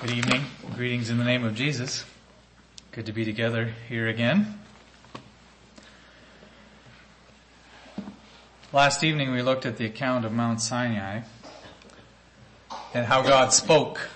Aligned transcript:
Good 0.00 0.12
evening. 0.12 0.44
Greetings 0.76 1.10
in 1.10 1.18
the 1.18 1.24
name 1.24 1.42
of 1.42 1.56
Jesus. 1.56 2.04
Good 2.92 3.06
to 3.06 3.12
be 3.12 3.24
together 3.24 3.74
here 3.88 4.06
again. 4.06 4.60
Last 8.72 9.02
evening 9.02 9.32
we 9.32 9.42
looked 9.42 9.66
at 9.66 9.76
the 9.76 9.86
account 9.86 10.24
of 10.24 10.30
Mount 10.32 10.60
Sinai 10.60 11.22
and 12.94 13.06
how 13.06 13.22
God 13.22 13.52
spoke 13.52 14.10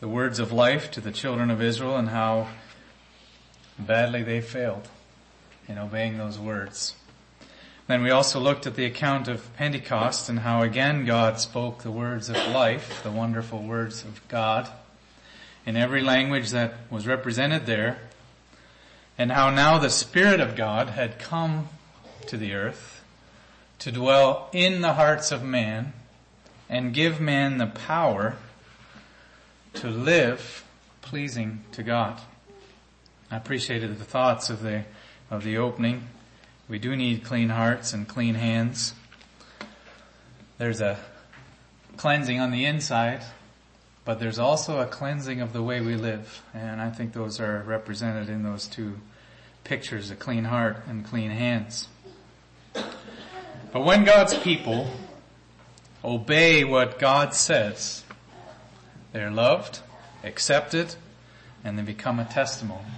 the 0.00 0.08
words 0.08 0.38
of 0.38 0.52
life 0.52 0.90
to 0.92 1.02
the 1.02 1.12
children 1.12 1.50
of 1.50 1.60
Israel 1.60 1.96
and 1.96 2.08
how 2.08 2.48
badly 3.78 4.22
they 4.22 4.40
failed 4.40 4.88
in 5.68 5.76
obeying 5.76 6.16
those 6.16 6.38
words. 6.38 6.94
Then 7.88 8.02
we 8.02 8.10
also 8.10 8.38
looked 8.38 8.66
at 8.66 8.74
the 8.74 8.84
account 8.84 9.28
of 9.28 9.56
Pentecost 9.56 10.28
and 10.28 10.40
how 10.40 10.60
again 10.60 11.06
God 11.06 11.40
spoke 11.40 11.82
the 11.82 11.90
words 11.90 12.28
of 12.28 12.36
life, 12.36 13.02
the 13.02 13.10
wonderful 13.10 13.62
words 13.62 14.04
of 14.04 14.20
God, 14.28 14.68
in 15.64 15.74
every 15.74 16.02
language 16.02 16.50
that 16.50 16.74
was 16.90 17.06
represented 17.06 17.64
there, 17.64 17.96
and 19.16 19.32
how 19.32 19.48
now 19.48 19.78
the 19.78 19.88
Spirit 19.88 20.38
of 20.38 20.54
God 20.54 20.90
had 20.90 21.18
come 21.18 21.70
to 22.26 22.36
the 22.36 22.52
earth 22.52 23.02
to 23.78 23.90
dwell 23.90 24.50
in 24.52 24.82
the 24.82 24.92
hearts 24.92 25.32
of 25.32 25.42
man 25.42 25.94
and 26.68 26.92
give 26.92 27.22
man 27.22 27.56
the 27.56 27.68
power 27.68 28.36
to 29.72 29.88
live 29.88 30.62
pleasing 31.00 31.64
to 31.72 31.82
God. 31.82 32.20
I 33.30 33.38
appreciated 33.38 33.98
the 33.98 34.04
thoughts 34.04 34.50
of 34.50 34.60
the, 34.60 34.84
of 35.30 35.42
the 35.42 35.56
opening 35.56 36.06
we 36.68 36.78
do 36.78 36.94
need 36.94 37.24
clean 37.24 37.48
hearts 37.48 37.92
and 37.92 38.06
clean 38.06 38.34
hands. 38.34 38.94
There's 40.58 40.80
a 40.80 40.98
cleansing 41.96 42.40
on 42.40 42.50
the 42.50 42.64
inside, 42.64 43.22
but 44.04 44.20
there's 44.20 44.38
also 44.38 44.80
a 44.80 44.86
cleansing 44.86 45.40
of 45.40 45.52
the 45.52 45.62
way 45.62 45.80
we 45.80 45.94
live. 45.94 46.42
And 46.52 46.80
I 46.80 46.90
think 46.90 47.12
those 47.12 47.40
are 47.40 47.62
represented 47.66 48.28
in 48.28 48.42
those 48.42 48.66
two 48.66 48.98
pictures, 49.64 50.10
a 50.10 50.16
clean 50.16 50.44
heart 50.44 50.82
and 50.86 51.04
clean 51.04 51.30
hands. 51.30 51.88
But 52.74 53.84
when 53.84 54.04
God's 54.04 54.36
people 54.38 54.90
obey 56.04 56.64
what 56.64 56.98
God 56.98 57.34
says, 57.34 58.04
they're 59.12 59.30
loved, 59.30 59.80
accepted, 60.24 60.94
and 61.64 61.78
they 61.78 61.82
become 61.82 62.18
a 62.18 62.24
testimony, 62.24 62.88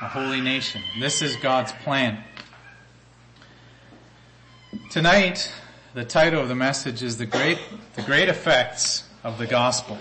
a 0.00 0.08
holy 0.08 0.40
nation. 0.40 0.82
This 0.98 1.22
is 1.22 1.36
God's 1.36 1.72
plan. 1.72 2.24
Tonight, 4.90 5.50
the 5.94 6.04
title 6.04 6.42
of 6.42 6.48
the 6.48 6.54
message 6.54 7.02
is 7.02 7.16
the 7.16 7.24
great, 7.24 7.58
the 7.94 8.02
great 8.02 8.28
effects 8.28 9.08
of 9.24 9.38
the 9.38 9.46
gospel. 9.46 9.96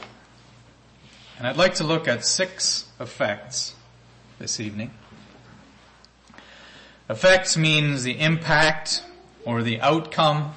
And 1.37 1.47
I'd 1.47 1.55
like 1.55 1.75
to 1.75 1.85
look 1.85 2.05
at 2.05 2.25
six 2.25 2.85
effects 2.99 3.75
this 4.39 4.59
evening. 4.59 4.91
Effects 7.09 7.55
means 7.55 8.03
the 8.03 8.19
impact 8.19 9.03
or 9.45 9.63
the 9.63 9.79
outcome, 9.79 10.53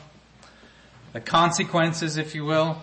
the 1.12 1.20
consequences, 1.20 2.16
if 2.16 2.34
you 2.34 2.44
will. 2.44 2.82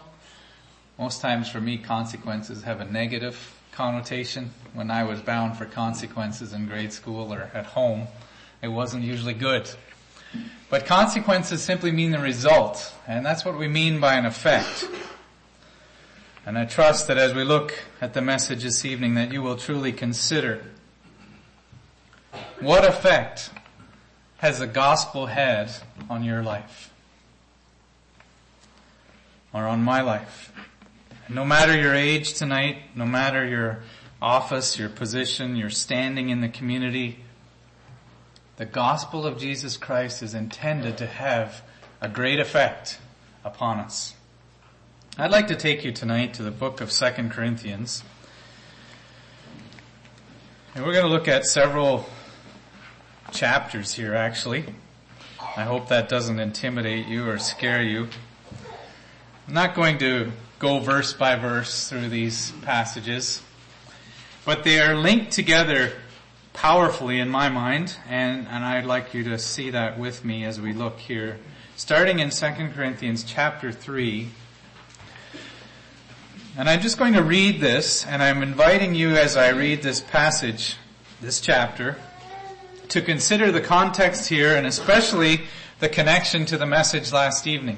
Most 0.98 1.20
times 1.20 1.50
for 1.50 1.59
me, 1.59 1.78
consequences 1.78 2.64
have 2.64 2.80
a 2.80 2.86
negative 2.86 3.53
connotation. 3.73 4.52
When 4.73 4.89
I 4.89 5.03
was 5.03 5.20
bound 5.20 5.58
for 5.58 5.66
consequences 5.66 6.53
in 6.53 6.67
grade 6.67 6.94
school 6.94 7.33
or 7.33 7.52
at 7.53 7.66
home, 7.66 8.08
it 8.61 8.70
wasn't 8.70 9.03
usually 9.03 9.33
good. 9.33 9.70
But 10.70 10.86
consequences 10.86 11.61
simply 11.61 11.92
mean 11.92 12.11
the 12.11 12.20
result, 12.20 12.94
and 13.08 13.25
that's 13.25 13.45
what 13.45 13.58
we 13.58 13.67
mean 13.67 14.00
by 14.00 14.16
an 14.16 14.25
effect. 14.25 14.86
And 16.45 16.58
I 16.58 16.66
trust 16.66 17.08
that 17.08 17.17
as 17.17 17.33
we 17.33 17.44
look 17.44 17.73
at 18.02 18.14
the 18.14 18.22
message 18.22 18.64
this 18.64 18.86
evening 18.86 19.16
that 19.16 19.31
you 19.31 19.42
will 19.42 19.58
truly 19.58 19.92
consider 19.92 20.64
what 22.59 22.86
effect 22.86 23.50
has 24.38 24.59
the 24.59 24.67
gospel 24.67 25.27
had 25.27 25.71
on 26.10 26.23
your 26.23 26.43
life? 26.43 26.92
Or 29.54 29.66
on 29.66 29.83
my 29.83 30.02
life? 30.02 30.52
No 31.30 31.43
matter 31.43 31.76
your 31.76 31.93
age 31.93 32.33
tonight, 32.33 32.77
no 32.95 33.05
matter 33.05 33.45
your 33.45 33.80
office, 34.21 34.77
your 34.80 34.89
position, 34.89 35.55
your 35.55 35.70
standing 35.70 36.30
in 36.30 36.42
the 36.42 36.49
community, 36.49 37.20
the 38.58 38.66
gospel 38.66 39.28
of 39.28 39.38
Jesus 39.38 39.78
Christ 39.78 40.23
is 40.23 40.34
intended 40.34 40.98
to 40.98 41.06
have 41.06 41.62
a 42.02 42.10
great 42.10 42.40
effect 42.40 42.98
upon 43.45 43.78
us. 43.78 44.16
I'd 45.16 45.30
like 45.30 45.48
to 45.48 45.56
take 45.56 45.86
you 45.86 45.92
tonight 45.92 46.34
to 46.36 46.44
the 46.44 46.50
book 46.50 46.82
of 46.82 46.90
2 46.90 47.06
Corinthians. 47.30 48.04
And 50.73 50.84
we're 50.84 50.94
going 50.94 51.06
to 51.06 51.12
look 51.12 51.28
at 51.28 51.46
several 51.46 52.08
chapters 53.32 53.94
here 53.94 54.16
actually. 54.16 54.66
I 55.40 55.64
hope 55.64 55.90
that 55.90 56.10
doesn't 56.10 56.40
intimidate 56.40 57.06
you 57.06 57.30
or 57.30 57.38
scare 57.38 57.84
you. 57.84 58.08
I'm 59.48 59.54
not 59.54 59.76
going 59.76 60.00
to 60.00 60.32
go 60.58 60.80
verse 60.80 61.14
by 61.14 61.36
verse 61.36 61.90
through 61.90 62.10
these 62.10 62.52
passages, 62.64 63.40
but 64.46 64.64
they 64.64 64.80
are 64.80 64.96
linked 64.96 65.32
together 65.32 65.94
powerfully 66.58 67.20
in 67.20 67.30
my 67.30 67.50
mind, 67.50 67.95
and, 68.10 68.48
and 68.48 68.66
I'd 68.66 68.86
like 68.86 69.14
you 69.14 69.23
to 69.26 69.38
see 69.38 69.70
that 69.70 70.00
with 70.00 70.26
me 70.26 70.44
as 70.44 70.60
we 70.60 70.73
look 70.73 70.98
here. 70.98 71.38
Starting 71.76 72.18
in 72.18 72.32
2 72.32 72.48
Corinthians 72.73 73.23
chapter 73.23 73.72
3, 73.72 74.28
and 76.58 76.67
I'm 76.67 76.82
just 76.82 76.98
going 76.98 77.14
to 77.14 77.22
read 77.22 77.62
this, 77.62 78.08
and 78.08 78.23
I'm 78.23 78.42
inviting 78.42 78.96
you 78.96 79.12
as 79.12 79.38
I 79.38 79.50
read 79.50 79.84
this 79.84 80.02
passage, 80.02 80.78
this 81.22 81.40
chapter, 81.40 81.96
to 82.90 83.04
consider 83.04 83.52
the 83.52 83.62
context 83.62 84.28
here 84.28 84.56
and 84.56 84.66
especially 84.66 85.42
the 85.80 85.90
connection 85.90 86.48
to 86.48 86.58
the 86.58 86.66
message 86.66 87.14
last 87.14 87.46
evening. 87.46 87.78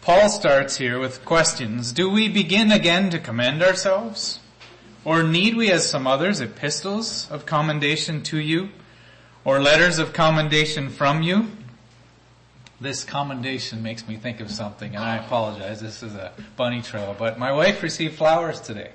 Paul 0.00 0.28
starts 0.30 0.78
here 0.78 0.98
with 0.98 1.24
questions. 1.24 1.92
Do 1.92 2.10
we 2.10 2.28
begin 2.28 2.72
again 2.72 3.08
to 3.10 3.20
commend 3.20 3.62
ourselves? 3.62 4.40
Or 5.08 5.22
need 5.22 5.56
we, 5.56 5.70
as 5.70 5.88
some 5.88 6.06
others, 6.06 6.42
epistles 6.42 7.30
of 7.30 7.46
commendation 7.46 8.22
to 8.24 8.36
you, 8.36 8.68
or 9.42 9.58
letters 9.58 9.98
of 9.98 10.12
commendation 10.12 10.90
from 10.90 11.22
you? 11.22 11.48
This 12.78 13.04
commendation 13.04 13.82
makes 13.82 14.06
me 14.06 14.16
think 14.16 14.40
of 14.40 14.50
something, 14.50 14.94
and 14.94 15.02
I 15.02 15.16
apologize, 15.16 15.80
this 15.80 16.02
is 16.02 16.14
a 16.14 16.34
bunny 16.58 16.82
trail, 16.82 17.16
but 17.18 17.38
my 17.38 17.50
wife 17.52 17.82
received 17.82 18.16
flowers 18.16 18.60
today. 18.60 18.90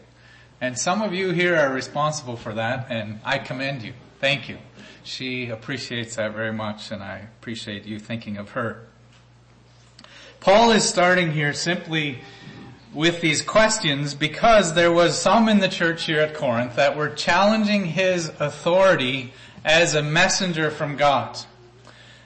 And 0.62 0.78
some 0.78 1.02
of 1.02 1.16
you 1.16 1.32
here 1.32 1.56
are 1.56 1.74
responsible 1.74 2.38
for 2.38 2.54
that, 2.54 2.92
and 2.92 3.20
I 3.26 3.40
commend 3.40 3.82
you. 3.82 3.94
Thank 4.20 4.48
you. 4.48 4.60
She 5.04 5.50
appreciates 5.50 6.18
that 6.18 6.34
very 6.34 6.54
much, 6.54 6.92
and 6.92 7.02
I 7.02 7.28
appreciate 7.40 7.86
you 7.86 7.98
thinking 7.98 8.38
of 8.38 8.52
her. 8.52 8.86
Paul 10.42 10.70
is 10.70 10.88
starting 10.88 11.32
here 11.32 11.54
simply 11.54 12.20
with 12.94 13.22
these 13.22 13.42
questions 13.42 14.14
because 14.14 14.76
there 14.76 14.92
was 14.92 15.20
some 15.20 15.50
in 15.50 15.60
the 15.60 15.68
church 15.68 16.04
here 16.04 16.20
at 16.20 16.36
Corinth 16.36 16.76
that 16.76 16.96
were 16.96 17.10
challenging 17.10 17.86
his 17.86 18.30
authority 18.40 19.34
as 19.66 19.96
a 19.96 20.04
messenger 20.04 20.70
from 20.70 20.96
God. 20.96 21.38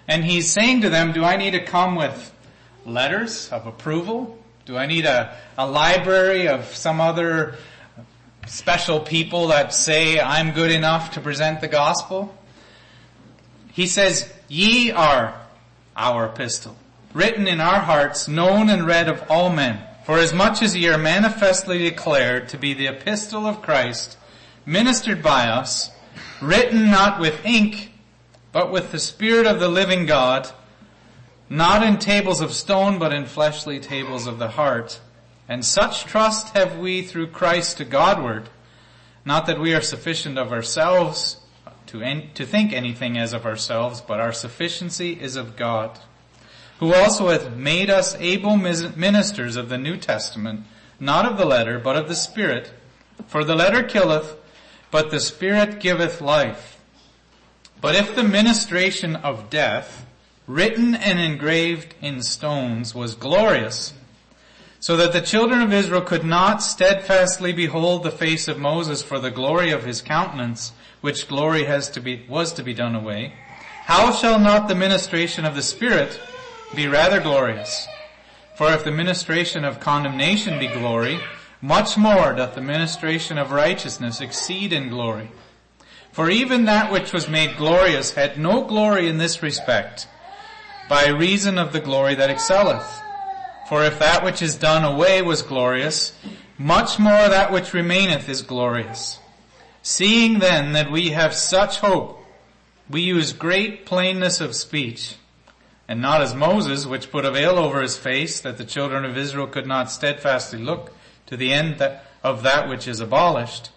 And 0.07 0.23
he's 0.23 0.51
saying 0.51 0.81
to 0.81 0.89
them, 0.89 1.13
do 1.13 1.23
I 1.23 1.37
need 1.37 1.51
to 1.51 1.63
come 1.63 1.95
with 1.95 2.33
letters 2.85 3.49
of 3.51 3.65
approval? 3.65 4.37
Do 4.65 4.77
I 4.77 4.85
need 4.85 5.05
a, 5.05 5.35
a 5.57 5.67
library 5.67 6.47
of 6.47 6.65
some 6.75 6.99
other 6.99 7.55
special 8.47 8.99
people 8.99 9.47
that 9.47 9.73
say 9.73 10.19
I'm 10.19 10.51
good 10.51 10.71
enough 10.71 11.11
to 11.11 11.21
present 11.21 11.61
the 11.61 11.67
gospel? 11.67 12.35
He 13.71 13.87
says, 13.87 14.31
ye 14.47 14.91
are 14.91 15.39
our 15.95 16.25
epistle, 16.25 16.75
written 17.13 17.47
in 17.47 17.61
our 17.61 17.79
hearts, 17.79 18.27
known 18.27 18.69
and 18.69 18.85
read 18.85 19.07
of 19.07 19.23
all 19.29 19.49
men 19.49 19.86
for 20.07 20.19
as 20.19 20.33
much 20.33 20.61
as 20.61 20.73
ye 20.73 20.87
are 20.87 20.97
manifestly 20.97 21.79
declared 21.79 22.47
to 22.47 22.57
be 22.57 22.73
the 22.73 22.87
epistle 22.87 23.45
of 23.45 23.61
Christ, 23.61 24.17
ministered 24.65 25.21
by 25.21 25.47
us, 25.49 25.91
written 26.41 26.89
not 26.89 27.19
with 27.19 27.45
ink, 27.45 27.91
but 28.53 28.71
with 28.71 28.93
the 28.93 28.99
Spirit 28.99 29.45
of 29.45 29.59
the 29.59 29.67
living 29.67 30.05
God, 30.05 30.49
not 31.49 31.83
in 31.83 31.97
tables 31.97 32.39
of 32.39 32.53
stone, 32.53 32.99
but 32.99 33.11
in 33.11 33.25
fleshly 33.25 33.81
tables 33.81 34.27
of 34.27 34.39
the 34.39 34.47
heart. 34.47 35.01
And 35.49 35.65
such 35.65 36.05
trust 36.05 36.55
have 36.55 36.77
we 36.77 37.01
through 37.01 37.31
Christ 37.31 37.75
to 37.79 37.83
Godward, 37.83 38.47
not 39.25 39.45
that 39.47 39.59
we 39.59 39.75
are 39.75 39.81
sufficient 39.81 40.37
of 40.37 40.53
ourselves 40.53 41.35
to, 41.87 42.01
en- 42.01 42.31
to 42.35 42.45
think 42.45 42.71
anything 42.71 43.17
as 43.17 43.33
of 43.33 43.45
ourselves, 43.45 43.99
but 43.99 44.21
our 44.21 44.31
sufficiency 44.31 45.19
is 45.19 45.35
of 45.35 45.57
God 45.57 45.99
who 46.79 46.93
also 46.93 47.29
hath 47.29 47.55
made 47.55 47.89
us 47.89 48.15
able 48.15 48.55
ministers 48.57 49.55
of 49.55 49.69
the 49.69 49.77
New 49.77 49.97
Testament, 49.97 50.65
not 50.99 51.25
of 51.25 51.37
the 51.37 51.45
letter, 51.45 51.79
but 51.79 51.95
of 51.95 52.07
the 52.07 52.15
Spirit. 52.15 52.71
For 53.27 53.43
the 53.43 53.55
letter 53.55 53.83
killeth, 53.83 54.35
but 54.91 55.09
the 55.09 55.19
Spirit 55.19 55.79
giveth 55.79 56.21
life. 56.21 56.79
But 57.81 57.95
if 57.95 58.15
the 58.15 58.23
ministration 58.23 59.15
of 59.15 59.49
death, 59.49 60.05
written 60.45 60.95
and 60.95 61.19
engraved 61.19 61.95
in 62.01 62.21
stones, 62.21 62.93
was 62.95 63.15
glorious, 63.15 63.93
so 64.79 64.95
that 64.97 65.13
the 65.13 65.21
children 65.21 65.61
of 65.61 65.73
Israel 65.73 66.01
could 66.01 66.23
not 66.23 66.61
steadfastly 66.61 67.53
behold 67.53 68.03
the 68.03 68.11
face 68.11 68.47
of 68.47 68.59
Moses 68.59 69.01
for 69.01 69.19
the 69.19 69.31
glory 69.31 69.71
of 69.71 69.83
his 69.83 70.01
countenance, 70.01 70.73
which 71.01 71.27
glory 71.27 71.65
has 71.65 71.89
to 71.89 71.99
be, 71.99 72.25
was 72.29 72.53
to 72.53 72.63
be 72.63 72.73
done 72.73 72.95
away, 72.95 73.33
how 73.85 74.11
shall 74.11 74.39
not 74.39 74.67
the 74.67 74.75
ministration 74.75 75.45
of 75.45 75.55
the 75.55 75.61
Spirit 75.61 76.19
be 76.75 76.87
rather 76.87 77.19
glorious? 77.19 77.87
For 78.55 78.71
if 78.73 78.83
the 78.83 78.91
ministration 78.91 79.63
of 79.63 79.79
condemnation 79.79 80.59
be 80.59 80.67
glory, 80.67 81.19
much 81.61 81.97
more 81.97 82.33
doth 82.33 82.55
the 82.55 82.61
ministration 82.61 83.37
of 83.37 83.51
righteousness 83.51 84.21
exceed 84.21 84.73
in 84.73 84.89
glory. 84.89 85.29
For 86.11 86.29
even 86.29 86.65
that 86.65 86.91
which 86.91 87.13
was 87.13 87.29
made 87.29 87.57
glorious 87.57 88.15
had 88.15 88.39
no 88.39 88.63
glory 88.63 89.07
in 89.07 89.17
this 89.17 89.43
respect, 89.43 90.07
by 90.89 91.07
reason 91.07 91.57
of 91.57 91.73
the 91.73 91.79
glory 91.79 92.15
that 92.15 92.29
excelleth. 92.29 92.87
For 93.69 93.83
if 93.83 93.99
that 93.99 94.23
which 94.23 94.41
is 94.41 94.55
done 94.55 94.83
away 94.83 95.21
was 95.21 95.41
glorious, 95.41 96.13
much 96.57 96.97
more 96.97 97.11
that 97.11 97.51
which 97.51 97.73
remaineth 97.73 98.29
is 98.29 98.41
glorious. 98.41 99.19
Seeing 99.83 100.39
then 100.39 100.73
that 100.73 100.91
we 100.91 101.09
have 101.09 101.33
such 101.33 101.79
hope, 101.79 102.23
we 102.89 103.01
use 103.01 103.33
great 103.33 103.85
plainness 103.85 104.41
of 104.41 104.55
speech, 104.55 105.15
and 105.87 106.01
not 106.01 106.21
as 106.21 106.35
Moses, 106.35 106.85
which 106.85 107.11
put 107.11 107.25
a 107.25 107.31
veil 107.31 107.57
over 107.57 107.81
his 107.81 107.97
face, 107.97 108.39
that 108.41 108.57
the 108.57 108.65
children 108.65 109.05
of 109.05 109.17
Israel 109.17 109.47
could 109.47 109.65
not 109.65 109.91
steadfastly 109.91 110.59
look 110.59 110.91
to 111.27 111.37
the 111.37 111.53
end 111.53 111.81
of 112.23 112.43
that 112.43 112.67
which 112.67 112.87
is 112.87 112.99
abolished. 112.99 113.69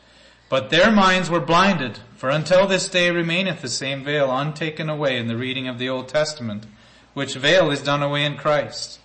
But 0.49 0.71
their 0.71 0.91
minds 0.91 1.31
were 1.31 1.41
blinded, 1.41 2.01
for 2.17 2.29
until 2.29 2.67
this 2.67 2.89
day 2.89 3.11
remaineth 3.11 3.63
the 3.63 3.69
same 3.69 4.03
veil 4.03 4.37
untaken 4.37 4.91
away 4.91 5.17
in 5.17 5.29
the 5.29 5.37
reading 5.37 5.69
of 5.69 5.79
the 5.79 5.89
Old 5.89 6.09
Testament, 6.09 6.67
which 7.15 7.35
veil 7.35 7.71
is 7.71 7.81
done 7.83 8.03
away 8.03 8.25
in 8.25 8.37
Christ. 8.37 8.99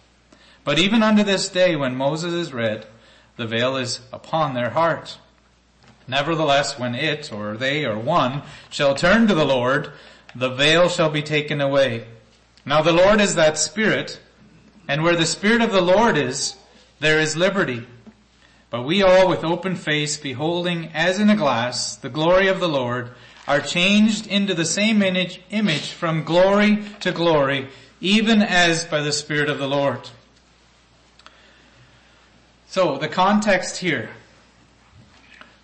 But 0.63 0.79
even 0.79 1.03
unto 1.03 1.21
this 1.21 1.47
day, 1.47 1.75
when 1.75 1.95
Moses 1.95 2.33
is 2.33 2.53
read, 2.53 2.87
the 3.37 3.45
veil 3.45 3.77
is 3.77 3.99
upon 4.11 4.55
their 4.55 4.71
heart. 4.71 5.19
Nevertheless, 6.07 6.79
when 6.79 6.95
it, 6.95 7.31
or 7.31 7.55
they, 7.55 7.85
or 7.85 7.99
one, 7.99 8.41
shall 8.71 8.95
turn 8.95 9.27
to 9.27 9.35
the 9.35 9.45
Lord, 9.45 9.91
the 10.33 10.49
veil 10.49 10.89
shall 10.89 11.11
be 11.11 11.21
taken 11.21 11.61
away. 11.61 12.07
Now 12.65 12.81
the 12.81 12.91
Lord 12.91 13.21
is 13.21 13.35
that 13.35 13.59
Spirit, 13.59 14.19
and 14.87 15.03
where 15.03 15.15
the 15.15 15.25
Spirit 15.25 15.61
of 15.61 15.71
the 15.71 15.81
Lord 15.81 16.17
is, 16.17 16.55
there 16.99 17.19
is 17.19 17.37
liberty. 17.37 17.85
But 18.71 18.83
we 18.83 19.03
all 19.03 19.29
with 19.29 19.43
open 19.43 19.75
face, 19.75 20.17
beholding 20.17 20.89
as 20.93 21.19
in 21.19 21.29
a 21.29 21.35
glass 21.35 21.95
the 21.95 22.09
glory 22.09 22.47
of 22.47 22.59
the 22.59 22.67
Lord, 22.67 23.11
are 23.47 23.61
changed 23.61 24.25
into 24.25 24.55
the 24.55 24.65
same 24.65 25.03
image, 25.03 25.41
image 25.51 25.91
from 25.91 26.23
glory 26.23 26.83
to 27.01 27.11
glory, 27.11 27.69
even 28.01 28.41
as 28.41 28.85
by 28.85 29.01
the 29.01 29.11
Spirit 29.11 29.49
of 29.49 29.59
the 29.59 29.67
Lord. 29.67 30.09
So 32.67 32.97
the 32.97 33.07
context 33.07 33.77
here. 33.77 34.09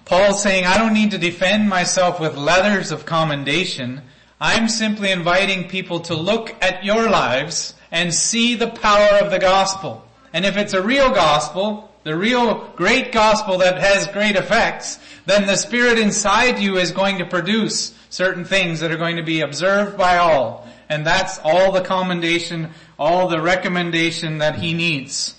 Paul's 0.06 0.44
saying, 0.44 0.66
I 0.66 0.78
don't 0.78 0.94
need 0.94 1.12
to 1.12 1.18
defend 1.18 1.68
myself 1.68 2.20
with 2.20 2.38
letters 2.38 2.92
of 2.92 3.06
commendation. 3.06 4.02
I'm 4.44 4.70
simply 4.70 5.12
inviting 5.12 5.70
people 5.70 6.00
to 6.00 6.16
look 6.16 6.56
at 6.64 6.84
your 6.84 7.08
lives 7.08 7.76
and 7.92 8.12
see 8.12 8.56
the 8.56 8.72
power 8.72 9.20
of 9.20 9.30
the 9.30 9.38
gospel. 9.38 10.04
And 10.34 10.46
if 10.46 10.58
it's 10.58 10.74
a 10.74 10.82
real 10.82 11.12
gospel, 11.12 11.94
the 12.04 12.18
real 12.18 12.68
great 12.76 13.12
gospel 13.12 13.60
that 13.60 13.80
has 13.80 14.08
great 14.08 14.36
effects, 14.36 14.98
then 15.28 15.46
the 15.46 15.56
spirit 15.56 16.00
inside 16.00 16.58
you 16.58 16.78
is 16.78 16.90
going 16.90 17.20
to 17.20 17.26
produce 17.26 17.94
certain 18.10 18.44
things 18.44 18.80
that 18.80 18.92
are 18.92 18.98
going 18.98 19.18
to 19.18 19.24
be 19.24 19.42
observed 19.42 19.96
by 19.96 20.18
all. 20.18 20.68
And 20.90 21.06
that's 21.06 21.38
all 21.44 21.72
the 21.72 21.82
commendation, 21.82 22.72
all 22.98 23.28
the 23.28 23.40
recommendation 23.40 24.40
that 24.40 24.56
he 24.56 24.74
needs. 24.74 25.36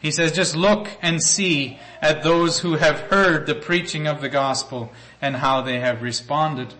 He 0.00 0.10
says, 0.10 0.32
just 0.32 0.56
look 0.56 0.88
and 1.02 1.22
see 1.22 1.78
at 2.00 2.22
those 2.22 2.60
who 2.60 2.76
have 2.76 2.98
heard 2.98 3.46
the 3.46 3.54
preaching 3.54 4.06
of 4.06 4.22
the 4.22 4.30
gospel 4.30 4.90
and 5.20 5.36
how 5.36 5.60
they 5.60 5.80
have 5.80 6.00
responded. 6.00 6.72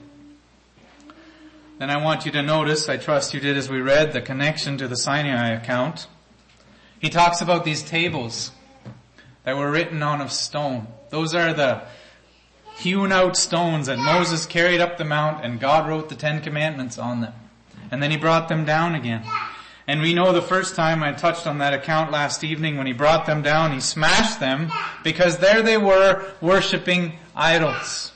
Then 1.82 1.90
I 1.90 1.96
want 1.96 2.24
you 2.24 2.30
to 2.30 2.42
notice, 2.42 2.88
I 2.88 2.96
trust 2.96 3.34
you 3.34 3.40
did 3.40 3.56
as 3.56 3.68
we 3.68 3.80
read, 3.80 4.12
the 4.12 4.20
connection 4.20 4.78
to 4.78 4.86
the 4.86 4.94
Sinai 4.96 5.48
account. 5.48 6.06
He 7.00 7.08
talks 7.08 7.40
about 7.40 7.64
these 7.64 7.82
tables 7.82 8.52
that 9.42 9.56
were 9.56 9.68
written 9.68 10.00
on 10.00 10.20
of 10.20 10.30
stone. 10.30 10.86
Those 11.10 11.34
are 11.34 11.52
the 11.52 11.82
hewn 12.72 13.10
out 13.10 13.36
stones 13.36 13.88
that 13.88 13.98
Moses 13.98 14.46
carried 14.46 14.80
up 14.80 14.96
the 14.96 15.04
mount 15.04 15.44
and 15.44 15.58
God 15.58 15.88
wrote 15.88 16.08
the 16.08 16.14
Ten 16.14 16.40
Commandments 16.40 16.98
on 16.98 17.20
them. 17.20 17.34
And 17.90 18.00
then 18.00 18.12
he 18.12 18.16
brought 18.16 18.46
them 18.46 18.64
down 18.64 18.94
again. 18.94 19.32
And 19.88 20.02
we 20.02 20.14
know 20.14 20.30
the 20.30 20.40
first 20.40 20.76
time 20.76 21.02
I 21.02 21.10
touched 21.10 21.48
on 21.48 21.58
that 21.58 21.74
account 21.74 22.12
last 22.12 22.44
evening 22.44 22.76
when 22.76 22.86
he 22.86 22.92
brought 22.92 23.26
them 23.26 23.42
down, 23.42 23.72
he 23.72 23.80
smashed 23.80 24.38
them 24.38 24.70
because 25.02 25.38
there 25.38 25.62
they 25.62 25.78
were 25.78 26.32
worshiping 26.40 27.18
idols. 27.34 28.11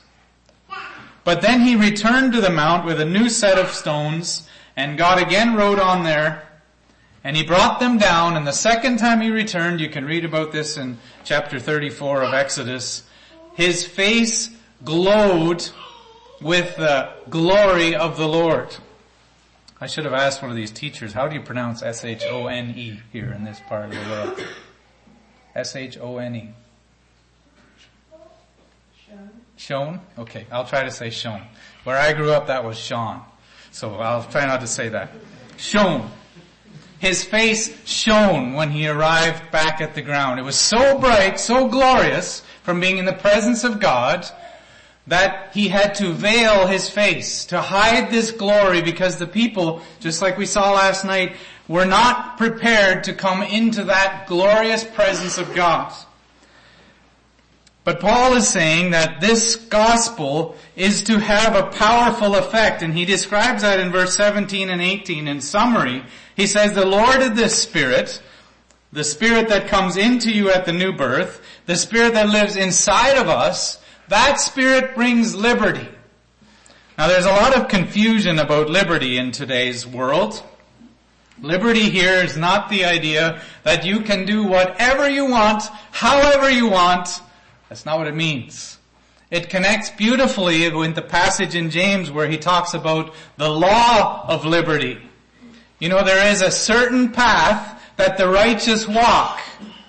But 1.27 1.41
then 1.41 1.59
he 1.59 1.75
returned 1.75 2.31
to 2.31 2.39
the 2.39 2.49
mount 2.49 2.85
with 2.85 3.01
a 3.01 3.05
new 3.05 3.27
set 3.27 3.57
of 3.57 3.71
stones 3.71 4.47
and 4.77 4.97
God 4.97 5.21
again 5.21 5.55
rode 5.55 5.77
on 5.77 6.05
there 6.05 6.47
and 7.21 7.35
he 7.35 7.43
brought 7.43 7.81
them 7.81 7.97
down 7.97 8.37
and 8.37 8.47
the 8.47 8.53
second 8.53 8.95
time 8.95 9.19
he 9.19 9.29
returned, 9.29 9.81
you 9.81 9.89
can 9.89 10.05
read 10.05 10.23
about 10.23 10.53
this 10.53 10.77
in 10.77 10.97
chapter 11.25 11.59
34 11.59 12.23
of 12.23 12.33
Exodus, 12.33 13.03
his 13.55 13.85
face 13.85 14.55
glowed 14.85 15.69
with 16.41 16.77
the 16.77 17.11
glory 17.29 17.93
of 17.93 18.15
the 18.15 18.25
Lord. 18.25 18.73
I 19.81 19.87
should 19.87 20.05
have 20.05 20.13
asked 20.13 20.41
one 20.41 20.49
of 20.49 20.55
these 20.55 20.71
teachers, 20.71 21.11
how 21.11 21.27
do 21.27 21.35
you 21.35 21.41
pronounce 21.41 21.83
S-H-O-N-E 21.83 23.01
here 23.11 23.33
in 23.33 23.43
this 23.43 23.59
part 23.67 23.89
of 23.89 23.91
the 23.91 24.09
world? 24.09 24.47
S-H-O-N-E. 25.55 26.53
Shone? 29.57 29.99
Okay, 30.17 30.45
I'll 30.51 30.65
try 30.65 30.83
to 30.83 30.91
say 30.91 31.09
Shone. 31.09 31.41
Where 31.83 31.97
I 31.97 32.13
grew 32.13 32.31
up, 32.31 32.47
that 32.47 32.63
was 32.63 32.77
Sean. 32.77 33.21
So 33.71 33.95
I'll 33.95 34.23
try 34.23 34.45
not 34.45 34.61
to 34.61 34.67
say 34.67 34.89
that. 34.89 35.11
Shone. 35.57 36.09
His 36.99 37.23
face 37.23 37.85
shone 37.85 38.53
when 38.53 38.71
he 38.71 38.87
arrived 38.87 39.51
back 39.51 39.81
at 39.81 39.93
the 39.93 40.01
ground. 40.01 40.39
It 40.39 40.43
was 40.43 40.55
so 40.55 40.97
bright, 40.97 41.39
so 41.39 41.67
glorious 41.67 42.41
from 42.63 42.79
being 42.79 42.97
in 42.97 43.05
the 43.05 43.13
presence 43.13 43.63
of 43.63 43.79
God 43.79 44.25
that 45.05 45.51
he 45.53 45.67
had 45.67 45.95
to 45.95 46.11
veil 46.11 46.67
his 46.67 46.89
face 46.89 47.45
to 47.45 47.61
hide 47.61 48.09
this 48.09 48.31
glory 48.31 48.81
because 48.81 49.17
the 49.17 49.27
people, 49.27 49.81
just 49.99 50.21
like 50.21 50.37
we 50.37 50.45
saw 50.45 50.71
last 50.71 51.05
night, 51.05 51.35
were 51.67 51.85
not 51.85 52.37
prepared 52.37 53.03
to 53.05 53.13
come 53.13 53.41
into 53.43 53.85
that 53.85 54.25
glorious 54.27 54.83
presence 54.83 55.37
of 55.37 55.53
God. 55.53 55.93
But 57.87 58.01
Paul 58.01 58.33
is 58.33 58.45
saying 58.45 58.91
that 58.91 59.21
this 59.21 59.55
gospel 59.55 60.57
is 60.75 61.03
to 61.03 61.21
have 61.21 61.55
a 61.55 61.71
powerful 61.71 62.35
effect, 62.35 62.81
and 62.81 62.93
he 62.93 63.05
describes 63.05 63.61
that 63.61 63.79
in 63.79 63.93
verse 63.93 64.13
17 64.17 64.69
and 64.69 64.81
18 64.81 65.25
in 65.25 65.39
summary. 65.39 66.03
He 66.35 66.47
says, 66.47 66.73
the 66.73 66.85
Lord 66.85 67.21
is 67.21 67.35
the 67.35 67.47
Spirit, 67.47 68.21
the 68.91 69.05
Spirit 69.05 69.47
that 69.47 69.69
comes 69.69 69.95
into 69.95 70.29
you 70.29 70.51
at 70.51 70.65
the 70.65 70.73
new 70.73 70.91
birth, 70.91 71.41
the 71.65 71.77
Spirit 71.77 72.13
that 72.15 72.27
lives 72.27 72.57
inside 72.57 73.15
of 73.15 73.29
us, 73.29 73.81
that 74.09 74.41
spirit 74.41 74.93
brings 74.93 75.33
liberty. 75.33 75.87
Now 76.97 77.07
there's 77.07 77.23
a 77.25 77.29
lot 77.29 77.55
of 77.55 77.69
confusion 77.69 78.37
about 78.37 78.69
liberty 78.69 79.17
in 79.17 79.31
today's 79.31 79.87
world. 79.87 80.43
Liberty 81.41 81.89
here 81.89 82.15
is 82.15 82.35
not 82.35 82.67
the 82.67 82.83
idea 82.83 83.41
that 83.63 83.85
you 83.85 84.01
can 84.01 84.25
do 84.25 84.43
whatever 84.43 85.09
you 85.09 85.27
want, 85.27 85.63
however 85.91 86.49
you 86.49 86.67
want. 86.67 87.21
That's 87.69 87.85
not 87.85 87.97
what 87.97 88.07
it 88.07 88.15
means. 88.15 88.77
It 89.29 89.49
connects 89.49 89.89
beautifully 89.89 90.69
with 90.69 90.95
the 90.95 91.01
passage 91.01 91.53
in 91.53 91.69
James 91.69 92.09
where 92.09 92.27
he 92.27 92.37
talks 92.37 92.73
about 92.73 93.13
the 93.35 93.49
law 93.49 94.25
of 94.27 94.45
liberty. 94.45 94.99
You 95.79 95.89
know, 95.89 96.03
there 96.03 96.31
is 96.31 96.41
a 96.41 96.49
certain 96.49 97.11
path 97.11 97.83
that 97.97 98.17
the 98.17 98.29
righteous 98.29 98.87
walk. 98.87 99.41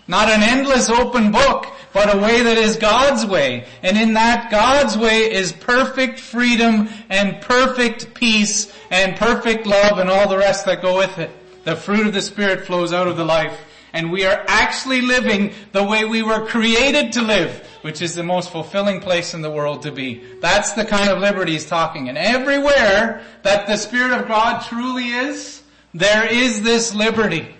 Not 0.08 0.28
an 0.28 0.42
endless 0.42 0.88
open 0.88 1.30
book, 1.30 1.66
but 1.92 2.14
a 2.14 2.18
way 2.18 2.42
that 2.42 2.58
is 2.58 2.76
God's 2.76 3.24
way. 3.26 3.66
And 3.82 3.96
in 3.96 4.14
that 4.14 4.50
God's 4.50 4.96
way 4.96 5.30
is 5.30 5.52
perfect 5.52 6.18
freedom 6.18 6.88
and 7.08 7.40
perfect 7.42 8.14
peace 8.14 8.72
and 8.90 9.16
perfect 9.16 9.66
love 9.66 9.98
and 9.98 10.10
all 10.10 10.28
the 10.28 10.38
rest 10.38 10.66
that 10.66 10.82
go 10.82 10.96
with 10.96 11.18
it. 11.18 11.30
The 11.64 11.76
fruit 11.76 12.06
of 12.06 12.14
the 12.14 12.22
Spirit 12.22 12.66
flows 12.66 12.92
out 12.92 13.06
of 13.06 13.16
the 13.16 13.24
life. 13.24 13.58
And 13.92 14.10
we 14.10 14.24
are 14.24 14.44
actually 14.48 15.00
living 15.00 15.52
the 15.72 15.84
way 15.84 16.04
we 16.04 16.22
were 16.22 16.46
created 16.46 17.12
to 17.12 17.22
live, 17.22 17.67
which 17.82 18.02
is 18.02 18.14
the 18.14 18.22
most 18.22 18.50
fulfilling 18.50 19.00
place 19.00 19.34
in 19.34 19.42
the 19.42 19.50
world 19.50 19.82
to 19.82 19.92
be. 19.92 20.22
That's 20.40 20.72
the 20.72 20.84
kind 20.84 21.08
of 21.10 21.18
liberty 21.18 21.52
he's 21.52 21.66
talking. 21.66 22.08
And 22.08 22.18
everywhere 22.18 23.22
that 23.42 23.66
the 23.66 23.76
Spirit 23.76 24.12
of 24.12 24.26
God 24.26 24.62
truly 24.62 25.08
is, 25.08 25.62
there 25.94 26.26
is 26.26 26.62
this 26.62 26.94
liberty. 26.94 27.54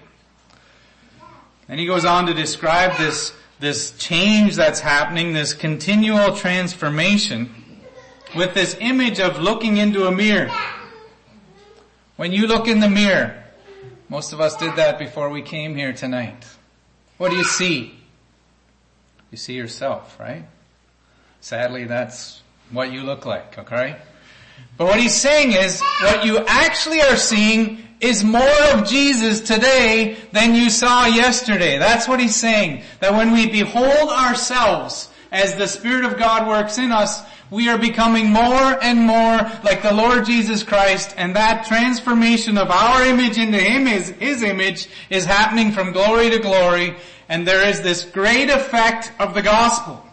And 1.69 1.79
he 1.79 1.87
goes 1.87 2.05
on 2.05 2.27
to 2.27 2.35
describe 2.35 2.97
this, 2.99 3.33
this 3.61 3.93
change 3.93 4.57
that's 4.57 4.81
happening, 4.81 5.33
this 5.33 5.55
continual 5.55 6.35
transformation 6.35 7.55
with 8.37 8.55
this 8.55 8.77
image 8.81 9.21
of 9.21 9.39
looking 9.39 9.77
into 9.77 10.07
a 10.07 10.13
mirror. 10.13 10.51
When 12.17 12.33
you 12.33 12.47
look 12.47 12.67
in 12.67 12.81
the 12.81 12.89
mirror, 12.89 13.45
most 14.09 14.33
of 14.33 14.41
us 14.41 14.57
did 14.57 14.77
that 14.77 14.99
before 14.99 15.29
we 15.29 15.43
came 15.43 15.75
here 15.75 15.93
tonight. 15.93 16.47
what 17.19 17.31
do 17.31 17.37
you 17.37 17.45
see? 17.45 17.98
You 19.31 19.37
see 19.37 19.55
yourself, 19.55 20.19
right? 20.19 20.45
Sadly, 21.41 21.85
that's 21.85 22.43
what 22.71 22.93
you 22.93 23.03
look 23.03 23.27
like, 23.27 23.59
okay? 23.59 23.97
But 24.77 24.87
what 24.87 25.01
he's 25.01 25.15
saying 25.15 25.53
is, 25.53 25.81
what 26.03 26.25
you 26.25 26.39
actually 26.47 27.01
are 27.03 27.17
seeing 27.17 27.79
is 28.01 28.25
more 28.25 28.63
of 28.73 28.87
Jesus 28.87 29.41
today 29.41 30.17
than 30.33 30.55
you 30.55 30.71
saw 30.71 31.07
yesterday. 31.07 31.79
That's 31.79 32.09
what 32.09 32.21
he's 32.21 32.37
saying. 32.37 32.83
That 33.01 33.13
when 33.13 33.33
we 33.33 33.49
behold 33.51 34.11
ourselves 34.11 35.11
as 35.33 35.57
the 35.57 35.67
Spirit 35.67 36.05
of 36.05 36.17
God 36.17 36.47
works 36.47 36.79
in 36.79 36.93
us, 36.93 37.23
we 37.51 37.69
are 37.69 37.79
becoming 37.79 38.31
more 38.31 38.83
and 38.83 39.01
more 39.01 39.39
like 39.65 39.83
the 39.83 39.95
Lord 39.95 40.27
Jesus 40.27 40.63
Christ 40.63 41.15
and 41.17 41.35
that 41.35 41.67
transformation 41.67 42.59
of 42.59 42.71
our 42.71 43.05
image 43.05 43.39
into 43.39 43.59
Him, 43.59 43.87
His, 43.87 44.11
His 44.11 44.43
image, 44.43 44.89
is 45.11 45.25
happening 45.25 45.73
from 45.73 45.93
glory 45.93 46.31
to 46.31 46.39
glory 46.39 46.97
and 47.29 47.47
there 47.47 47.69
is 47.69 47.83
this 47.83 48.05
great 48.05 48.49
effect 48.49 49.13
of 49.19 49.35
the 49.35 49.43
gospel. 49.43 50.05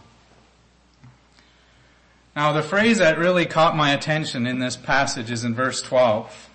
Now 2.36 2.52
the 2.52 2.62
phrase 2.62 2.98
that 2.98 3.18
really 3.18 3.46
caught 3.46 3.78
my 3.78 3.92
attention 3.94 4.46
in 4.46 4.60
this 4.60 4.76
passage 4.76 5.32
is 5.32 5.46
in 5.46 5.56
verse 5.56 5.82
12. 5.82 6.50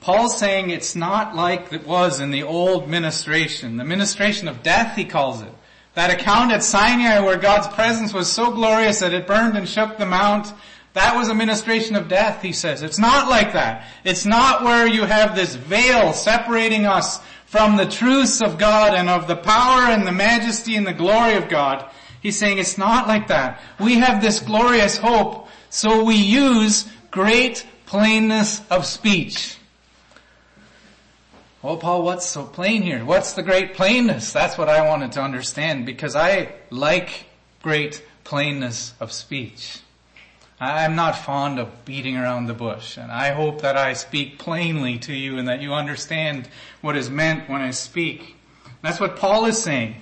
Paul's 0.00 0.38
saying 0.38 0.70
it's 0.70 0.96
not 0.96 1.36
like 1.36 1.72
it 1.72 1.86
was 1.86 2.20
in 2.20 2.30
the 2.30 2.42
old 2.42 2.88
ministration. 2.88 3.76
The 3.76 3.84
ministration 3.84 4.48
of 4.48 4.62
death, 4.62 4.96
he 4.96 5.04
calls 5.04 5.42
it. 5.42 5.52
That 5.94 6.10
account 6.10 6.52
at 6.52 6.62
Sinai 6.62 7.20
where 7.20 7.36
God's 7.36 7.68
presence 7.68 8.12
was 8.12 8.32
so 8.32 8.50
glorious 8.50 9.00
that 9.00 9.12
it 9.12 9.26
burned 9.26 9.56
and 9.56 9.68
shook 9.68 9.98
the 9.98 10.06
mount, 10.06 10.52
that 11.00 11.16
was 11.16 11.30
a 11.30 11.34
ministration 11.34 11.96
of 11.96 12.08
death, 12.08 12.42
he 12.42 12.52
says. 12.52 12.82
It's 12.82 12.98
not 12.98 13.26
like 13.26 13.54
that. 13.54 13.86
It's 14.04 14.26
not 14.26 14.62
where 14.62 14.86
you 14.86 15.04
have 15.04 15.34
this 15.34 15.54
veil 15.54 16.12
separating 16.12 16.84
us 16.84 17.20
from 17.46 17.78
the 17.78 17.86
truths 17.86 18.42
of 18.42 18.58
God 18.58 18.92
and 18.92 19.08
of 19.08 19.26
the 19.26 19.36
power 19.36 19.90
and 19.90 20.06
the 20.06 20.12
majesty 20.12 20.76
and 20.76 20.86
the 20.86 20.92
glory 20.92 21.36
of 21.36 21.48
God. 21.48 21.90
He's 22.20 22.38
saying 22.38 22.58
it's 22.58 22.76
not 22.76 23.08
like 23.08 23.28
that. 23.28 23.62
We 23.80 23.94
have 23.94 24.20
this 24.20 24.40
glorious 24.40 24.98
hope, 24.98 25.48
so 25.70 26.04
we 26.04 26.16
use 26.16 26.86
great 27.10 27.66
plainness 27.86 28.60
of 28.68 28.84
speech. 28.84 29.56
Oh, 31.64 31.78
Paul, 31.78 32.02
what's 32.02 32.26
so 32.26 32.44
plain 32.44 32.82
here? 32.82 33.06
What's 33.06 33.32
the 33.32 33.42
great 33.42 33.72
plainness? 33.72 34.34
That's 34.34 34.58
what 34.58 34.68
I 34.68 34.86
wanted 34.86 35.12
to 35.12 35.22
understand 35.22 35.86
because 35.86 36.14
I 36.14 36.56
like 36.68 37.24
great 37.62 38.04
plainness 38.22 38.92
of 39.00 39.12
speech. 39.12 39.80
I'm 40.60 40.94
not 40.94 41.16
fond 41.16 41.58
of 41.58 41.86
beating 41.86 42.18
around 42.18 42.46
the 42.46 42.54
bush 42.54 42.98
and 42.98 43.10
I 43.10 43.30
hope 43.30 43.62
that 43.62 43.78
I 43.78 43.94
speak 43.94 44.38
plainly 44.38 44.98
to 44.98 45.12
you 45.14 45.38
and 45.38 45.48
that 45.48 45.62
you 45.62 45.72
understand 45.72 46.48
what 46.82 46.96
is 46.96 47.08
meant 47.08 47.48
when 47.48 47.62
I 47.62 47.70
speak. 47.70 48.36
That's 48.82 49.00
what 49.00 49.16
Paul 49.16 49.46
is 49.46 49.62
saying. 49.62 49.96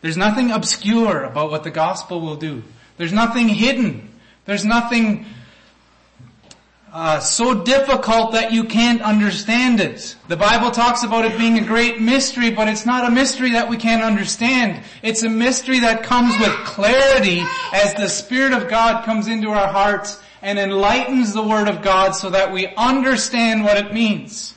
There's 0.00 0.16
nothing 0.16 0.50
obscure 0.50 1.22
about 1.22 1.52
what 1.52 1.62
the 1.62 1.70
gospel 1.70 2.20
will 2.20 2.34
do. 2.34 2.64
There's 2.96 3.12
nothing 3.12 3.48
hidden. 3.48 4.10
There's 4.44 4.64
nothing 4.64 5.24
uh, 6.92 7.18
so 7.20 7.64
difficult 7.64 8.32
that 8.32 8.52
you 8.52 8.64
can't 8.64 9.00
understand 9.00 9.80
it. 9.80 10.14
The 10.28 10.36
Bible 10.36 10.70
talks 10.70 11.02
about 11.02 11.24
it 11.24 11.38
being 11.38 11.58
a 11.58 11.64
great 11.64 12.00
mystery, 12.00 12.50
but 12.50 12.68
it's 12.68 12.84
not 12.84 13.06
a 13.06 13.10
mystery 13.10 13.52
that 13.52 13.70
we 13.70 13.78
can't 13.78 14.02
understand. 14.02 14.84
It's 15.02 15.22
a 15.22 15.28
mystery 15.28 15.80
that 15.80 16.02
comes 16.02 16.38
with 16.38 16.52
clarity 16.66 17.42
as 17.72 17.94
the 17.94 18.08
Spirit 18.08 18.52
of 18.52 18.68
God 18.68 19.06
comes 19.06 19.26
into 19.26 19.50
our 19.50 19.68
hearts 19.68 20.22
and 20.42 20.58
enlightens 20.58 21.32
the 21.32 21.42
Word 21.42 21.68
of 21.68 21.80
God 21.80 22.12
so 22.12 22.28
that 22.28 22.52
we 22.52 22.66
understand 22.76 23.64
what 23.64 23.78
it 23.78 23.94
means. 23.94 24.54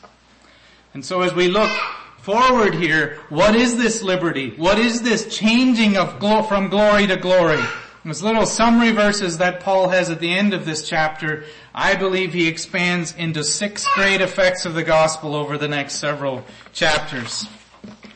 And 0.93 1.05
so 1.05 1.21
as 1.21 1.33
we 1.33 1.47
look 1.47 1.71
forward 2.17 2.75
here, 2.75 3.17
what 3.29 3.55
is 3.55 3.77
this 3.77 4.01
liberty? 4.01 4.49
What 4.57 4.77
is 4.77 5.01
this 5.01 5.33
changing 5.33 5.95
of 5.95 6.19
glo- 6.19 6.43
from 6.43 6.67
glory 6.67 7.07
to 7.07 7.15
glory? 7.15 7.63
Those 8.05 8.21
little 8.21 8.45
summary 8.45 8.91
verses 8.91 9.39
that 9.39 9.61
Paul 9.61 9.89
has 9.89 10.11
at 10.11 10.19
the 10.19 10.31
end 10.31 10.53
of 10.53 10.63
this 10.63 10.87
chapter, 10.87 11.43
I 11.73 11.95
believe 11.95 12.33
he 12.33 12.47
expands 12.47 13.15
into 13.15 13.43
six 13.43 13.87
great 13.95 14.21
effects 14.21 14.67
of 14.67 14.75
the 14.75 14.83
gospel 14.83 15.33
over 15.35 15.57
the 15.57 15.67
next 15.67 15.95
several 15.95 16.45
chapters. 16.71 17.47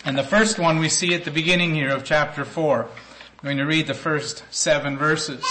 And 0.05 0.15
the 0.15 0.23
first 0.23 0.59
one 0.59 0.77
we 0.77 0.89
see 0.89 1.15
at 1.15 1.25
the 1.25 1.31
beginning 1.31 1.73
here 1.73 1.89
of 1.89 2.03
chapter 2.03 2.45
four. 2.45 2.83
I'm 2.83 3.43
going 3.43 3.57
to 3.57 3.65
read 3.65 3.87
the 3.87 3.95
first 3.95 4.43
seven 4.51 4.95
verses. 4.95 5.43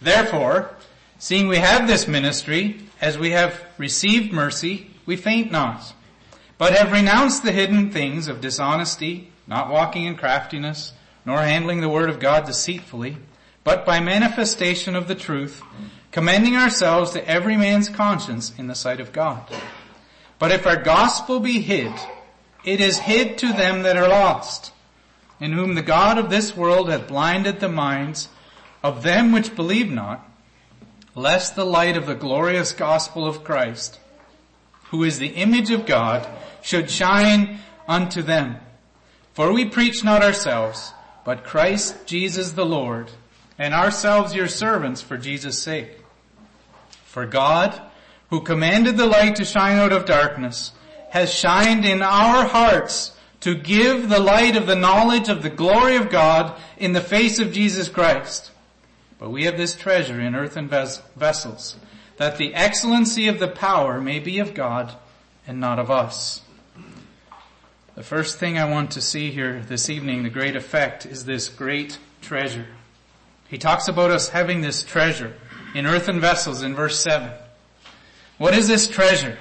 Therefore, 0.00 0.70
seeing 1.18 1.48
we 1.48 1.56
have 1.56 1.88
this 1.88 2.06
ministry, 2.06 2.80
as 3.00 3.18
we 3.18 3.32
have 3.32 3.60
received 3.76 4.32
mercy, 4.32 4.90
we 5.04 5.16
faint 5.16 5.50
not 5.50 5.92
but 6.58 6.72
have 6.72 6.92
renounced 6.92 7.42
the 7.42 7.52
hidden 7.52 7.90
things 7.90 8.28
of 8.28 8.40
dishonesty, 8.40 9.30
not 9.46 9.68
walking 9.68 10.04
in 10.04 10.16
craftiness, 10.16 10.92
nor 11.26 11.42
handling 11.42 11.80
the 11.80 11.88
word 11.88 12.08
of 12.08 12.20
God 12.20 12.46
deceitfully, 12.46 13.16
but 13.64 13.84
by 13.84 13.98
manifestation 13.98 14.94
of 14.94 15.08
the 15.08 15.14
truth, 15.16 15.60
commending 16.12 16.56
ourselves 16.56 17.10
to 17.10 17.28
every 17.28 17.56
man's 17.56 17.88
conscience 17.88 18.54
in 18.56 18.68
the 18.68 18.74
sight 18.76 19.00
of 19.00 19.12
God. 19.12 19.44
But 20.38 20.52
if 20.52 20.66
our 20.66 20.80
gospel 20.80 21.40
be 21.40 21.60
hid, 21.60 21.92
it 22.64 22.80
is 22.80 23.00
hid 23.00 23.38
to 23.38 23.52
them 23.52 23.82
that 23.82 23.96
are 23.96 24.08
lost, 24.08 24.72
in 25.40 25.52
whom 25.52 25.74
the 25.74 25.82
God 25.82 26.16
of 26.16 26.30
this 26.30 26.56
world 26.56 26.88
hath 26.88 27.08
blinded 27.08 27.58
the 27.58 27.68
minds 27.68 28.28
of 28.82 29.02
them 29.02 29.32
which 29.32 29.56
believe 29.56 29.90
not, 29.90 30.30
lest 31.16 31.56
the 31.56 31.66
light 31.66 31.96
of 31.96 32.06
the 32.06 32.14
glorious 32.14 32.72
gospel 32.72 33.26
of 33.26 33.42
Christ, 33.42 33.98
who 34.90 35.02
is 35.02 35.18
the 35.18 35.28
image 35.28 35.70
of 35.72 35.86
God, 35.86 36.28
should 36.62 36.90
shine 36.90 37.58
unto 37.88 38.22
them. 38.22 38.56
For 39.34 39.52
we 39.52 39.64
preach 39.64 40.04
not 40.04 40.22
ourselves, 40.22 40.92
but 41.26 41.42
Christ 41.42 42.06
Jesus 42.06 42.52
the 42.52 42.64
Lord, 42.64 43.10
and 43.58 43.74
ourselves 43.74 44.32
your 44.32 44.46
servants 44.46 45.02
for 45.02 45.18
Jesus' 45.18 45.60
sake. 45.60 45.90
For 47.04 47.26
God, 47.26 47.82
who 48.30 48.42
commanded 48.42 48.96
the 48.96 49.06
light 49.06 49.34
to 49.36 49.44
shine 49.44 49.76
out 49.76 49.90
of 49.90 50.04
darkness, 50.04 50.70
has 51.10 51.34
shined 51.34 51.84
in 51.84 52.00
our 52.00 52.46
hearts 52.46 53.10
to 53.40 53.56
give 53.56 54.08
the 54.08 54.20
light 54.20 54.56
of 54.56 54.68
the 54.68 54.76
knowledge 54.76 55.28
of 55.28 55.42
the 55.42 55.50
glory 55.50 55.96
of 55.96 56.10
God 56.10 56.56
in 56.78 56.92
the 56.92 57.00
face 57.00 57.40
of 57.40 57.52
Jesus 57.52 57.88
Christ. 57.88 58.52
But 59.18 59.30
we 59.30 59.46
have 59.46 59.56
this 59.56 59.74
treasure 59.74 60.20
in 60.20 60.36
earthen 60.36 60.68
vessels, 60.68 61.76
that 62.18 62.38
the 62.38 62.54
excellency 62.54 63.26
of 63.26 63.40
the 63.40 63.48
power 63.48 64.00
may 64.00 64.20
be 64.20 64.38
of 64.38 64.54
God 64.54 64.94
and 65.44 65.58
not 65.58 65.80
of 65.80 65.90
us. 65.90 66.42
The 67.96 68.02
first 68.02 68.38
thing 68.38 68.58
I 68.58 68.70
want 68.70 68.90
to 68.90 69.00
see 69.00 69.30
here 69.30 69.62
this 69.68 69.88
evening, 69.88 70.22
the 70.22 70.28
great 70.28 70.54
effect, 70.54 71.06
is 71.06 71.24
this 71.24 71.48
great 71.48 71.98
treasure. 72.20 72.66
He 73.48 73.56
talks 73.56 73.88
about 73.88 74.10
us 74.10 74.28
having 74.28 74.60
this 74.60 74.82
treasure 74.82 75.32
in 75.74 75.86
earthen 75.86 76.20
vessels 76.20 76.60
in 76.60 76.74
verse 76.74 77.00
7. 77.00 77.30
What 78.36 78.52
is 78.52 78.68
this 78.68 78.86
treasure? 78.86 79.38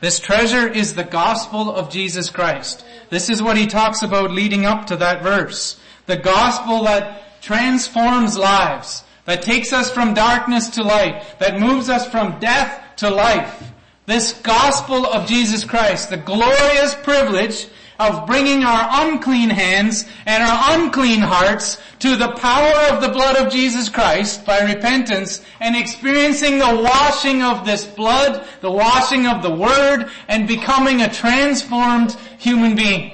This 0.00 0.20
treasure 0.20 0.68
is 0.68 0.94
the 0.94 1.02
gospel 1.02 1.74
of 1.74 1.90
Jesus 1.90 2.30
Christ. 2.30 2.84
This 3.10 3.28
is 3.28 3.42
what 3.42 3.56
he 3.56 3.66
talks 3.66 4.02
about 4.02 4.30
leading 4.30 4.64
up 4.64 4.86
to 4.86 4.96
that 4.98 5.24
verse. 5.24 5.80
The 6.06 6.16
gospel 6.16 6.84
that 6.84 7.42
transforms 7.42 8.38
lives, 8.38 9.02
that 9.24 9.42
takes 9.42 9.72
us 9.72 9.90
from 9.90 10.14
darkness 10.14 10.68
to 10.70 10.84
light, 10.84 11.24
that 11.40 11.58
moves 11.58 11.88
us 11.88 12.08
from 12.08 12.38
death 12.38 12.94
to 12.98 13.10
life. 13.10 13.72
This 14.06 14.32
gospel 14.42 15.06
of 15.06 15.26
Jesus 15.26 15.64
Christ, 15.64 16.10
the 16.10 16.18
glorious 16.18 16.94
privilege 16.94 17.66
of 17.98 18.26
bringing 18.26 18.62
our 18.62 19.06
unclean 19.06 19.48
hands 19.48 20.04
and 20.26 20.42
our 20.42 20.78
unclean 20.78 21.20
hearts 21.20 21.80
to 22.00 22.16
the 22.16 22.32
power 22.32 22.94
of 22.94 23.00
the 23.00 23.08
blood 23.08 23.36
of 23.36 23.52
Jesus 23.52 23.88
Christ 23.88 24.44
by 24.44 24.60
repentance 24.60 25.42
and 25.60 25.74
experiencing 25.74 26.58
the 26.58 26.82
washing 26.82 27.42
of 27.42 27.64
this 27.64 27.86
blood, 27.86 28.46
the 28.60 28.70
washing 28.70 29.26
of 29.26 29.42
the 29.42 29.54
word, 29.54 30.10
and 30.28 30.48
becoming 30.48 31.00
a 31.00 31.10
transformed 31.10 32.12
human 32.38 32.76
being. 32.76 33.12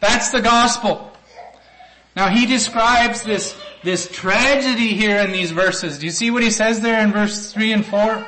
That's 0.00 0.30
the 0.30 0.40
gospel. 0.40 1.12
Now 2.16 2.28
he 2.28 2.46
describes 2.46 3.22
this, 3.24 3.54
this 3.82 4.10
tragedy 4.10 4.94
here 4.94 5.18
in 5.18 5.32
these 5.32 5.50
verses. 5.50 5.98
Do 5.98 6.06
you 6.06 6.12
see 6.12 6.30
what 6.30 6.42
he 6.42 6.50
says 6.50 6.80
there 6.80 7.02
in 7.04 7.12
verse 7.12 7.52
3 7.52 7.72
and 7.72 7.84
4? 7.84 8.26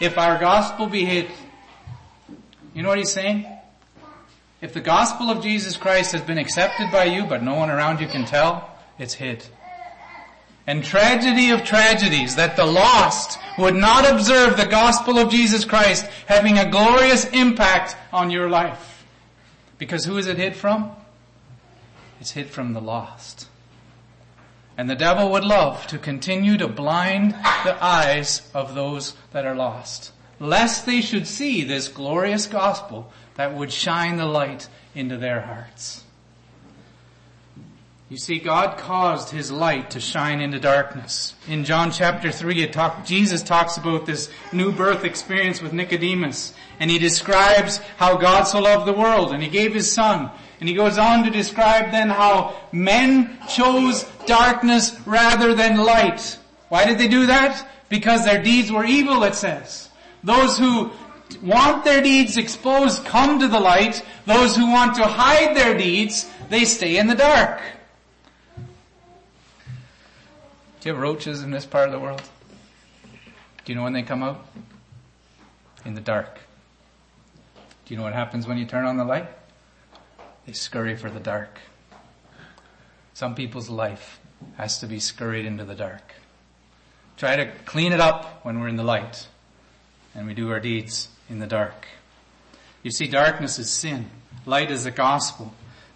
If 0.00 0.18
our 0.18 0.38
gospel 0.38 0.86
be 0.86 1.04
hid. 1.04 1.30
You 2.74 2.82
know 2.82 2.88
what 2.88 2.98
he's 2.98 3.12
saying? 3.12 3.46
If 4.60 4.72
the 4.72 4.80
gospel 4.80 5.30
of 5.30 5.42
Jesus 5.42 5.76
Christ 5.76 6.12
has 6.12 6.22
been 6.22 6.38
accepted 6.38 6.90
by 6.90 7.04
you, 7.04 7.24
but 7.24 7.42
no 7.42 7.54
one 7.54 7.70
around 7.70 8.00
you 8.00 8.06
can 8.06 8.24
tell, 8.24 8.70
it's 8.98 9.14
hid. 9.14 9.44
And 10.66 10.82
tragedy 10.82 11.50
of 11.50 11.64
tragedies 11.64 12.36
that 12.36 12.56
the 12.56 12.64
lost 12.64 13.38
would 13.58 13.74
not 13.74 14.10
observe 14.10 14.56
the 14.56 14.66
gospel 14.66 15.18
of 15.18 15.30
Jesus 15.30 15.64
Christ 15.64 16.06
having 16.26 16.58
a 16.58 16.70
glorious 16.70 17.26
impact 17.26 17.96
on 18.12 18.30
your 18.30 18.48
life. 18.48 19.04
Because 19.76 20.04
who 20.04 20.16
is 20.16 20.26
it 20.26 20.38
hid 20.38 20.56
from? 20.56 20.90
It's 22.20 22.30
hid 22.30 22.48
from 22.48 22.72
the 22.72 22.80
lost. 22.80 23.48
And 24.76 24.90
the 24.90 24.96
devil 24.96 25.30
would 25.30 25.44
love 25.44 25.86
to 25.88 25.98
continue 25.98 26.56
to 26.58 26.66
blind 26.66 27.32
the 27.32 27.76
eyes 27.80 28.42
of 28.54 28.74
those 28.74 29.14
that 29.32 29.46
are 29.46 29.54
lost, 29.54 30.12
lest 30.40 30.84
they 30.84 31.00
should 31.00 31.26
see 31.26 31.62
this 31.62 31.88
glorious 31.88 32.46
gospel 32.46 33.12
that 33.36 33.54
would 33.54 33.72
shine 33.72 34.16
the 34.16 34.26
light 34.26 34.68
into 34.94 35.16
their 35.16 35.42
hearts. 35.42 36.04
You 38.10 38.18
see, 38.18 38.38
God 38.38 38.78
caused 38.78 39.30
His 39.30 39.50
light 39.50 39.90
to 39.92 40.00
shine 40.00 40.40
into 40.40 40.60
darkness. 40.60 41.34
In 41.48 41.64
John 41.64 41.90
chapter 41.90 42.30
3, 42.30 42.66
talk, 42.66 43.06
Jesus 43.06 43.42
talks 43.42 43.76
about 43.76 44.06
this 44.06 44.30
new 44.52 44.72
birth 44.72 45.04
experience 45.04 45.62
with 45.62 45.72
Nicodemus, 45.72 46.52
and 46.78 46.90
He 46.90 46.98
describes 46.98 47.78
how 47.96 48.16
God 48.16 48.44
so 48.44 48.60
loved 48.60 48.86
the 48.86 48.92
world, 48.92 49.32
and 49.32 49.42
He 49.42 49.48
gave 49.48 49.74
His 49.74 49.90
Son. 49.90 50.30
And 50.64 50.68
He 50.70 50.74
goes 50.74 50.96
on 50.96 51.24
to 51.24 51.30
describe 51.30 51.90
then 51.90 52.08
how 52.08 52.56
men 52.72 53.38
chose 53.46 54.04
darkness 54.24 54.98
rather 55.04 55.54
than 55.54 55.76
light. 55.76 56.38
Why 56.70 56.86
did 56.86 56.96
they 56.96 57.06
do 57.06 57.26
that? 57.26 57.68
Because 57.90 58.24
their 58.24 58.42
deeds 58.42 58.72
were 58.72 58.86
evil, 58.86 59.24
it 59.24 59.34
says. 59.34 59.90
Those 60.22 60.56
who 60.56 60.90
want 61.42 61.84
their 61.84 62.00
deeds 62.00 62.38
exposed 62.38 63.04
come 63.04 63.40
to 63.40 63.46
the 63.46 63.60
light. 63.60 64.02
Those 64.24 64.56
who 64.56 64.72
want 64.72 64.94
to 64.94 65.04
hide 65.04 65.54
their 65.54 65.76
deeds, 65.76 66.26
they 66.48 66.64
stay 66.64 66.96
in 66.96 67.08
the 67.08 67.14
dark. 67.14 67.60
Do 68.56 68.62
you 70.88 70.94
have 70.94 71.02
roaches 71.02 71.42
in 71.42 71.50
this 71.50 71.66
part 71.66 71.88
of 71.88 71.92
the 71.92 72.00
world? 72.00 72.22
Do 73.66 73.72
you 73.72 73.74
know 73.74 73.82
when 73.82 73.92
they 73.92 74.02
come 74.02 74.22
out? 74.22 74.46
In 75.84 75.92
the 75.92 76.00
dark. 76.00 76.38
Do 77.84 77.92
you 77.92 77.98
know 77.98 78.04
what 78.04 78.14
happens 78.14 78.46
when 78.46 78.56
you 78.56 78.64
turn 78.64 78.86
on 78.86 78.96
the 78.96 79.04
light? 79.04 79.28
They 80.46 80.52
scurry 80.52 80.96
for 80.96 81.10
the 81.10 81.20
dark. 81.20 81.58
Some 83.14 83.34
people's 83.34 83.68
life 83.68 84.20
has 84.56 84.78
to 84.80 84.86
be 84.86 85.00
scurried 85.00 85.46
into 85.46 85.64
the 85.64 85.74
dark. 85.74 86.14
Try 87.16 87.36
to 87.36 87.50
clean 87.64 87.92
it 87.92 88.00
up 88.00 88.44
when 88.44 88.60
we're 88.60 88.68
in 88.68 88.76
the 88.76 88.84
light 88.84 89.28
and 90.14 90.26
we 90.26 90.34
do 90.34 90.50
our 90.50 90.60
deeds 90.60 91.08
in 91.28 91.38
the 91.38 91.46
dark. 91.46 91.86
You 92.82 92.90
see, 92.90 93.06
darkness 93.06 93.58
is 93.58 93.70
sin. 93.70 94.10
Light 94.46 94.70
is 94.70 94.84
the 94.84 94.90
gospel. 94.90 95.54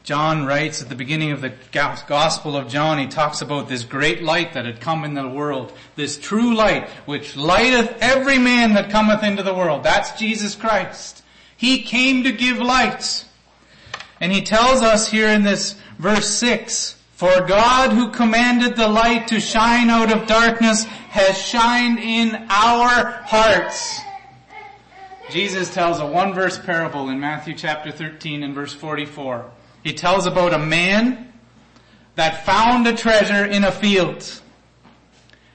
John 0.09 0.47
writes 0.47 0.81
at 0.81 0.88
the 0.88 0.95
beginning 0.95 1.33
of 1.33 1.43
the 1.43 1.52
Gospel 1.71 2.57
of 2.57 2.69
John, 2.69 2.99
he 2.99 3.09
talks 3.09 3.43
about 3.43 3.69
this 3.69 3.85
great 3.85 4.23
light 4.23 4.55
that 4.55 4.64
had 4.64 4.81
come 4.81 5.05
in 5.05 5.12
the 5.12 5.28
world, 5.28 5.71
this 5.97 6.17
true 6.17 6.55
light 6.55 6.88
which 7.05 7.37
lighteth 7.37 7.95
every 8.00 8.38
man 8.38 8.73
that 8.73 8.88
cometh 8.88 9.23
into 9.23 9.43
the 9.43 9.52
world. 9.52 9.83
That's 9.83 10.19
Jesus 10.19 10.55
Christ. 10.55 11.23
He 11.59 11.83
came 11.83 12.23
to 12.23 12.33
give 12.33 12.57
light. 12.57 13.26
And 14.20 14.32
he 14.32 14.42
tells 14.42 14.82
us 14.82 15.10
here 15.10 15.28
in 15.28 15.42
this 15.42 15.76
verse 15.98 16.28
6, 16.28 16.96
For 17.12 17.42
God 17.42 17.92
who 17.92 18.10
commanded 18.10 18.76
the 18.76 18.88
light 18.88 19.28
to 19.28 19.40
shine 19.40 19.90
out 19.90 20.12
of 20.12 20.26
darkness 20.26 20.84
has 20.84 21.38
shined 21.38 21.98
in 21.98 22.34
our 22.48 23.22
hearts. 23.25 24.04
Jesus 25.28 25.72
tells 25.72 26.00
a 26.00 26.06
one 26.06 26.32
verse 26.32 26.58
parable 26.58 27.10
in 27.10 27.20
Matthew 27.20 27.54
chapter 27.54 27.92
13 27.92 28.42
and 28.42 28.54
verse 28.54 28.72
44. 28.72 29.50
He 29.84 29.92
tells 29.92 30.26
about 30.26 30.54
a 30.54 30.58
man 30.58 31.32
that 32.14 32.44
found 32.44 32.87
a 32.87 32.96
treasure 32.96 33.44
in 33.44 33.62
a 33.62 33.70
field. 33.70 34.40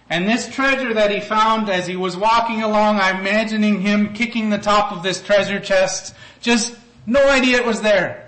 And 0.09 0.27
this 0.27 0.47
treasure 0.47 0.93
that 0.93 1.11
he 1.11 1.19
found 1.19 1.69
as 1.69 1.87
he 1.87 1.95
was 1.95 2.15
walking 2.15 2.61
along, 2.61 2.99
I'm 2.99 3.21
imagining 3.21 3.81
him 3.81 4.13
kicking 4.13 4.49
the 4.49 4.59
top 4.59 4.91
of 4.91 5.01
this 5.01 5.21
treasure 5.21 5.59
chest, 5.59 6.13
just 6.39 6.75
no 7.05 7.27
idea 7.27 7.57
it 7.57 7.65
was 7.65 7.81
there. 7.81 8.22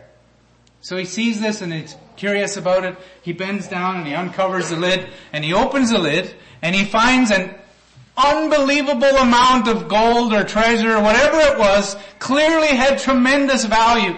So 0.86 0.98
he 0.98 1.06
sees 1.06 1.42
this 1.42 1.64
and 1.64 1.74
he's 1.74 1.96
curious 2.16 2.58
about 2.58 2.84
it. 2.84 2.96
He 3.24 3.34
bends 3.34 3.68
down 3.68 3.96
and 3.98 4.08
he 4.08 4.14
uncovers 4.14 4.70
the 4.70 4.76
lid 4.76 5.10
and 5.34 5.44
he 5.44 5.52
opens 5.52 5.90
the 5.90 5.98
lid 5.98 6.36
and 6.62 6.76
he 6.76 6.86
finds 6.86 7.32
an 7.32 7.56
unbelievable 8.16 9.18
amount 9.18 9.68
of 9.68 9.88
gold 9.88 10.32
or 10.32 10.44
treasure 10.44 10.96
or 10.96 11.02
whatever 11.02 11.40
it 11.40 11.58
was, 11.58 11.98
clearly 12.20 12.68
had 12.68 13.00
tremendous 13.00 13.66
value. 13.66 14.16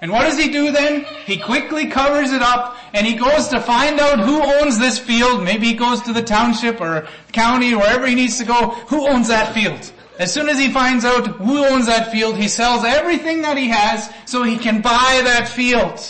And 0.00 0.10
what 0.10 0.22
does 0.22 0.38
he 0.38 0.50
do 0.50 0.72
then? 0.72 1.04
He 1.26 1.36
quickly 1.36 1.88
covers 1.88 2.32
it 2.32 2.40
up 2.40 2.78
and 2.94 3.06
he 3.06 3.16
goes 3.16 3.48
to 3.48 3.60
find 3.60 4.00
out 4.00 4.20
who 4.20 4.42
owns 4.42 4.78
this 4.78 4.98
field. 4.98 5.44
Maybe 5.44 5.66
he 5.66 5.74
goes 5.74 6.00
to 6.04 6.14
the 6.14 6.22
township 6.22 6.80
or 6.80 7.06
county 7.32 7.74
wherever 7.74 8.06
he 8.06 8.14
needs 8.14 8.38
to 8.38 8.46
go. 8.46 8.70
Who 8.88 9.06
owns 9.06 9.28
that 9.28 9.52
field? 9.52 9.92
As 10.18 10.32
soon 10.32 10.48
as 10.48 10.58
he 10.58 10.70
finds 10.70 11.04
out 11.04 11.26
who 11.26 11.64
owns 11.64 11.86
that 11.86 12.10
field, 12.10 12.36
he 12.36 12.48
sells 12.48 12.84
everything 12.84 13.42
that 13.42 13.56
he 13.56 13.68
has 13.68 14.12
so 14.26 14.42
he 14.42 14.58
can 14.58 14.82
buy 14.82 15.20
that 15.24 15.48
field. 15.48 16.00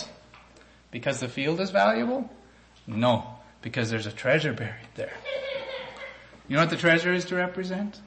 Because 0.90 1.20
the 1.20 1.28
field 1.28 1.60
is 1.60 1.70
valuable? 1.70 2.30
No, 2.86 3.38
because 3.60 3.90
there's 3.90 4.06
a 4.06 4.12
treasure 4.12 4.54
buried 4.54 4.88
there. 4.94 5.12
You 6.48 6.56
know 6.56 6.62
what 6.62 6.70
the 6.70 6.76
treasure 6.76 7.12
is 7.12 7.26
to 7.26 7.36
represent? 7.36 8.00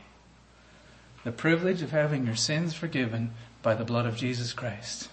The 1.23 1.31
privilege 1.31 1.83
of 1.83 1.91
having 1.91 2.25
your 2.25 2.35
sins 2.35 2.73
forgiven 2.73 3.31
by 3.61 3.75
the 3.75 3.85
blood 3.85 4.07
of 4.07 4.15
Jesus 4.15 4.53
Christ. 4.53 5.07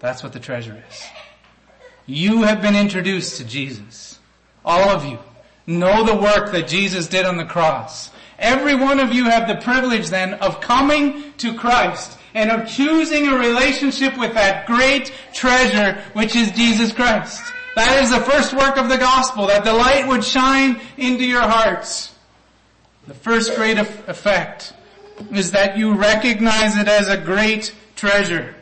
That's 0.00 0.24
what 0.24 0.32
the 0.32 0.40
treasure 0.40 0.82
is. 0.90 1.06
You 2.06 2.42
have 2.42 2.60
been 2.60 2.74
introduced 2.74 3.36
to 3.36 3.44
Jesus. 3.44 4.18
All 4.64 4.88
of 4.88 5.04
you 5.04 5.20
know 5.64 6.02
the 6.02 6.16
work 6.16 6.50
that 6.50 6.66
Jesus 6.66 7.06
did 7.06 7.24
on 7.24 7.36
the 7.36 7.44
cross. 7.44 8.10
Every 8.42 8.74
one 8.74 8.98
of 8.98 9.12
you 9.12 9.24
have 9.26 9.46
the 9.46 9.54
privilege 9.54 10.10
then 10.10 10.34
of 10.34 10.60
coming 10.60 11.32
to 11.38 11.54
Christ 11.54 12.18
and 12.34 12.50
of 12.50 12.68
choosing 12.68 13.28
a 13.28 13.38
relationship 13.38 14.18
with 14.18 14.34
that 14.34 14.66
great 14.66 15.12
treasure 15.32 16.02
which 16.12 16.34
is 16.34 16.50
Jesus 16.50 16.92
Christ. 16.92 17.40
That 17.76 18.02
is 18.02 18.10
the 18.10 18.20
first 18.20 18.52
work 18.52 18.76
of 18.76 18.88
the 18.88 18.98
gospel, 18.98 19.46
that 19.46 19.64
the 19.64 19.72
light 19.72 20.08
would 20.08 20.24
shine 20.24 20.80
into 20.96 21.24
your 21.24 21.42
hearts. 21.42 22.12
The 23.06 23.14
first 23.14 23.54
great 23.54 23.78
effect 23.78 24.74
is 25.30 25.52
that 25.52 25.78
you 25.78 25.94
recognize 25.94 26.76
it 26.76 26.88
as 26.88 27.08
a 27.08 27.16
great 27.16 27.72
treasure. 27.94 28.56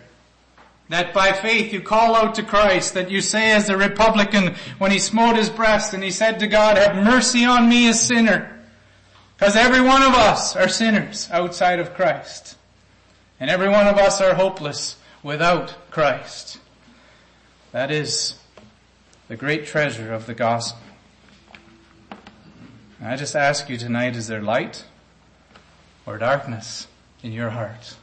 That 0.90 1.14
by 1.14 1.32
faith 1.32 1.72
you 1.72 1.80
call 1.80 2.14
out 2.14 2.34
to 2.34 2.42
Christ, 2.42 2.94
that 2.94 3.10
you 3.10 3.22
say 3.22 3.52
as 3.52 3.68
the 3.68 3.92
publican 3.96 4.56
when 4.78 4.90
he 4.90 4.98
smote 4.98 5.36
his 5.36 5.48
breast 5.48 5.94
and 5.94 6.04
he 6.04 6.10
said 6.10 6.40
to 6.40 6.46
God, 6.46 6.76
have 6.76 6.96
mercy 6.96 7.46
on 7.46 7.68
me 7.68 7.88
a 7.88 7.94
sinner. 7.94 8.59
Because 9.40 9.57
every 9.57 9.81
one 9.81 10.03
of 10.03 10.12
us 10.12 10.55
are 10.55 10.68
sinners 10.68 11.26
outside 11.33 11.79
of 11.79 11.94
Christ. 11.94 12.59
And 13.40 13.48
every 13.48 13.70
one 13.70 13.87
of 13.87 13.96
us 13.96 14.20
are 14.20 14.35
hopeless 14.35 14.96
without 15.22 15.74
Christ. 15.90 16.59
That 17.72 17.90
is 17.90 18.35
the 19.29 19.37
great 19.37 19.64
treasure 19.64 20.12
of 20.12 20.26
the 20.26 20.35
gospel. 20.35 20.83
And 22.98 23.09
I 23.09 23.16
just 23.16 23.35
ask 23.35 23.70
you 23.70 23.79
tonight, 23.79 24.14
is 24.14 24.26
there 24.26 24.42
light 24.42 24.85
or 26.05 26.18
darkness 26.18 26.87
in 27.22 27.33
your 27.33 27.48
heart? 27.48 27.96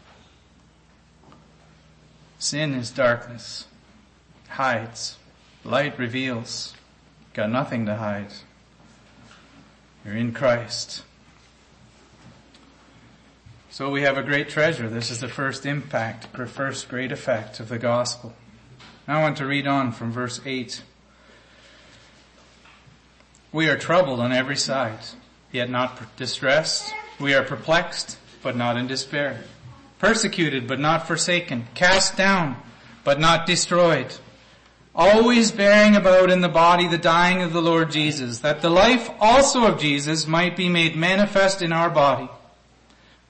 Sin 2.39 2.73
is 2.73 2.89
darkness, 2.89 3.67
hides. 4.49 5.17
Light 5.63 5.99
reveals. 5.99 6.73
Got 7.35 7.51
nothing 7.51 7.85
to 7.85 7.97
hide. 7.97 8.33
You're 10.03 10.15
in 10.15 10.33
Christ. 10.33 11.03
So 13.77 13.91
we 13.91 14.01
have 14.01 14.17
a 14.17 14.23
great 14.23 14.49
treasure. 14.49 14.89
This 14.89 15.11
is 15.11 15.19
the 15.19 15.27
first 15.27 15.63
impact, 15.63 16.33
the 16.33 16.47
first 16.47 16.89
great 16.89 17.11
effect 17.11 17.59
of 17.59 17.69
the 17.69 17.77
gospel. 17.77 18.33
Now 19.07 19.19
I 19.19 19.21
want 19.21 19.37
to 19.37 19.45
read 19.45 19.67
on 19.67 19.91
from 19.91 20.11
verse 20.11 20.41
8. 20.43 20.81
We 23.51 23.69
are 23.69 23.77
troubled 23.77 24.19
on 24.19 24.31
every 24.31 24.55
side, 24.55 24.97
yet 25.51 25.69
not 25.69 26.17
distressed. 26.17 26.91
We 27.19 27.35
are 27.35 27.43
perplexed, 27.43 28.17
but 28.41 28.55
not 28.55 28.77
in 28.77 28.87
despair 28.87 29.43
persecuted 29.99 30.67
but 30.67 30.79
not 30.79 31.05
forsaken, 31.05 31.67
cast 31.75 32.17
down 32.17 32.57
but 33.03 33.19
not 33.19 33.45
destroyed, 33.45 34.11
always 34.95 35.51
bearing 35.51 35.95
about 35.95 36.31
in 36.31 36.41
the 36.41 36.49
body 36.49 36.87
the 36.87 36.97
dying 36.97 37.43
of 37.43 37.53
the 37.53 37.61
Lord 37.61 37.91
Jesus, 37.91 38.39
that 38.39 38.63
the 38.63 38.71
life 38.71 39.07
also 39.19 39.67
of 39.67 39.79
Jesus 39.79 40.25
might 40.25 40.57
be 40.57 40.67
made 40.67 40.95
manifest 40.95 41.61
in 41.61 41.71
our 41.71 41.91
body. 41.91 42.27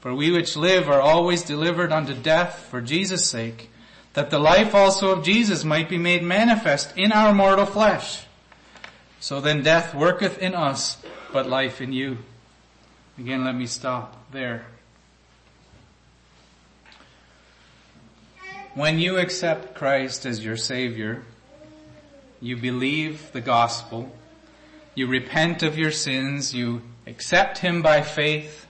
For 0.08 0.16
we 0.16 0.32
which 0.32 0.56
live 0.56 0.88
are 0.88 1.02
always 1.02 1.44
delivered 1.44 1.92
unto 1.92 2.14
death 2.14 2.68
for 2.72 2.80
Jesus' 2.80 3.28
sake, 3.28 3.70
that 4.14 4.30
the 4.30 4.40
life 4.40 4.74
also 4.74 5.12
of 5.12 5.26
Jesus 5.26 5.66
might 5.66 5.90
be 5.90 5.98
made 5.98 6.24
manifest 6.24 6.98
in 6.98 7.12
our 7.12 7.34
mortal 7.34 7.66
flesh. 7.66 8.24
So 9.20 9.42
then 9.42 9.64
death 9.64 9.94
worketh 9.94 10.38
in 10.38 10.56
us, 10.56 10.98
but 11.34 11.50
life 11.50 11.82
in 11.82 11.92
you. 11.92 12.20
Again, 13.20 13.44
let 13.44 13.54
me 13.54 13.66
stop 13.66 14.32
there. 14.32 14.68
When 18.76 19.00
you 19.00 19.18
accept 19.18 19.76
Christ 19.76 20.26
as 20.26 20.42
your 20.42 20.56
Savior, 20.56 21.24
you 22.40 22.56
believe 22.56 23.34
the 23.34 23.42
gospel, 23.42 24.16
you 24.96 25.08
repent 25.08 25.64
of 25.64 25.78
your 25.78 25.92
sins, 25.92 26.56
you 26.56 26.82
accept 27.06 27.58
Him 27.58 27.82
by 27.82 28.04
faith, 28.04 28.67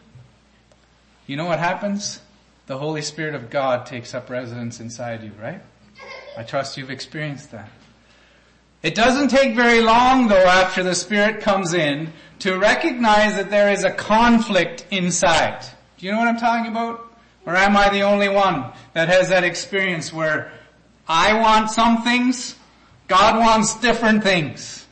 you 1.27 1.35
know 1.35 1.45
what 1.45 1.59
happens? 1.59 2.21
The 2.67 2.77
Holy 2.77 3.01
Spirit 3.01 3.35
of 3.35 3.49
God 3.49 3.85
takes 3.85 4.13
up 4.13 4.29
residence 4.29 4.79
inside 4.79 5.23
you, 5.23 5.31
right? 5.39 5.61
I 6.37 6.43
trust 6.43 6.77
you've 6.77 6.89
experienced 6.89 7.51
that. 7.51 7.69
It 8.81 8.95
doesn't 8.95 9.29
take 9.29 9.55
very 9.55 9.81
long 9.81 10.29
though 10.29 10.45
after 10.45 10.83
the 10.83 10.95
Spirit 10.95 11.41
comes 11.41 11.73
in 11.73 12.13
to 12.39 12.57
recognize 12.57 13.35
that 13.35 13.49
there 13.49 13.71
is 13.71 13.83
a 13.83 13.91
conflict 13.91 14.85
inside. 14.89 15.65
Do 15.97 16.05
you 16.05 16.13
know 16.13 16.19
what 16.19 16.29
I'm 16.29 16.37
talking 16.37 16.71
about? 16.71 17.03
Or 17.45 17.55
am 17.55 17.75
I 17.75 17.89
the 17.89 18.01
only 18.01 18.29
one 18.29 18.71
that 18.93 19.09
has 19.09 19.29
that 19.29 19.43
experience 19.43 20.13
where 20.13 20.51
I 21.07 21.33
want 21.33 21.71
some 21.71 22.03
things, 22.03 22.55
God 23.07 23.37
wants 23.37 23.75
different 23.79 24.23
things? 24.23 24.86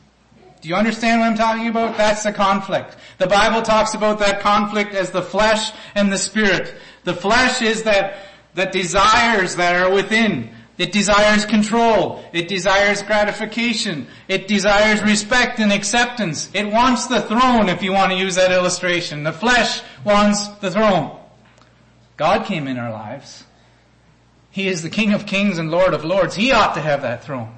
Do 0.66 0.70
you 0.70 0.76
understand 0.76 1.20
what 1.20 1.28
I'm 1.28 1.36
talking 1.36 1.68
about? 1.68 1.96
That's 1.96 2.24
the 2.24 2.32
conflict. 2.32 2.96
The 3.18 3.28
Bible 3.28 3.62
talks 3.62 3.94
about 3.94 4.18
that 4.18 4.40
conflict 4.40 4.94
as 4.94 5.12
the 5.12 5.22
flesh 5.22 5.70
and 5.94 6.10
the 6.10 6.18
spirit. 6.18 6.74
The 7.04 7.14
flesh 7.14 7.62
is 7.62 7.84
that, 7.84 8.16
that 8.54 8.72
desires 8.72 9.54
that 9.54 9.76
are 9.76 9.94
within. 9.94 10.50
It 10.76 10.90
desires 10.90 11.46
control. 11.46 12.24
It 12.32 12.48
desires 12.48 13.04
gratification. 13.04 14.08
It 14.26 14.48
desires 14.48 15.04
respect 15.04 15.60
and 15.60 15.72
acceptance. 15.72 16.50
It 16.52 16.66
wants 16.66 17.06
the 17.06 17.22
throne, 17.22 17.68
if 17.68 17.80
you 17.84 17.92
want 17.92 18.10
to 18.10 18.18
use 18.18 18.34
that 18.34 18.50
illustration. 18.50 19.22
The 19.22 19.32
flesh 19.32 19.82
wants 20.02 20.48
the 20.48 20.72
throne. 20.72 21.16
God 22.16 22.44
came 22.44 22.66
in 22.66 22.76
our 22.76 22.90
lives. 22.90 23.44
He 24.50 24.66
is 24.66 24.82
the 24.82 24.90
King 24.90 25.12
of 25.12 25.26
kings 25.26 25.58
and 25.58 25.70
Lord 25.70 25.94
of 25.94 26.04
lords. 26.04 26.34
He 26.34 26.50
ought 26.50 26.74
to 26.74 26.80
have 26.80 27.02
that 27.02 27.22
throne. 27.22 27.56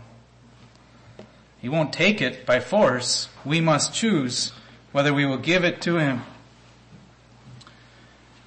He 1.61 1.69
won't 1.69 1.93
take 1.93 2.23
it 2.23 2.47
by 2.47 2.61
force. 2.61 3.29
We 3.45 3.61
must 3.61 3.93
choose 3.93 4.53
whether 4.93 5.13
we 5.13 5.27
will 5.27 5.39
give 5.39 5.65
it 5.65 5.81
to 5.83 5.97
Him. 5.97 6.23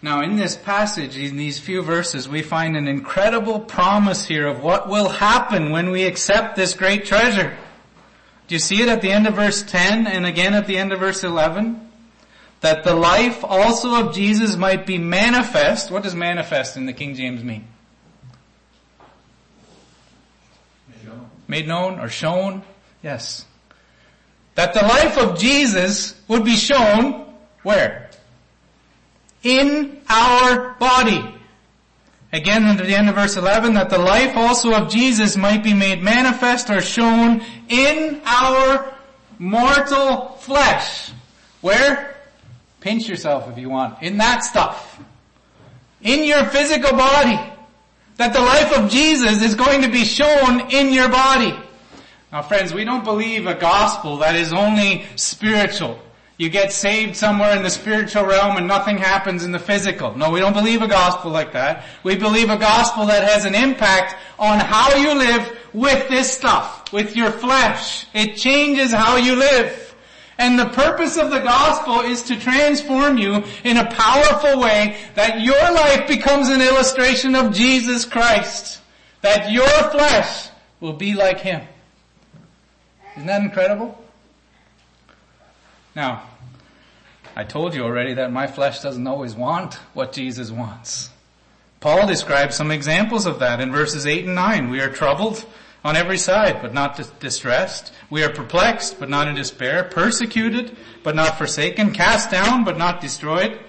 Now 0.02 0.22
in 0.22 0.36
this 0.36 0.56
passage, 0.56 1.18
in 1.18 1.38
these 1.38 1.60
few 1.60 1.84
verses, 1.84 2.28
we 2.28 2.42
find 2.42 2.76
an 2.76 2.88
incredible 2.88 3.60
promise 3.60 4.26
here 4.26 4.48
of 4.48 4.64
what 4.64 4.90
will 4.90 5.10
happen 5.10 5.72
when 5.72 5.92
we 5.92 6.06
accept 6.06 6.56
this 6.56 6.74
great 6.74 7.06
treasure. 7.06 7.56
Do 8.48 8.56
you 8.56 8.60
see 8.60 8.82
it 8.82 8.90
at 8.90 9.02
the 9.02 9.12
end 9.12 9.28
of 9.28 9.36
verse 9.36 9.62
10 9.62 10.08
and 10.08 10.26
again 10.26 10.54
at 10.54 10.66
the 10.66 10.78
end 10.78 10.92
of 10.92 11.00
verse 11.00 11.24
11? 11.24 11.90
That 12.62 12.84
the 12.84 12.96
life 12.96 13.44
also 13.44 14.06
of 14.06 14.14
Jesus 14.14 14.56
might 14.56 14.86
be 14.86 14.98
manifest. 14.98 15.92
What 15.92 16.04
does 16.04 16.16
manifest 16.16 16.78
in 16.78 16.86
the 16.86 16.94
King 16.94 17.16
James 17.16 17.44
mean? 17.44 17.68
Made 20.90 21.06
known, 21.06 21.30
Made 21.48 21.68
known 21.68 22.00
or 22.00 22.10
shown? 22.10 22.64
Yes. 23.04 23.46
That 24.56 24.74
the 24.74 24.82
life 24.82 25.18
of 25.18 25.40
Jesus 25.40 26.20
would 26.28 26.44
be 26.44 26.56
shown 26.56 27.26
where? 27.64 28.12
in 29.44 30.02
our 30.10 30.74
body. 30.74 31.36
Again, 32.34 32.66
at 32.66 32.78
the 32.78 32.96
end 32.96 33.10
of 33.10 33.16
verse 33.16 33.36
11, 33.36 33.74
that 33.74 33.90
the 33.90 33.98
life 33.98 34.38
also 34.38 34.74
of 34.74 34.90
Jesus 34.90 35.36
might 35.36 35.64
be 35.64 35.74
made 35.74 36.02
manifest 36.02 36.70
or 36.70 36.82
shown 36.82 37.42
in 37.68 38.22
our 38.26 38.94
mortal 39.38 40.30
flesh. 40.40 41.12
Where? 41.60 42.16
Pinch 42.80 43.08
yourself 43.08 43.50
if 43.50 43.58
you 43.58 43.70
want. 43.70 44.02
In 44.02 44.18
that 44.18 44.44
stuff. 44.44 45.00
In 46.02 46.24
your 46.24 46.46
physical 46.46 46.96
body. 46.96 47.40
That 48.16 48.34
the 48.34 48.40
life 48.40 48.78
of 48.78 48.90
Jesus 48.90 49.42
is 49.42 49.56
going 49.56 49.82
to 49.82 49.90
be 49.90 50.06
shown 50.06 50.72
in 50.72 50.94
your 50.94 51.10
body. 51.10 51.58
Now 52.32 52.42
friends, 52.42 52.74
we 52.74 52.86
don't 52.86 53.04
believe 53.04 53.46
a 53.46 53.54
gospel 53.54 54.18
that 54.18 54.36
is 54.36 54.54
only 54.54 55.06
spiritual. 55.18 56.00
You 56.38 56.50
get 56.50 56.72
saved 56.72 57.18
somewhere 57.18 57.56
in 57.56 57.62
the 57.62 57.70
spiritual 57.70 58.26
realm 58.26 58.56
and 58.56 58.68
nothing 58.68 58.98
happens 58.98 59.44
in 59.44 59.52
the 59.52 59.60
physical. 59.60 60.18
No, 60.18 60.32
we 60.32 60.40
don't 60.40 60.54
believe 60.54 60.82
a 60.82 60.88
gospel 60.88 61.30
like 61.30 61.52
that. 61.54 61.84
We 62.04 62.16
believe 62.16 62.50
a 62.50 62.58
gospel 62.58 63.06
that 63.08 63.28
has 63.28 63.44
an 63.44 63.54
impact 63.54 64.16
on 64.40 64.60
how 64.60 64.96
you 64.96 65.14
live 65.14 65.58
with 65.74 66.08
this 66.08 66.32
stuff, 66.32 66.92
with 66.94 67.18
your 67.18 67.32
flesh. 67.32 68.08
It 68.14 68.38
changes 68.38 68.92
how 68.92 69.18
you 69.18 69.36
live. 69.36 69.94
And 70.38 70.58
the 70.58 70.70
purpose 70.70 71.18
of 71.18 71.32
the 71.32 71.42
gospel 71.42 72.00
is 72.00 72.24
to 72.24 72.40
transform 72.40 73.18
you 73.18 73.44
in 73.66 73.76
a 73.78 73.92
powerful 73.92 74.60
way 74.60 74.98
that 75.16 75.42
your 75.42 75.62
life 75.62 76.08
becomes 76.08 76.48
an 76.48 76.62
illustration 76.62 77.36
of 77.36 77.54
Jesus 77.54 78.06
Christ. 78.06 78.82
That 79.22 79.52
your 79.52 79.68
flesh 79.68 80.50
will 80.80 80.94
be 80.94 81.14
like 81.14 81.42
Him. 81.42 81.68
Isn't 83.16 83.28
that 83.28 83.42
incredible? 83.42 84.02
Now, 85.96 86.24
I 87.36 87.44
told 87.44 87.74
you 87.76 87.84
already 87.84 88.14
that 88.16 88.32
my 88.32 88.48
flesh 88.48 88.82
doesn't 88.82 89.06
always 89.08 89.36
want 89.36 89.76
what 89.94 90.14
Jesus 90.14 90.52
wants. 90.52 91.10
Paul 91.80 92.08
describes 92.08 92.56
some 92.56 92.72
examples 92.72 93.26
of 93.26 93.40
that 93.40 93.60
in 93.60 93.72
verses 93.72 94.06
8 94.06 94.26
and 94.26 94.36
9. 94.36 94.70
We 94.70 94.82
are 94.82 94.90
troubled 94.90 95.46
on 95.84 95.96
every 95.96 96.18
side, 96.18 96.62
but 96.62 96.74
not 96.74 97.20
distressed. 97.20 97.92
We 98.10 98.24
are 98.24 98.30
perplexed, 98.30 99.00
but 99.00 99.10
not 99.10 99.28
in 99.28 99.36
despair. 99.36 99.84
Persecuted, 99.86 100.78
but 101.04 101.16
not 101.16 101.38
forsaken. 101.38 101.92
Cast 101.92 102.30
down, 102.30 102.64
but 102.64 102.78
not 102.78 103.02
destroyed. 103.02 103.60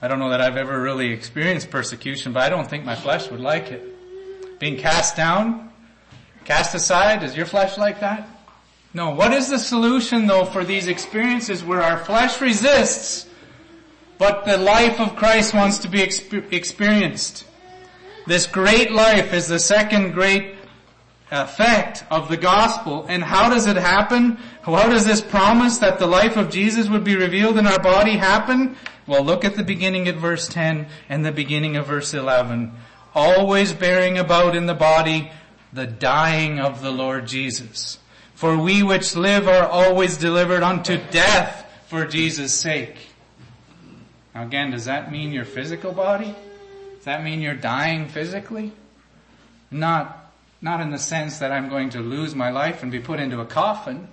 I 0.00 0.08
don't 0.08 0.18
know 0.18 0.30
that 0.30 0.40
I've 0.40 0.56
ever 0.56 0.80
really 0.80 1.12
experienced 1.12 1.70
persecution, 1.70 2.32
but 2.32 2.42
I 2.42 2.48
don't 2.48 2.68
think 2.68 2.84
my 2.84 2.96
flesh 2.96 3.30
would 3.30 3.40
like 3.40 3.70
it. 3.70 4.58
Being 4.58 4.78
cast 4.78 5.16
down, 5.16 5.70
cast 6.44 6.74
aside, 6.74 7.20
does 7.20 7.36
your 7.36 7.46
flesh 7.46 7.76
like 7.76 8.00
that? 8.00 8.26
No, 8.94 9.10
what 9.10 9.32
is 9.32 9.48
the 9.48 9.58
solution 9.58 10.26
though 10.26 10.44
for 10.44 10.64
these 10.64 10.86
experiences 10.86 11.64
where 11.64 11.82
our 11.82 11.98
flesh 11.98 12.40
resists, 12.40 13.26
but 14.18 14.44
the 14.44 14.58
life 14.58 15.00
of 15.00 15.16
Christ 15.16 15.54
wants 15.54 15.78
to 15.78 15.88
be 15.88 15.98
exp- 16.00 16.52
experienced? 16.52 17.46
This 18.26 18.46
great 18.46 18.92
life 18.92 19.32
is 19.32 19.48
the 19.48 19.58
second 19.58 20.12
great 20.12 20.56
effect 21.30 22.04
of 22.10 22.28
the 22.28 22.36
gospel. 22.36 23.06
And 23.08 23.24
how 23.24 23.48
does 23.48 23.66
it 23.66 23.76
happen? 23.76 24.36
How 24.60 24.88
does 24.88 25.06
this 25.06 25.22
promise 25.22 25.78
that 25.78 25.98
the 25.98 26.06
life 26.06 26.36
of 26.36 26.50
Jesus 26.50 26.88
would 26.88 27.02
be 27.02 27.16
revealed 27.16 27.56
in 27.56 27.66
our 27.66 27.80
body 27.80 28.18
happen? 28.18 28.76
Well, 29.06 29.24
look 29.24 29.44
at 29.44 29.56
the 29.56 29.64
beginning 29.64 30.06
at 30.06 30.16
verse 30.16 30.46
10 30.48 30.86
and 31.08 31.24
the 31.24 31.32
beginning 31.32 31.76
of 31.76 31.86
verse 31.86 32.12
11. 32.12 32.72
Always 33.14 33.72
bearing 33.72 34.18
about 34.18 34.54
in 34.54 34.66
the 34.66 34.74
body 34.74 35.32
the 35.72 35.86
dying 35.86 36.60
of 36.60 36.82
the 36.82 36.92
Lord 36.92 37.26
Jesus 37.26 37.98
for 38.42 38.58
we 38.58 38.82
which 38.82 39.14
live 39.14 39.46
are 39.46 39.68
always 39.68 40.16
delivered 40.16 40.64
unto 40.64 40.96
death 41.12 41.64
for 41.86 42.04
Jesus' 42.04 42.52
sake. 42.52 42.96
Now 44.34 44.42
again, 44.42 44.72
does 44.72 44.86
that 44.86 45.12
mean 45.12 45.30
your 45.30 45.44
physical 45.44 45.92
body? 45.92 46.34
Does 46.96 47.04
that 47.04 47.22
mean 47.22 47.40
you're 47.40 47.54
dying 47.54 48.08
physically? 48.08 48.72
Not, 49.70 50.34
not 50.60 50.80
in 50.80 50.90
the 50.90 50.98
sense 50.98 51.38
that 51.38 51.52
I'm 51.52 51.68
going 51.68 51.90
to 51.90 52.00
lose 52.00 52.34
my 52.34 52.50
life 52.50 52.82
and 52.82 52.90
be 52.90 52.98
put 52.98 53.20
into 53.20 53.38
a 53.38 53.46
coffin. 53.46 54.08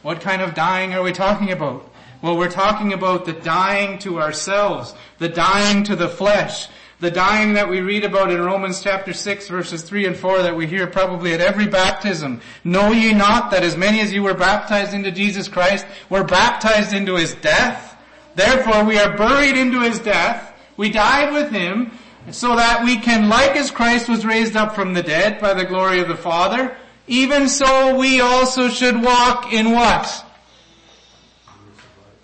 What 0.00 0.22
kind 0.22 0.40
of 0.40 0.54
dying 0.54 0.94
are 0.94 1.02
we 1.02 1.12
talking 1.12 1.52
about? 1.52 1.86
Well, 2.22 2.38
we're 2.38 2.50
talking 2.50 2.94
about 2.94 3.26
the 3.26 3.34
dying 3.34 3.98
to 3.98 4.18
ourselves, 4.18 4.94
the 5.18 5.28
dying 5.28 5.84
to 5.84 5.94
the 5.94 6.08
flesh, 6.08 6.68
the 7.04 7.10
dying 7.10 7.52
that 7.52 7.68
we 7.68 7.82
read 7.82 8.02
about 8.02 8.30
in 8.30 8.40
Romans 8.40 8.82
chapter 8.82 9.12
6 9.12 9.48
verses 9.48 9.82
3 9.82 10.06
and 10.06 10.16
4 10.16 10.40
that 10.40 10.56
we 10.56 10.66
hear 10.66 10.86
probably 10.86 11.34
at 11.34 11.40
every 11.42 11.66
baptism. 11.66 12.40
Know 12.64 12.92
ye 12.92 13.12
not 13.12 13.50
that 13.50 13.62
as 13.62 13.76
many 13.76 14.00
as 14.00 14.10
you 14.10 14.22
were 14.22 14.32
baptized 14.32 14.94
into 14.94 15.10
Jesus 15.10 15.46
Christ 15.46 15.84
were 16.08 16.24
baptized 16.24 16.94
into 16.94 17.16
his 17.16 17.34
death? 17.34 17.94
Therefore 18.36 18.84
we 18.84 18.98
are 18.98 19.18
buried 19.18 19.58
into 19.58 19.82
his 19.82 19.98
death. 19.98 20.58
We 20.78 20.90
died 20.90 21.34
with 21.34 21.52
him 21.52 21.90
so 22.30 22.56
that 22.56 22.82
we 22.82 22.96
can, 22.96 23.28
like 23.28 23.54
as 23.54 23.70
Christ 23.70 24.08
was 24.08 24.24
raised 24.24 24.56
up 24.56 24.74
from 24.74 24.94
the 24.94 25.02
dead 25.02 25.42
by 25.42 25.52
the 25.52 25.66
glory 25.66 26.00
of 26.00 26.08
the 26.08 26.16
Father, 26.16 26.74
even 27.06 27.50
so 27.50 27.98
we 27.98 28.22
also 28.22 28.70
should 28.70 29.02
walk 29.02 29.52
in 29.52 29.72
what? 29.72 30.24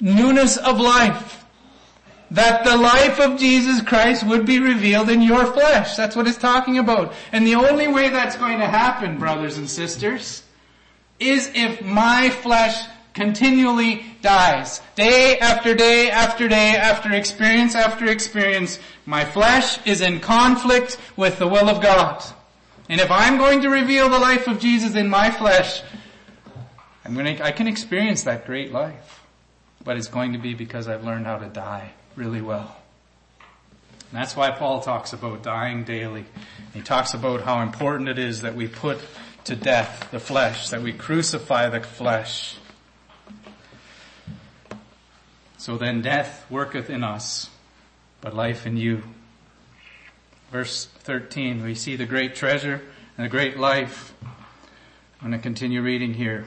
Newness 0.00 0.56
of 0.56 0.80
life 0.80 1.39
that 2.30 2.64
the 2.64 2.76
life 2.76 3.18
of 3.18 3.38
Jesus 3.38 3.82
Christ 3.82 4.24
would 4.26 4.46
be 4.46 4.60
revealed 4.60 5.10
in 5.10 5.20
your 5.20 5.46
flesh. 5.46 5.96
That's 5.96 6.14
what 6.14 6.28
it's 6.28 6.38
talking 6.38 6.78
about. 6.78 7.12
And 7.32 7.46
the 7.46 7.56
only 7.56 7.88
way 7.88 8.08
that's 8.08 8.36
going 8.36 8.60
to 8.60 8.66
happen, 8.66 9.18
brothers 9.18 9.58
and 9.58 9.68
sisters, 9.68 10.42
is 11.18 11.50
if 11.54 11.82
my 11.82 12.30
flesh 12.30 12.86
continually 13.14 14.04
dies. 14.22 14.80
Day 14.94 15.38
after 15.38 15.74
day 15.74 16.10
after 16.10 16.46
day 16.46 16.76
after 16.76 17.12
experience 17.12 17.74
after 17.74 18.06
experience, 18.06 18.78
my 19.06 19.24
flesh 19.24 19.84
is 19.84 20.00
in 20.00 20.20
conflict 20.20 20.98
with 21.16 21.38
the 21.38 21.48
will 21.48 21.68
of 21.68 21.82
God. 21.82 22.22
And 22.88 23.00
if 23.00 23.10
I'm 23.10 23.38
going 23.38 23.62
to 23.62 23.70
reveal 23.70 24.08
the 24.08 24.18
life 24.18 24.46
of 24.46 24.60
Jesus 24.60 24.94
in 24.94 25.08
my 25.08 25.30
flesh, 25.30 25.82
I'm 27.04 27.16
to, 27.16 27.44
I 27.44 27.50
can 27.50 27.66
experience 27.66 28.22
that 28.22 28.46
great 28.46 28.72
life. 28.72 29.24
But 29.82 29.96
it's 29.96 30.08
going 30.08 30.34
to 30.34 30.38
be 30.38 30.54
because 30.54 30.86
I've 30.86 31.04
learned 31.04 31.26
how 31.26 31.38
to 31.38 31.48
die 31.48 31.92
really 32.16 32.40
well. 32.40 32.76
And 34.10 34.20
that's 34.20 34.34
why 34.34 34.50
Paul 34.50 34.80
talks 34.80 35.12
about 35.12 35.42
dying 35.42 35.84
daily. 35.84 36.24
He 36.74 36.80
talks 36.80 37.14
about 37.14 37.42
how 37.42 37.62
important 37.62 38.08
it 38.08 38.18
is 38.18 38.42
that 38.42 38.54
we 38.56 38.66
put 38.66 38.98
to 39.44 39.56
death 39.56 40.08
the 40.10 40.20
flesh, 40.20 40.70
that 40.70 40.82
we 40.82 40.92
crucify 40.92 41.68
the 41.68 41.80
flesh. 41.80 42.56
So 45.58 45.76
then 45.76 46.02
death 46.02 46.44
worketh 46.50 46.90
in 46.90 47.04
us, 47.04 47.50
but 48.20 48.34
life 48.34 48.66
in 48.66 48.76
you. 48.76 49.02
Verse 50.50 50.86
13, 50.86 51.62
we 51.62 51.74
see 51.74 51.96
the 51.96 52.06
great 52.06 52.34
treasure 52.34 52.80
and 53.16 53.24
the 53.24 53.28
great 53.28 53.58
life. 53.58 54.12
I'm 54.22 55.28
going 55.28 55.32
to 55.32 55.42
continue 55.42 55.82
reading 55.82 56.14
here. 56.14 56.46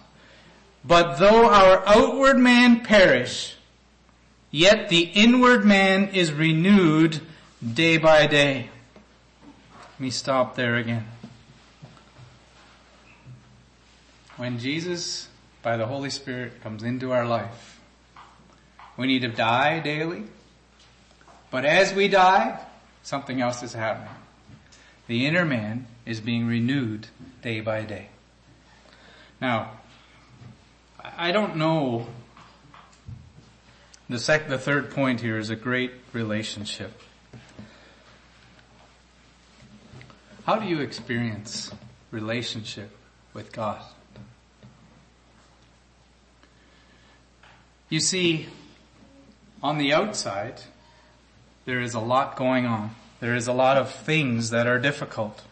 but 0.83 1.17
though 1.17 1.47
our 1.49 1.83
outward 1.87 2.37
man 2.37 2.83
perish, 2.83 3.55
yet 4.49 4.89
the 4.89 5.01
inward 5.01 5.65
man 5.65 6.09
is 6.09 6.31
renewed 6.31 7.21
day 7.73 7.97
by 7.97 8.27
day. 8.27 8.69
Let 9.93 9.99
me 9.99 10.09
stop 10.09 10.55
there 10.55 10.75
again. 10.75 11.05
When 14.37 14.57
Jesus, 14.57 15.27
by 15.61 15.77
the 15.77 15.85
Holy 15.85 16.09
Spirit, 16.09 16.61
comes 16.61 16.81
into 16.81 17.11
our 17.11 17.27
life, 17.27 17.79
we 18.97 19.05
need 19.05 19.21
to 19.21 19.27
die 19.27 19.79
daily. 19.79 20.23
But 21.51 21.65
as 21.65 21.93
we 21.93 22.07
die, 22.07 22.59
something 23.03 23.39
else 23.39 23.61
is 23.61 23.73
happening. 23.73 24.15
The 25.07 25.27
inner 25.27 25.45
man 25.45 25.85
is 26.05 26.21
being 26.21 26.47
renewed 26.47 27.07
day 27.43 27.59
by 27.59 27.83
day. 27.83 28.07
Now, 29.39 29.71
I 31.03 31.31
don't 31.31 31.55
know. 31.55 32.07
The 34.09 34.19
sec, 34.19 34.49
the 34.49 34.57
third 34.57 34.91
point 34.91 35.21
here 35.21 35.37
is 35.37 35.49
a 35.49 35.55
great 35.55 35.91
relationship. 36.13 36.91
How 40.45 40.57
do 40.57 40.67
you 40.67 40.79
experience 40.79 41.71
relationship 42.11 42.91
with 43.33 43.51
God? 43.51 43.81
You 47.89 47.99
see, 47.99 48.47
on 49.61 49.77
the 49.77 49.93
outside, 49.93 50.61
there 51.65 51.81
is 51.81 51.93
a 51.93 51.99
lot 51.99 52.35
going 52.35 52.65
on. 52.65 52.95
There 53.19 53.35
is 53.35 53.47
a 53.47 53.53
lot 53.53 53.77
of 53.77 53.91
things 53.91 54.49
that 54.49 54.65
are 54.65 54.79
difficult. 54.79 55.43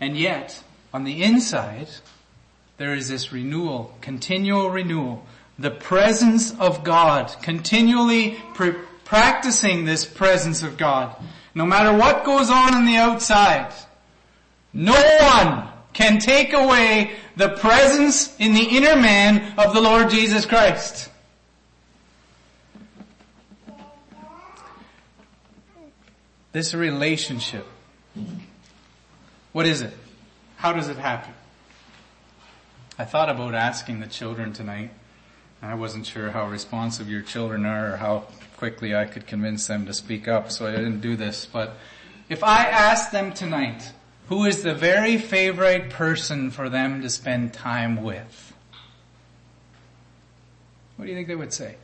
And 0.00 0.16
yet, 0.16 0.62
on 0.94 1.04
the 1.04 1.22
inside, 1.22 1.88
there 2.78 2.94
is 2.94 3.08
this 3.08 3.32
renewal, 3.32 3.94
continual 4.00 4.70
renewal. 4.70 5.24
The 5.58 5.70
presence 5.70 6.52
of 6.58 6.84
God, 6.84 7.34
continually 7.40 8.36
pr- 8.54 8.72
practicing 9.04 9.84
this 9.84 10.04
presence 10.04 10.62
of 10.62 10.76
God. 10.76 11.16
No 11.54 11.64
matter 11.64 11.96
what 11.96 12.24
goes 12.24 12.50
on 12.50 12.74
on 12.74 12.84
the 12.84 12.96
outside, 12.96 13.72
no 14.74 14.92
one 14.92 15.68
can 15.94 16.18
take 16.18 16.52
away 16.52 17.12
the 17.36 17.48
presence 17.48 18.36
in 18.38 18.52
the 18.52 18.64
inner 18.64 18.96
man 18.96 19.58
of 19.58 19.72
the 19.72 19.80
Lord 19.80 20.10
Jesus 20.10 20.44
Christ. 20.44 21.08
This 26.52 26.74
relationship. 26.74 27.66
What 29.52 29.64
is 29.64 29.80
it? 29.80 29.94
How 30.56 30.74
does 30.74 30.88
it 30.88 30.98
happen? 30.98 31.32
I 32.98 33.04
thought 33.04 33.28
about 33.28 33.54
asking 33.54 34.00
the 34.00 34.06
children 34.06 34.54
tonight. 34.54 34.90
I 35.60 35.74
wasn't 35.74 36.06
sure 36.06 36.30
how 36.30 36.48
responsive 36.48 37.10
your 37.10 37.22
children 37.22 37.66
are 37.66 37.92
or 37.92 37.96
how 37.96 38.24
quickly 38.56 38.94
I 38.94 39.04
could 39.04 39.26
convince 39.26 39.66
them 39.66 39.84
to 39.86 39.92
speak 39.92 40.28
up, 40.28 40.50
so 40.50 40.66
I 40.66 40.70
didn't 40.70 41.00
do 41.00 41.14
this. 41.16 41.44
But 41.44 41.76
if 42.28 42.42
I 42.42 42.64
asked 42.64 43.12
them 43.12 43.32
tonight, 43.32 43.92
who 44.28 44.44
is 44.44 44.62
the 44.62 44.74
very 44.74 45.18
favorite 45.18 45.90
person 45.90 46.50
for 46.50 46.70
them 46.70 47.02
to 47.02 47.10
spend 47.10 47.52
time 47.52 48.02
with? 48.02 48.54
What 50.96 51.04
do 51.04 51.10
you 51.10 51.16
think 51.16 51.28
they 51.28 51.36
would 51.36 51.52
say? 51.52 51.76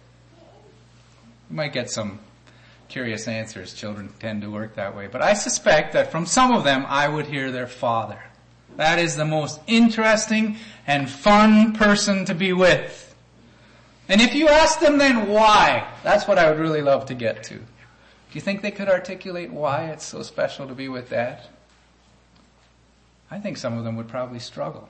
You 1.51 1.57
might 1.57 1.75
get 1.75 1.91
some 1.91 2.21
curious 2.89 3.29
answers. 3.29 3.75
Children 3.75 4.13
tend 4.19 4.43
to 4.43 4.51
work 4.51 4.77
that 4.77 4.97
way. 4.97 5.09
But 5.09 5.23
I 5.23 5.35
suspect 5.35 5.93
that 5.93 6.11
from 6.11 6.25
some 6.25 6.53
of 6.53 6.65
them, 6.65 6.87
I 6.89 7.07
would 7.09 7.27
hear 7.27 7.51
their 7.51 7.67
father. 7.67 8.23
That 8.77 8.99
is 8.99 9.17
the 9.17 9.25
most 9.25 9.61
interesting 9.67 10.57
and 10.87 11.09
fun 11.09 11.73
person 11.75 12.25
to 12.27 12.35
be 12.35 12.53
with. 12.53 13.15
And 14.09 14.21
if 14.21 14.35
you 14.35 14.49
ask 14.49 14.81
them 14.81 14.99
then 14.99 15.29
why, 15.29 15.89
that's 16.03 16.27
what 16.27 16.39
I 16.39 16.51
would 16.51 16.59
really 16.59 16.83
love 16.83 17.07
to 17.07 17.15
get 17.15 17.45
to. 17.45 17.55
Do 17.55 18.39
you 18.39 18.41
think 18.41 18.63
they 18.63 18.71
could 18.71 18.89
articulate 18.89 19.53
why 19.53 19.87
it's 19.87 20.05
so 20.05 20.23
special 20.23 20.67
to 20.67 20.75
be 20.75 20.89
with 20.89 21.11
dad? 21.11 21.43
I 23.31 23.39
think 23.39 23.57
some 23.57 23.79
of 23.79 23.85
them 23.85 23.97
would 23.97 24.09
probably 24.09 24.39
struggle. 24.39 24.89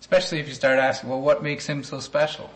Especially 0.00 0.38
if 0.38 0.48
you 0.48 0.54
start 0.54 0.78
asking, 0.78 1.10
well, 1.10 1.20
what 1.20 1.42
makes 1.42 1.66
him 1.66 1.82
so 1.82 2.00
special? 2.00 2.50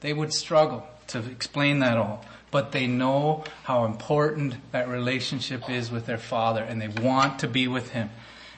They 0.00 0.12
would 0.12 0.32
struggle 0.32 0.86
to 1.08 1.18
explain 1.30 1.78
that 1.80 1.96
all. 1.96 2.24
But 2.50 2.72
they 2.72 2.86
know 2.86 3.44
how 3.64 3.84
important 3.84 4.56
that 4.72 4.88
relationship 4.88 5.70
is 5.70 5.90
with 5.90 6.06
their 6.06 6.18
father 6.18 6.62
and 6.62 6.80
they 6.80 6.88
want 6.88 7.38
to 7.40 7.48
be 7.48 7.68
with 7.68 7.90
him. 7.90 8.10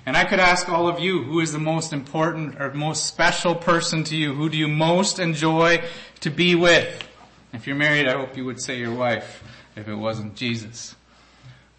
And 0.04 0.16
I 0.16 0.24
could 0.24 0.40
ask 0.40 0.68
all 0.68 0.88
of 0.88 0.98
you, 0.98 1.22
who 1.22 1.40
is 1.40 1.52
the 1.52 1.60
most 1.60 1.92
important 1.92 2.60
or 2.60 2.72
most 2.74 3.06
special 3.06 3.54
person 3.54 4.02
to 4.04 4.16
you? 4.16 4.34
Who 4.34 4.48
do 4.48 4.56
you 4.56 4.66
most 4.66 5.18
enjoy 5.20 5.82
to 6.20 6.30
be 6.30 6.54
with? 6.54 7.08
If 7.52 7.66
you're 7.66 7.76
married, 7.76 8.08
I 8.08 8.12
hope 8.12 8.36
you 8.36 8.44
would 8.44 8.60
say 8.60 8.78
your 8.78 8.94
wife, 8.94 9.44
if 9.76 9.86
it 9.86 9.94
wasn't 9.94 10.34
Jesus. 10.34 10.96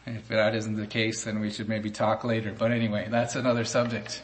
If 0.06 0.28
that 0.30 0.56
isn't 0.56 0.76
the 0.76 0.88
case, 0.88 1.24
then 1.24 1.40
we 1.40 1.50
should 1.50 1.68
maybe 1.68 1.90
talk 1.90 2.24
later. 2.24 2.54
But 2.58 2.72
anyway, 2.72 3.08
that's 3.10 3.36
another 3.36 3.66
subject. 3.66 4.22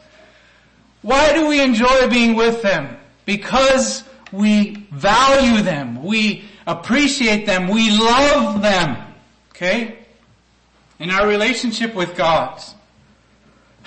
Why 1.02 1.34
do 1.34 1.48
we 1.48 1.62
enjoy 1.62 2.08
being 2.10 2.36
with 2.36 2.62
them? 2.62 2.98
Because 3.26 4.04
we 4.32 4.88
value 4.92 5.62
them. 5.62 6.04
We 6.04 6.46
appreciate 6.68 7.46
them. 7.46 7.68
We 7.68 7.92
love 7.98 8.62
them. 8.62 8.98
Okay? 9.52 9.98
In 11.00 11.10
our 11.10 11.28
relationship 11.28 11.96
with 11.96 12.16
God. 12.16 12.62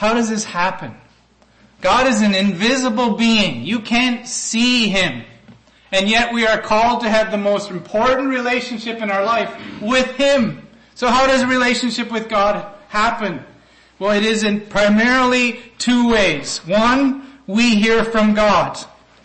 How 0.03 0.15
does 0.15 0.29
this 0.29 0.43
happen? 0.43 0.97
God 1.81 2.09
is 2.09 2.23
an 2.23 2.35
invisible 2.35 3.15
being. 3.15 3.63
You 3.63 3.79
can't 3.79 4.27
see 4.27 4.89
Him. 4.89 5.23
And 5.93 6.09
yet 6.09 6.35
we 6.35 6.45
are 6.45 6.61
called 6.61 7.03
to 7.03 7.09
have 7.09 7.31
the 7.31 7.39
most 7.39 7.71
important 7.71 8.31
relationship 8.31 9.01
in 9.01 9.13
our 9.13 9.25
life 9.25 9.57
with 9.81 10.09
Him. 10.17 10.67
So 10.97 11.07
how 11.07 11.29
does 11.29 11.43
a 11.43 11.47
relationship 11.47 12.11
with 12.11 12.29
God 12.29 12.67
happen? 12.89 13.45
Well, 14.01 14.11
it 14.11 14.25
is 14.25 14.43
in 14.43 14.63
primarily 14.63 15.61
two 15.79 16.09
ways. 16.11 16.59
One, 16.67 17.39
we 17.47 17.77
hear 17.77 18.03
from 18.03 18.35
God. 18.35 18.77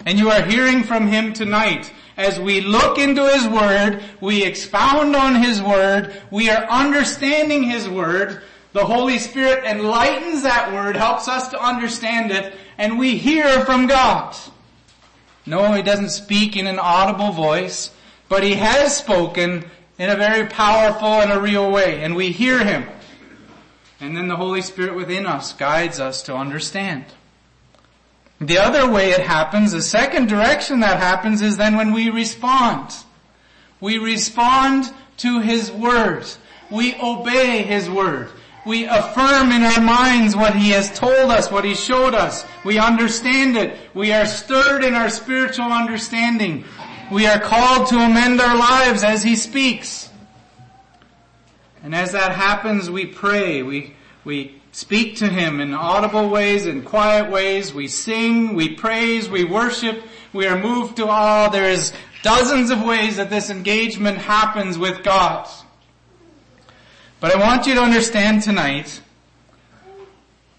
And 0.06 0.20
you 0.20 0.30
are 0.30 0.44
hearing 0.44 0.84
from 0.84 1.08
Him 1.08 1.34
tonight. 1.34 1.92
As 2.18 2.40
we 2.40 2.62
look 2.62 3.00
into 3.00 3.28
His 3.28 3.48
Word, 3.48 4.04
we 4.22 4.44
expound 4.44 5.16
on 5.16 5.42
His 5.42 5.60
Word, 5.60 6.22
we 6.30 6.52
are 6.52 6.66
understanding 6.66 7.63
His 7.63 7.90
Word, 7.90 8.44
the 8.78 8.86
Holy 8.86 9.18
Spirit 9.18 9.63
enlightens 9.63 10.44
that 10.44 10.72
word, 10.72 10.96
helps 10.96 11.28
us 11.28 11.48
to 11.48 11.60
understand 11.60 12.30
it, 12.30 12.54
and 12.78 13.00
we 13.00 13.18
hear 13.18 13.66
from 13.66 13.88
God. 13.88 14.36
No, 15.48 15.74
He 15.74 15.82
doesn't 15.82 16.12
speak 16.12 16.56
in 16.56 16.68
an 16.68 16.78
audible 16.78 17.32
voice, 17.32 17.90
but 18.30 18.44
He 18.44 18.54
has 18.54 18.96
spoken 18.96 19.66
in 19.98 20.10
a 20.12 20.16
very 20.16 20.46
powerful 20.46 21.08
and 21.08 21.32
a 21.32 21.42
real 21.42 21.72
way, 21.72 22.04
and 22.04 22.16
we 22.16 22.32
hear 22.32 22.63
Him. 22.63 22.86
And 24.00 24.16
then 24.16 24.28
the 24.28 24.36
Holy 24.36 24.62
Spirit 24.62 24.94
within 24.94 25.26
us 25.26 25.54
guides 25.54 26.00
us 26.00 26.22
to 26.24 26.36
understand. 26.36 27.06
The 28.40 28.60
other 28.60 28.88
way 28.88 29.10
it 29.10 29.22
happens, 29.22 29.72
the 29.72 29.82
second 29.82 30.30
direction 30.30 30.82
that 30.82 31.00
happens 31.00 31.42
is 31.42 31.58
then 31.58 31.78
when 31.78 31.94
we 31.94 32.12
respond. 32.12 32.94
We 33.82 33.98
respond 33.98 34.94
to 35.18 35.40
His 35.40 35.72
Word. 35.72 36.28
We 36.70 36.94
obey 37.02 37.63
His 37.63 37.90
Word. 37.90 38.30
We 38.67 38.84
affirm 38.84 39.53
in 39.53 39.63
our 39.63 39.80
minds 39.80 40.36
what 40.36 40.53
He 40.53 40.71
has 40.71 40.91
told 40.91 41.32
us, 41.32 41.49
what 41.49 41.63
He 41.63 41.73
showed 41.73 42.13
us. 42.13 42.45
We 42.65 42.77
understand 42.77 43.56
it. 43.56 43.77
We 43.93 44.12
are 44.12 44.25
stirred 44.25 44.84
in 44.84 44.93
our 44.93 45.10
spiritual 45.10 45.71
understanding. 45.71 46.65
We 47.10 47.25
are 47.27 47.39
called 47.39 47.88
to 47.89 47.95
amend 47.95 48.41
our 48.41 48.58
lives 48.58 49.06
as 49.06 49.23
He 49.23 49.38
speaks. 49.38 50.10
And 51.82 51.95
as 51.95 52.12
that 52.12 52.34
happens, 52.34 52.89
we 52.89 53.06
pray. 53.06 53.63
We, 53.63 53.95
we 54.25 54.62
speak 54.73 55.15
to 55.17 55.30
Him 55.30 55.62
in 55.62 55.73
audible 55.73 56.30
ways, 56.30 56.65
in 56.65 56.82
quiet 56.82 57.32
ways. 57.32 57.73
We 57.73 57.88
sing, 57.88 58.53
we 58.53 58.75
praise, 58.75 59.30
we 59.30 59.45
worship. 59.45 60.03
We 60.34 60.45
are 60.45 60.62
moved 60.62 60.97
to 60.97 61.08
awe. 61.08 61.47
There 61.47 61.69
is 61.69 61.93
dozens 62.21 62.69
of 62.69 62.84
ways 62.84 63.15
that 63.15 63.30
this 63.30 63.49
engagement 63.49 64.17
happens 64.17 64.77
with 64.77 65.03
God. 65.03 65.47
But 67.19 67.36
I 67.36 67.39
want 67.39 67.65
you 67.65 67.73
to 67.75 67.82
understand 67.82 68.43
tonight 68.43 69.01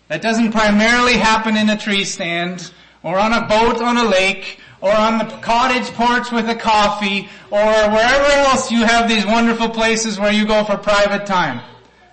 that 0.08 0.22
doesn't 0.22 0.52
primarily 0.52 1.14
happen 1.14 1.56
in 1.56 1.70
a 1.70 1.76
tree 1.76 2.04
stand 2.04 2.72
or 3.02 3.18
on 3.18 3.32
a 3.32 3.46
boat 3.46 3.80
on 3.80 3.96
a 3.96 4.04
lake, 4.04 4.58
or 4.80 4.92
on 4.92 5.18
the 5.18 5.24
cottage 5.36 5.86
porch 5.92 6.30
with 6.30 6.48
a 6.48 6.54
coffee, 6.54 7.28
or 7.50 7.60
wherever 7.60 8.24
else 8.48 8.70
you 8.70 8.84
have 8.84 9.08
these 9.08 9.24
wonderful 9.24 9.68
places 9.68 10.18
where 10.18 10.32
you 10.32 10.46
go 10.46 10.64
for 10.64 10.76
private 10.76 11.26
time. 11.26 11.60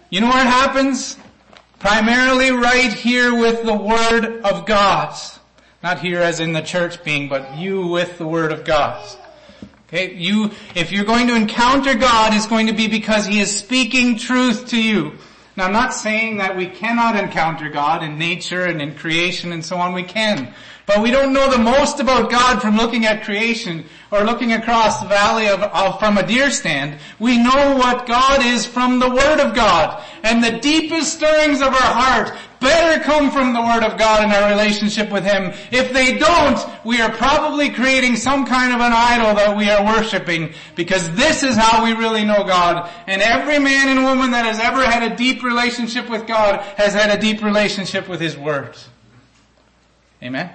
You 0.09 0.21
know 0.21 0.27
what 0.27 0.47
happens? 0.47 1.17
Primarily 1.79 2.51
right 2.51 2.91
here 2.91 3.35
with 3.35 3.63
the 3.63 3.73
Word 3.73 4.41
of 4.43 4.65
God. 4.65 5.15
Not 5.83 5.99
here 5.99 6.21
as 6.21 6.39
in 6.39 6.53
the 6.53 6.61
church 6.61 7.03
being, 7.03 7.29
but 7.29 7.57
you 7.57 7.87
with 7.87 8.17
the 8.17 8.27
Word 8.27 8.51
of 8.51 8.63
God. 8.63 9.03
You, 9.95 10.51
if 10.75 10.91
you're 10.91 11.05
going 11.05 11.27
to 11.27 11.35
encounter 11.35 11.95
God, 11.95 12.33
it's 12.33 12.47
going 12.47 12.67
to 12.67 12.73
be 12.73 12.87
because 12.87 13.25
He 13.25 13.39
is 13.39 13.55
speaking 13.55 14.17
truth 14.17 14.67
to 14.69 14.81
you. 14.81 15.13
Now 15.57 15.65
I'm 15.65 15.73
not 15.73 15.93
saying 15.93 16.37
that 16.37 16.57
we 16.57 16.67
cannot 16.67 17.15
encounter 17.15 17.69
God 17.69 18.03
in 18.03 18.17
nature 18.17 18.65
and 18.65 18.81
in 18.81 18.95
creation 18.95 19.53
and 19.53 19.63
so 19.63 19.77
on, 19.77 19.93
we 19.93 20.03
can. 20.03 20.53
But 20.85 21.01
we 21.01 21.09
don't 21.09 21.33
know 21.33 21.49
the 21.49 21.57
most 21.57 21.99
about 21.99 22.29
God 22.29 22.61
from 22.61 22.77
looking 22.77 23.05
at 23.05 23.23
creation 23.23 23.85
or 24.11 24.23
looking 24.23 24.53
across 24.53 25.01
the 25.01 25.07
valley 25.07 25.47
of, 25.47 25.61
of, 25.61 25.97
from 25.97 26.17
a 26.17 26.27
deer 26.27 26.51
stand. 26.51 26.99
We 27.17 27.37
know 27.37 27.75
what 27.75 28.05
God 28.05 28.45
is 28.45 28.67
from 28.67 28.99
the 28.99 29.09
Word 29.09 29.39
of 29.39 29.55
God. 29.55 30.03
And 30.23 30.43
the 30.43 30.59
deepest 30.59 31.13
stirrings 31.13 31.61
of 31.61 31.69
our 31.69 31.73
heart 31.73 32.37
better 32.65 33.03
come 33.03 33.29
from 33.29 33.53
the 33.53 33.61
Word 33.61 33.83
of 33.83 33.97
God 33.97 34.23
in 34.23 34.31
our 34.31 34.49
relationship 34.49 35.11
with 35.11 35.23
Him. 35.23 35.53
If 35.71 35.93
they 35.93 36.17
don't, 36.17 36.59
we 36.83 36.99
are 36.99 37.11
probably 37.11 37.69
creating 37.69 38.15
some 38.15 38.45
kind 38.45 38.73
of 38.73 38.81
an 38.81 38.91
idol 38.91 39.35
that 39.35 39.55
we 39.55 39.69
are 39.69 39.85
worshiping 39.85 40.51
because 40.75 41.11
this 41.11 41.43
is 41.43 41.55
how 41.55 41.83
we 41.83 41.93
really 41.93 42.25
know 42.25 42.43
God. 42.43 42.89
And 43.05 43.21
every 43.21 43.59
man 43.59 43.89
and 43.89 44.03
woman 44.03 44.31
that 44.31 44.45
has 44.45 44.59
ever 44.59 44.83
had 44.83 45.11
a 45.11 45.15
deep 45.15 45.43
relationship 45.43 46.09
with 46.09 46.25
God 46.25 46.59
has 46.77 46.93
had 46.93 47.15
a 47.15 47.21
deep 47.21 47.43
relationship 47.43 48.09
with 48.09 48.19
His 48.19 48.35
Word. 48.35 48.75
Amen? 50.23 50.51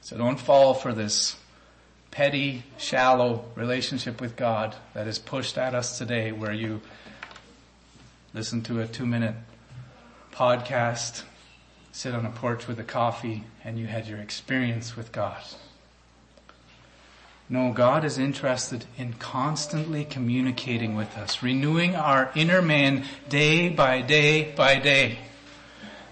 So 0.00 0.16
don't 0.16 0.40
fall 0.40 0.72
for 0.72 0.94
this 0.94 1.36
petty, 2.12 2.62
shallow 2.78 3.44
relationship 3.56 4.22
with 4.22 4.36
God 4.36 4.74
that 4.94 5.06
is 5.06 5.18
pushed 5.18 5.58
at 5.58 5.74
us 5.74 5.98
today 5.98 6.32
where 6.32 6.52
you 6.52 6.80
listen 8.36 8.60
to 8.60 8.82
a 8.82 8.86
two 8.86 9.06
minute 9.06 9.34
podcast, 10.30 11.22
sit 11.90 12.14
on 12.14 12.26
a 12.26 12.30
porch 12.30 12.68
with 12.68 12.78
a 12.78 12.84
coffee, 12.84 13.42
and 13.64 13.78
you 13.78 13.86
had 13.86 14.06
your 14.06 14.18
experience 14.18 14.94
with 14.94 15.10
God. 15.10 15.42
No, 17.48 17.72
God 17.72 18.04
is 18.04 18.18
interested 18.18 18.84
in 18.98 19.14
constantly 19.14 20.04
communicating 20.04 20.94
with 20.94 21.16
us, 21.16 21.42
renewing 21.42 21.96
our 21.96 22.30
inner 22.34 22.60
man 22.60 23.06
day 23.30 23.70
by 23.70 24.02
day 24.02 24.52
by 24.54 24.80
day. 24.80 25.18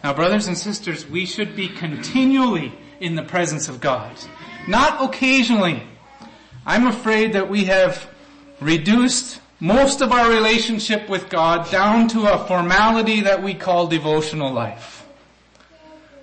Now 0.02 0.14
brothers 0.14 0.46
and 0.46 0.56
sisters, 0.56 1.06
we 1.06 1.26
should 1.26 1.54
be 1.54 1.68
continually 1.68 2.72
in 3.00 3.16
the 3.16 3.22
presence 3.22 3.68
of 3.68 3.82
God. 3.82 4.16
Not 4.66 5.04
occasionally. 5.04 5.82
I'm 6.64 6.86
afraid 6.86 7.34
that 7.34 7.50
we 7.50 7.66
have 7.66 8.08
reduced 8.62 9.42
most 9.60 10.00
of 10.00 10.12
our 10.12 10.30
relationship 10.30 11.08
with 11.08 11.28
God 11.28 11.70
down 11.70 12.08
to 12.08 12.32
a 12.32 12.46
formality 12.46 13.20
that 13.22 13.42
we 13.42 13.54
call 13.54 13.86
devotional 13.86 14.52
life. 14.52 15.06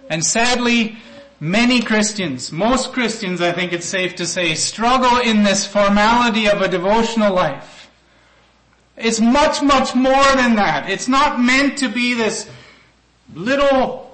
And 0.09 0.25
sadly, 0.25 0.97
many 1.39 1.81
Christians, 1.81 2.51
most 2.51 2.91
Christians 2.91 3.41
I 3.41 3.51
think 3.51 3.73
it's 3.73 3.85
safe 3.85 4.15
to 4.15 4.25
say, 4.25 4.55
struggle 4.55 5.17
in 5.17 5.43
this 5.43 5.65
formality 5.65 6.47
of 6.47 6.61
a 6.61 6.67
devotional 6.67 7.33
life. 7.33 7.89
It's 8.97 9.21
much, 9.21 9.61
much 9.61 9.95
more 9.95 10.35
than 10.35 10.55
that. 10.55 10.89
It's 10.89 11.07
not 11.07 11.39
meant 11.39 11.77
to 11.79 11.89
be 11.89 12.13
this 12.13 12.49
little 13.33 14.10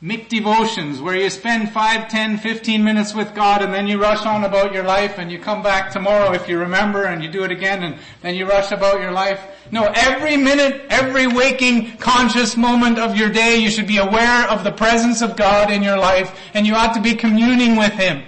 Mick 0.00 0.28
devotions 0.28 1.02
where 1.02 1.16
you 1.16 1.28
spend 1.28 1.72
5, 1.72 2.08
10, 2.08 2.38
15 2.38 2.84
minutes 2.84 3.14
with 3.14 3.34
God 3.34 3.62
and 3.62 3.74
then 3.74 3.88
you 3.88 4.00
rush 4.00 4.24
on 4.24 4.44
about 4.44 4.72
your 4.72 4.84
life 4.84 5.18
and 5.18 5.28
you 5.28 5.40
come 5.40 5.60
back 5.60 5.90
tomorrow 5.90 6.30
if 6.30 6.48
you 6.48 6.56
remember 6.56 7.06
and 7.06 7.20
you 7.20 7.28
do 7.28 7.42
it 7.42 7.50
again 7.50 7.82
and 7.82 7.98
then 8.22 8.36
you 8.36 8.48
rush 8.48 8.70
about 8.70 9.00
your 9.00 9.10
life. 9.10 9.44
No, 9.72 9.90
every 9.96 10.36
minute, 10.36 10.86
every 10.88 11.26
waking 11.26 11.96
conscious 11.96 12.56
moment 12.56 13.00
of 13.00 13.16
your 13.16 13.28
day 13.28 13.56
you 13.56 13.70
should 13.70 13.88
be 13.88 13.96
aware 13.96 14.48
of 14.48 14.62
the 14.62 14.70
presence 14.70 15.20
of 15.20 15.34
God 15.34 15.68
in 15.68 15.82
your 15.82 15.98
life 15.98 16.32
and 16.54 16.64
you 16.64 16.76
ought 16.76 16.94
to 16.94 17.02
be 17.02 17.14
communing 17.14 17.74
with 17.74 17.92
Him. 17.94 18.22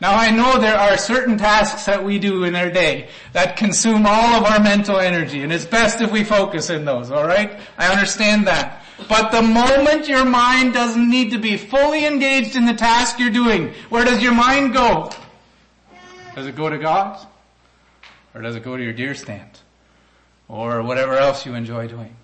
Now 0.00 0.16
I 0.16 0.32
know 0.32 0.58
there 0.58 0.76
are 0.76 0.96
certain 0.96 1.38
tasks 1.38 1.86
that 1.86 2.04
we 2.04 2.18
do 2.18 2.42
in 2.42 2.56
our 2.56 2.70
day 2.70 3.08
that 3.34 3.56
consume 3.56 4.04
all 4.04 4.34
of 4.34 4.42
our 4.42 4.58
mental 4.58 4.98
energy 4.98 5.44
and 5.44 5.52
it's 5.52 5.64
best 5.64 6.00
if 6.00 6.10
we 6.10 6.24
focus 6.24 6.70
in 6.70 6.84
those, 6.84 7.12
alright? 7.12 7.56
I 7.78 7.92
understand 7.92 8.48
that. 8.48 8.82
But 9.08 9.30
the 9.30 9.42
moment 9.42 10.08
your 10.08 10.24
mind 10.24 10.72
doesn't 10.72 11.08
need 11.08 11.30
to 11.32 11.38
be 11.38 11.56
fully 11.56 12.06
engaged 12.06 12.56
in 12.56 12.64
the 12.64 12.74
task 12.74 13.18
you're 13.18 13.30
doing, 13.30 13.74
where 13.88 14.04
does 14.04 14.22
your 14.22 14.34
mind 14.34 14.72
go? 14.72 15.10
Does 16.34 16.46
it 16.46 16.56
go 16.56 16.68
to 16.68 16.78
God? 16.78 17.18
Or 18.34 18.42
does 18.42 18.56
it 18.56 18.62
go 18.62 18.76
to 18.76 18.82
your 18.82 18.92
deer 18.92 19.14
stand? 19.14 19.60
Or 20.48 20.82
whatever 20.82 21.16
else 21.16 21.44
you 21.46 21.54
enjoy 21.54 21.88
doing? 21.88 22.16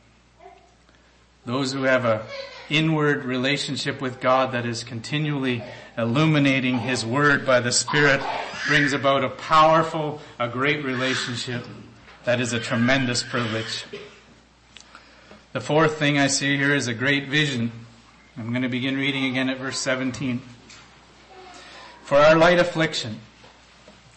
Those 1.45 1.73
who 1.73 1.83
have 1.83 2.05
a 2.05 2.27
inward 2.71 3.25
relationship 3.25 4.01
with 4.01 4.21
God 4.21 4.53
that 4.53 4.65
is 4.65 4.85
continually 4.85 5.63
illuminating 5.99 6.79
His 6.79 7.05
Word 7.05 7.45
by 7.45 7.61
the 7.61 7.73
Spirit 7.73 8.23
brings 8.67 8.93
about 8.93 9.25
a 9.25 9.29
powerful, 9.29 10.21
a 10.39 10.49
great 10.49 10.85
relationship 10.85 11.67
that 12.25 12.41
is 12.41 12.53
a 12.53 12.61
tremendous 12.61 13.23
privilege. 13.23 13.85
The 15.53 15.61
fourth 15.61 15.99
thing 15.99 16.19
I 16.19 16.29
see 16.29 16.57
here 16.57 16.75
is 16.75 16.89
a 16.89 16.95
great 16.95 17.29
vision. 17.29 17.73
I'm 18.39 18.51
going 18.53 18.63
to 18.63 18.71
begin 18.71 18.97
reading 18.97 19.27
again 19.27 19.51
at 19.51 19.59
verse 19.59 19.79
17. 19.81 20.41
For 22.05 22.17
our 22.17 22.35
light 22.35 22.59
affliction, 22.59 23.21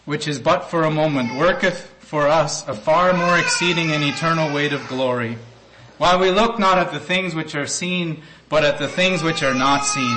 which 0.06 0.26
is 0.26 0.38
but 0.38 0.70
for 0.70 0.84
a 0.84 0.90
moment, 0.90 1.38
worketh 1.38 1.92
for 1.98 2.26
us 2.26 2.66
a 2.66 2.72
far 2.72 3.12
more 3.12 3.38
exceeding 3.38 3.92
and 3.92 4.02
eternal 4.02 4.54
weight 4.54 4.72
of 4.72 4.88
glory. 4.88 5.36
While 5.98 6.20
we 6.20 6.30
look 6.30 6.58
not 6.58 6.78
at 6.78 6.90
the 6.90 7.00
things 7.00 7.34
which 7.34 7.54
are 7.54 7.66
seen, 7.66 8.22
but 8.48 8.64
at 8.64 8.78
the 8.78 8.88
things 8.88 9.22
which 9.22 9.42
are 9.42 9.54
not 9.54 9.84
seen. 9.84 10.16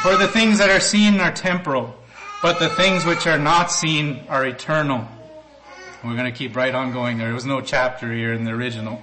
For 0.00 0.16
the 0.16 0.28
things 0.28 0.56
that 0.60 0.70
are 0.70 0.80
seen 0.80 1.20
are 1.20 1.30
temporal, 1.30 1.94
but 2.40 2.58
the 2.58 2.70
things 2.70 3.04
which 3.04 3.26
are 3.26 3.38
not 3.38 3.70
seen 3.70 4.24
are 4.30 4.46
eternal. 4.46 5.06
We're 6.02 6.16
going 6.16 6.32
to 6.32 6.38
keep 6.38 6.56
right 6.56 6.74
on 6.74 6.94
going. 6.94 7.18
There 7.18 7.34
was 7.34 7.44
no 7.44 7.60
chapter 7.60 8.10
here 8.10 8.32
in 8.32 8.44
the 8.44 8.52
original. 8.52 9.02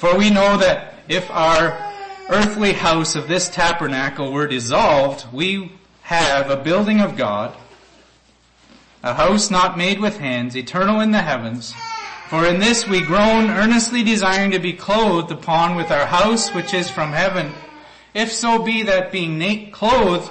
For 0.00 0.16
we 0.16 0.30
know 0.30 0.56
that 0.56 0.94
if 1.08 1.30
our 1.30 1.78
earthly 2.30 2.72
house 2.72 3.16
of 3.16 3.28
this 3.28 3.50
tabernacle 3.50 4.32
were 4.32 4.46
dissolved, 4.46 5.30
we 5.30 5.72
have 6.00 6.48
a 6.48 6.56
building 6.56 7.02
of 7.02 7.18
God, 7.18 7.54
a 9.02 9.12
house 9.12 9.50
not 9.50 9.76
made 9.76 10.00
with 10.00 10.16
hands, 10.16 10.56
eternal 10.56 11.00
in 11.00 11.10
the 11.10 11.20
heavens. 11.20 11.74
For 12.30 12.46
in 12.46 12.60
this 12.60 12.88
we 12.88 13.04
groan, 13.04 13.50
earnestly 13.50 14.02
desiring 14.02 14.52
to 14.52 14.58
be 14.58 14.72
clothed 14.72 15.32
upon 15.32 15.76
with 15.76 15.90
our 15.90 16.06
house 16.06 16.48
which 16.54 16.72
is 16.72 16.88
from 16.88 17.12
heaven. 17.12 17.52
If 18.14 18.32
so 18.32 18.62
be 18.62 18.84
that 18.84 19.12
being 19.12 19.38
na- 19.38 19.70
clothed, 19.70 20.30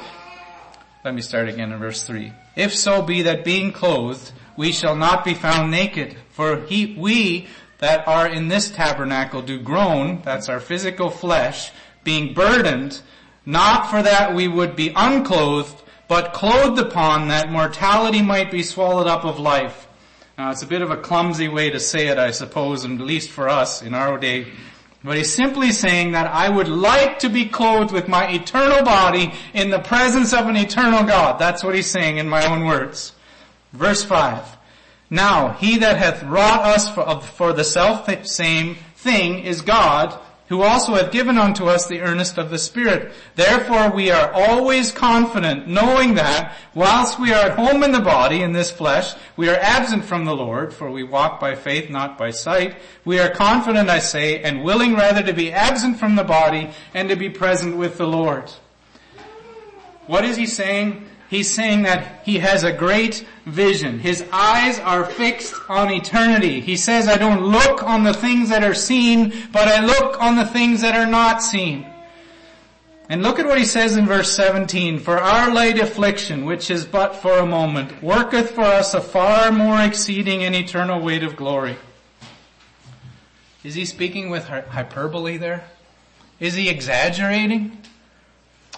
let 1.05 1.13
me 1.13 1.21
start 1.21 1.47
again 1.47 1.71
in 1.71 1.77
verse 1.77 2.01
3. 2.01 2.34
If 2.55 2.73
so 2.73 3.03
be 3.03 3.21
that 3.21 3.45
being 3.45 3.71
clothed, 3.71 4.32
we 4.58 4.71
shall 4.71 4.95
not 4.95 5.23
be 5.23 5.36
found 5.36 5.69
naked. 5.69 6.17
For 6.32 6.62
he, 6.62 6.95
we 6.97 7.47
that 7.80 8.08
are 8.08 8.28
in 8.28 8.48
this 8.48 8.70
tabernacle 8.70 9.42
do 9.42 9.60
groan, 9.60 10.22
that's 10.24 10.50
our 10.50 10.60
physical 10.60 11.10
flesh, 11.10 11.72
being 12.04 12.34
burdened, 12.34 13.02
not 13.46 13.89
for 13.89 14.04
that 14.04 14.36
we 14.36 14.48
would 14.48 14.76
be 14.76 14.94
unclothed, 14.96 15.82
but 16.08 16.34
clothed 16.34 16.80
upon 16.80 17.28
that 17.28 17.52
mortality 17.52 18.22
might 18.22 18.52
be 18.52 18.63
swallowed 18.63 19.08
up 19.08 19.26
of 19.26 19.39
life. 19.39 19.88
Now 20.38 20.52
it's 20.52 20.62
a 20.62 20.68
bit 20.68 20.82
of 20.82 20.92
a 20.92 20.98
clumsy 20.98 21.48
way 21.48 21.70
to 21.70 21.80
say 21.80 22.08
it, 22.08 22.18
I 22.18 22.32
suppose, 22.32 22.86
at 22.86 22.92
least 22.92 23.30
for 23.30 23.50
us 23.50 23.82
in 23.82 23.94
our 23.94 24.18
day. 24.18 24.48
But 25.04 25.15
he's 25.15 25.34
simply 25.34 25.72
saying 25.72 26.12
that 26.12 26.28
I 26.28 26.50
would 26.50 26.68
like 26.68 27.20
to 27.20 27.30
be 27.30 27.46
clothed 27.46 27.94
with 27.94 28.10
my 28.10 28.30
eternal 28.30 28.84
body 28.84 29.34
in 29.54 29.70
the 29.70 29.80
presence 29.80 30.34
of 30.34 30.48
an 30.48 30.58
eternal 30.58 31.04
God. 31.04 31.39
That's 31.39 31.63
what 31.63 31.76
he's 31.76 31.89
saying 31.89 32.18
in 32.18 32.28
my 32.28 32.46
own 32.46 32.65
words. 32.65 33.13
Verse 33.72 34.04
5. 34.04 34.58
Now, 35.10 35.53
he 35.53 35.78
that 35.80 35.97
hath 35.97 36.24
wrought 36.24 36.62
us 36.62 36.93
for, 36.93 37.20
for 37.22 37.53
the 37.53 37.64
self 37.64 38.07
same 38.28 38.76
thing 38.95 39.39
is 39.39 39.62
God, 39.62 40.20
who 40.49 40.64
also 40.64 40.95
hath 40.95 41.12
given 41.12 41.38
unto 41.38 41.66
us 41.66 41.88
the 41.88 42.01
earnest 42.01 42.38
of 42.38 42.49
the 42.49 42.57
Spirit. 42.57 43.12
Therefore 43.36 43.91
we 43.91 44.10
are 44.10 44.32
always 44.34 44.91
confident, 44.91 45.68
knowing 45.68 46.16
that, 46.16 46.55
whilst 46.74 47.20
we 47.20 47.32
are 47.32 47.45
at 47.45 47.57
home 47.57 47.84
in 47.84 47.91
the 47.91 47.99
body, 47.99 48.41
in 48.41 48.51
this 48.51 48.72
flesh, 48.72 49.14
we 49.38 49.47
are 49.47 49.57
absent 49.57 50.05
from 50.05 50.26
the 50.26 50.36
Lord, 50.36 50.74
for 50.74 50.89
we 50.89 51.03
walk 51.03 51.39
by 51.39 51.53
faith, 51.53 51.89
not 51.89 52.18
by 52.18 52.32
sight. 52.32 52.76
We 53.05 53.20
are 53.20 53.30
confident, 53.30 53.89
I 53.89 53.99
say, 53.99 54.41
and 54.41 54.64
willing 54.64 54.95
rather 54.95 55.22
to 55.24 55.34
be 55.34 55.51
absent 55.51 55.99
from 55.99 56.16
the 56.16 56.24
body 56.24 56.72
and 56.95 57.10
to 57.10 57.16
be 57.16 57.30
present 57.30 57.78
with 57.78 57.97
the 57.97 58.07
Lord. 58.07 58.51
What 60.07 60.26
is 60.26 60.36
he 60.36 60.47
saying? 60.47 61.09
He's 61.30 61.53
saying 61.53 61.84
that 61.84 62.21
he 62.25 62.39
has 62.39 62.63
a 62.63 62.73
great 62.73 63.23
vision. 63.45 63.99
His 63.99 64.23
eyes 64.32 64.80
are 64.80 65.05
fixed 65.05 65.53
on 65.69 65.91
eternity. 65.91 66.59
He 66.59 66.75
says, 66.75 67.07
I 67.07 67.17
don't 67.17 67.45
look 67.45 67.84
on 67.84 68.03
the 68.03 68.15
things 68.15 68.49
that 68.49 68.63
are 68.63 68.73
seen, 68.73 69.34
but 69.51 69.67
I 69.67 69.86
look 69.86 70.19
on 70.19 70.38
the 70.38 70.45
things 70.45 70.82
that 70.82 70.95
are 70.95 71.09
not 71.09 71.43
seen. 71.43 71.86
And 73.09 73.21
look 73.21 73.38
at 73.38 73.45
what 73.45 73.59
he 73.59 73.65
says 73.65 73.95
in 73.95 74.07
verse 74.07 74.36
17, 74.36 74.99
for 74.99 75.19
our 75.19 75.53
light 75.53 75.80
affliction, 75.80 76.45
which 76.45 76.71
is 76.71 76.86
but 76.86 77.15
for 77.15 77.38
a 77.38 77.45
moment, 77.45 78.01
worketh 78.01 78.51
for 78.51 78.61
us 78.61 78.95
a 78.95 79.01
far 79.01 79.51
more 79.51 79.82
exceeding 79.82 80.43
and 80.43 80.55
eternal 80.55 80.99
weight 80.99 81.23
of 81.23 81.36
glory. 81.36 81.75
Is 83.63 83.75
he 83.75 83.86
speaking 83.86 84.32
with 84.32 84.47
hyperbole 84.47 85.38
there? 85.38 85.65
Is 86.39 86.55
he 86.55 86.69
exaggerating? 86.69 87.77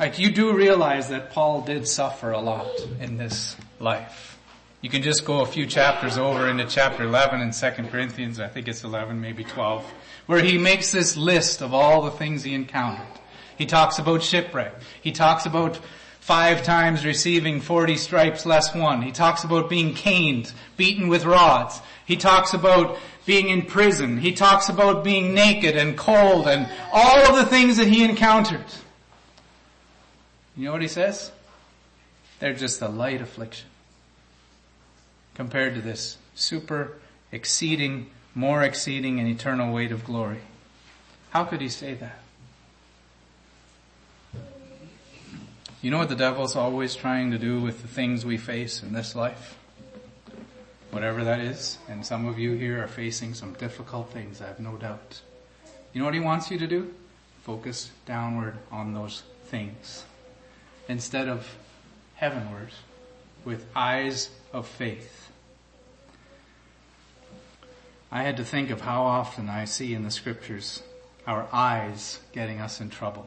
Like 0.02 0.18
you 0.18 0.32
do 0.32 0.56
realize 0.56 1.10
that 1.10 1.30
Paul 1.30 1.62
did 1.62 1.88
suffer 1.88 2.32
a 2.32 2.40
lot 2.40 2.72
in 3.00 3.18
this 3.18 3.56
life. 3.80 4.36
You 4.82 4.90
can 4.90 5.04
just 5.04 5.26
go 5.26 5.42
a 5.42 5.46
few 5.46 5.68
chapters 5.68 6.18
over 6.18 6.50
into 6.50 6.66
chapter 6.66 7.04
11 7.04 7.40
in 7.40 7.52
2 7.52 7.70
Corinthians, 7.88 8.40
I 8.40 8.48
think 8.48 8.68
it's 8.68 8.84
11, 8.84 9.22
maybe 9.22 9.44
12, 9.44 9.86
where 10.26 10.42
he 10.42 10.58
makes 10.58 10.92
this 10.92 11.16
list 11.16 11.62
of 11.62 11.76
all 11.76 12.02
the 12.02 12.10
things 12.10 12.42
he 12.42 12.56
encountered. 12.56 13.06
He 13.60 13.68
talks 13.68 14.00
about 14.00 14.24
shipwreck. 14.24 14.74
He 15.04 15.12
talks 15.12 15.46
about 15.46 15.80
five 16.20 16.64
times 16.64 17.06
receiving 17.06 17.62
40 17.62 17.96
stripes 17.98 18.44
less 18.44 18.74
one. 18.74 19.04
He 19.04 19.12
talks 19.12 19.44
about 19.44 19.70
being 19.70 19.94
caned, 19.94 20.52
beaten 20.78 21.10
with 21.10 21.26
rods. 21.26 21.80
He 22.08 22.18
talks 22.18 22.56
about 22.56 22.98
being 23.28 23.50
in 23.50 23.68
prison. 23.68 24.18
He 24.18 24.32
talks 24.32 24.68
about 24.68 25.04
being 25.04 25.36
naked 25.36 25.78
and 25.78 25.96
cold 25.96 26.48
and 26.48 26.68
all 26.92 27.20
of 27.20 27.36
the 27.36 27.46
things 27.46 27.78
that 27.78 27.88
he 27.88 28.04
encountered. 28.04 28.66
You 30.62 30.68
know 30.68 30.74
what 30.74 30.84
he 30.84 30.88
says? 30.88 31.32
They're 32.40 32.54
just 32.54 32.84
a 32.84 32.88
light 32.88 33.20
affliction 33.20 33.68
compared 35.34 35.74
to 35.74 35.82
this 35.82 36.20
super 36.36 37.00
exceeding, 37.32 38.12
more 38.36 38.62
exceeding 38.62 39.20
and 39.20 39.28
eternal 39.28 39.74
weight 39.74 39.92
of 39.92 40.06
glory. 40.06 40.42
How 41.32 41.46
could 41.46 41.62
he 41.62 41.70
say 41.70 41.96
that? 41.96 42.20
You 45.82 45.90
know 45.90 45.98
what 45.98 46.10
the 46.10 46.16
devil's 46.16 46.56
always 46.56 46.94
trying 46.94 47.32
to 47.32 47.40
do 47.40 47.60
with 47.60 47.82
the 47.82 47.88
things 47.88 48.24
we 48.24 48.38
face 48.38 48.84
in 48.84 48.94
this 48.94 49.16
life? 49.16 49.58
Whatever 50.92 51.24
that 51.24 51.40
is, 51.40 51.80
and 51.90 52.06
some 52.06 52.28
of 52.28 52.38
you 52.38 52.54
here 52.54 52.84
are 52.84 52.88
facing 52.88 53.34
some 53.34 53.54
difficult 53.54 54.12
things, 54.12 54.44
I 54.44 54.46
have 54.46 54.60
no 54.60 54.78
doubt. 54.78 55.22
You 55.92 56.02
know 56.02 56.06
what 56.06 56.14
he 56.14 56.20
wants 56.20 56.52
you 56.52 56.60
to 56.60 56.68
do? 56.68 56.94
Focus 57.42 57.90
downward 58.06 58.60
on 58.72 58.94
those 58.94 59.24
things 59.46 60.06
instead 60.92 61.30
of 61.30 61.56
heavenward 62.16 62.70
with 63.46 63.66
eyes 63.74 64.30
of 64.52 64.68
faith. 64.68 65.32
I 68.12 68.24
had 68.24 68.36
to 68.38 68.44
think 68.44 68.70
of 68.70 68.82
how 68.82 69.04
often 69.04 69.48
I 69.48 69.64
see 69.64 69.94
in 69.94 70.04
the 70.04 70.12
scriptures 70.12 70.84
our 71.26 71.48
eyes 71.54 72.20
getting 72.34 72.60
us 72.60 72.82
in 72.82 72.90
trouble. 72.90 73.26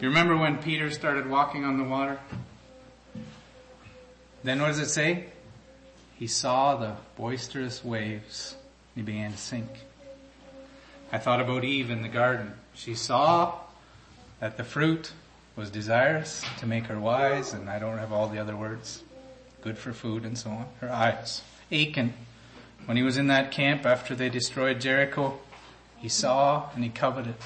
You 0.00 0.08
remember 0.08 0.34
when 0.34 0.56
Peter 0.56 0.90
started 0.90 1.28
walking 1.28 1.64
on 1.64 1.76
the 1.76 1.84
water? 1.84 2.18
Then 4.42 4.60
what 4.60 4.68
does 4.68 4.78
it 4.78 4.88
say? 4.88 5.26
He 6.18 6.26
saw 6.26 6.76
the 6.76 6.96
boisterous 7.14 7.84
waves. 7.84 8.56
and 8.96 9.06
He 9.06 9.12
began 9.12 9.32
to 9.32 9.38
sink. 9.38 9.68
I 11.12 11.18
thought 11.18 11.42
about 11.42 11.62
Eve 11.62 11.90
in 11.90 12.00
the 12.00 12.08
garden. 12.08 12.54
She 12.74 12.94
saw 12.94 13.58
that 14.40 14.56
the 14.56 14.64
fruit 14.64 15.12
was 15.56 15.70
desirous 15.70 16.44
to 16.58 16.66
make 16.66 16.86
her 16.86 16.98
wise, 16.98 17.52
and 17.52 17.68
I 17.68 17.78
don't 17.78 17.98
have 17.98 18.12
all 18.12 18.28
the 18.28 18.38
other 18.38 18.56
words. 18.56 19.02
Good 19.60 19.78
for 19.78 19.92
food 19.92 20.24
and 20.24 20.36
so 20.36 20.50
on. 20.50 20.66
Her 20.80 20.90
eyes. 20.90 21.42
Achan, 21.70 22.14
when 22.86 22.96
he 22.96 23.02
was 23.02 23.16
in 23.16 23.28
that 23.28 23.52
camp 23.52 23.86
after 23.86 24.14
they 24.14 24.28
destroyed 24.28 24.80
Jericho, 24.80 25.38
he 25.98 26.08
saw 26.08 26.70
and 26.74 26.82
he 26.82 26.90
coveted. 26.90 27.36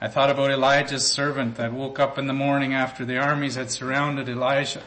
I 0.00 0.08
thought 0.08 0.30
about 0.30 0.50
Elijah's 0.50 1.06
servant 1.06 1.56
that 1.56 1.72
woke 1.72 1.98
up 1.98 2.18
in 2.18 2.26
the 2.26 2.32
morning 2.32 2.74
after 2.74 3.04
the 3.04 3.18
armies 3.18 3.54
had 3.54 3.70
surrounded 3.70 4.28
Elijah 4.28 4.82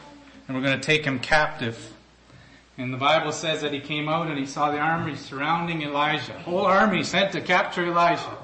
and 0.47 0.55
were 0.55 0.63
going 0.63 0.79
to 0.79 0.85
take 0.85 1.05
him 1.05 1.19
captive. 1.19 1.93
And 2.77 2.93
the 2.93 2.97
Bible 2.97 3.31
says 3.31 3.61
that 3.61 3.73
he 3.73 3.79
came 3.81 4.07
out 4.07 4.27
and 4.27 4.37
he 4.39 4.45
saw 4.45 4.71
the 4.71 4.79
army 4.79 5.15
surrounding 5.15 5.81
Elijah. 5.81 6.33
Whole 6.39 6.65
army 6.65 7.03
sent 7.03 7.33
to 7.33 7.41
capture 7.41 7.85
Elijah. 7.85 8.37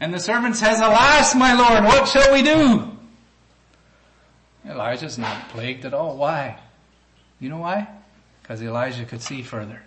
And 0.00 0.14
the 0.14 0.20
servant 0.20 0.56
says, 0.56 0.78
Alas, 0.78 1.34
my 1.34 1.54
Lord, 1.54 1.84
what 1.84 2.08
shall 2.08 2.32
we 2.32 2.42
do? 2.42 2.96
Elijah's 4.68 5.18
not 5.18 5.48
plagued 5.48 5.84
at 5.84 5.94
all. 5.94 6.16
Why? 6.16 6.58
You 7.40 7.48
know 7.48 7.58
why? 7.58 7.88
Because 8.42 8.62
Elijah 8.62 9.04
could 9.04 9.22
see 9.22 9.42
further. 9.42 9.82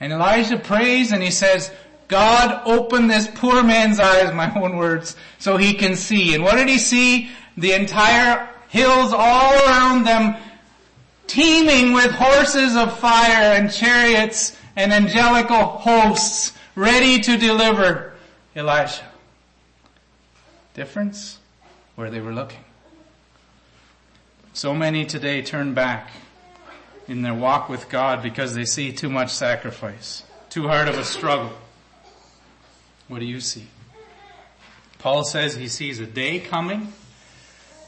And 0.00 0.12
Elijah 0.12 0.58
prays 0.58 1.12
and 1.12 1.22
he 1.22 1.30
says, 1.30 1.70
God 2.08 2.62
open 2.66 3.06
this 3.06 3.28
poor 3.28 3.62
man's 3.62 4.00
eyes, 4.00 4.32
my 4.34 4.52
own 4.60 4.76
words, 4.76 5.16
so 5.38 5.56
he 5.56 5.74
can 5.74 5.96
see. 5.96 6.34
And 6.34 6.42
what 6.42 6.56
did 6.56 6.68
he 6.68 6.78
see? 6.78 7.30
The 7.56 7.72
entire 7.72 8.48
hills 8.68 9.12
all 9.12 9.52
around 9.66 10.04
them 10.04 10.36
teeming 11.26 11.92
with 11.92 12.10
horses 12.10 12.74
of 12.74 12.98
fire 12.98 13.54
and 13.54 13.72
chariots 13.72 14.58
and 14.74 14.92
angelical 14.92 15.62
hosts 15.64 16.56
ready 16.74 17.20
to 17.20 17.36
deliver 17.36 18.09
Elijah. 18.54 19.04
Difference? 20.74 21.38
Where 21.94 22.10
they 22.10 22.20
were 22.20 22.32
looking. 22.32 22.64
So 24.52 24.74
many 24.74 25.06
today 25.06 25.42
turn 25.42 25.74
back 25.74 26.10
in 27.06 27.22
their 27.22 27.34
walk 27.34 27.68
with 27.68 27.88
God 27.88 28.22
because 28.22 28.54
they 28.54 28.64
see 28.64 28.92
too 28.92 29.08
much 29.08 29.30
sacrifice, 29.30 30.24
too 30.48 30.68
hard 30.68 30.88
of 30.88 30.98
a 30.98 31.04
struggle. 31.04 31.52
What 33.08 33.20
do 33.20 33.24
you 33.24 33.40
see? 33.40 33.66
Paul 34.98 35.24
says 35.24 35.54
he 35.54 35.68
sees 35.68 35.98
a 35.98 36.06
day 36.06 36.40
coming 36.40 36.92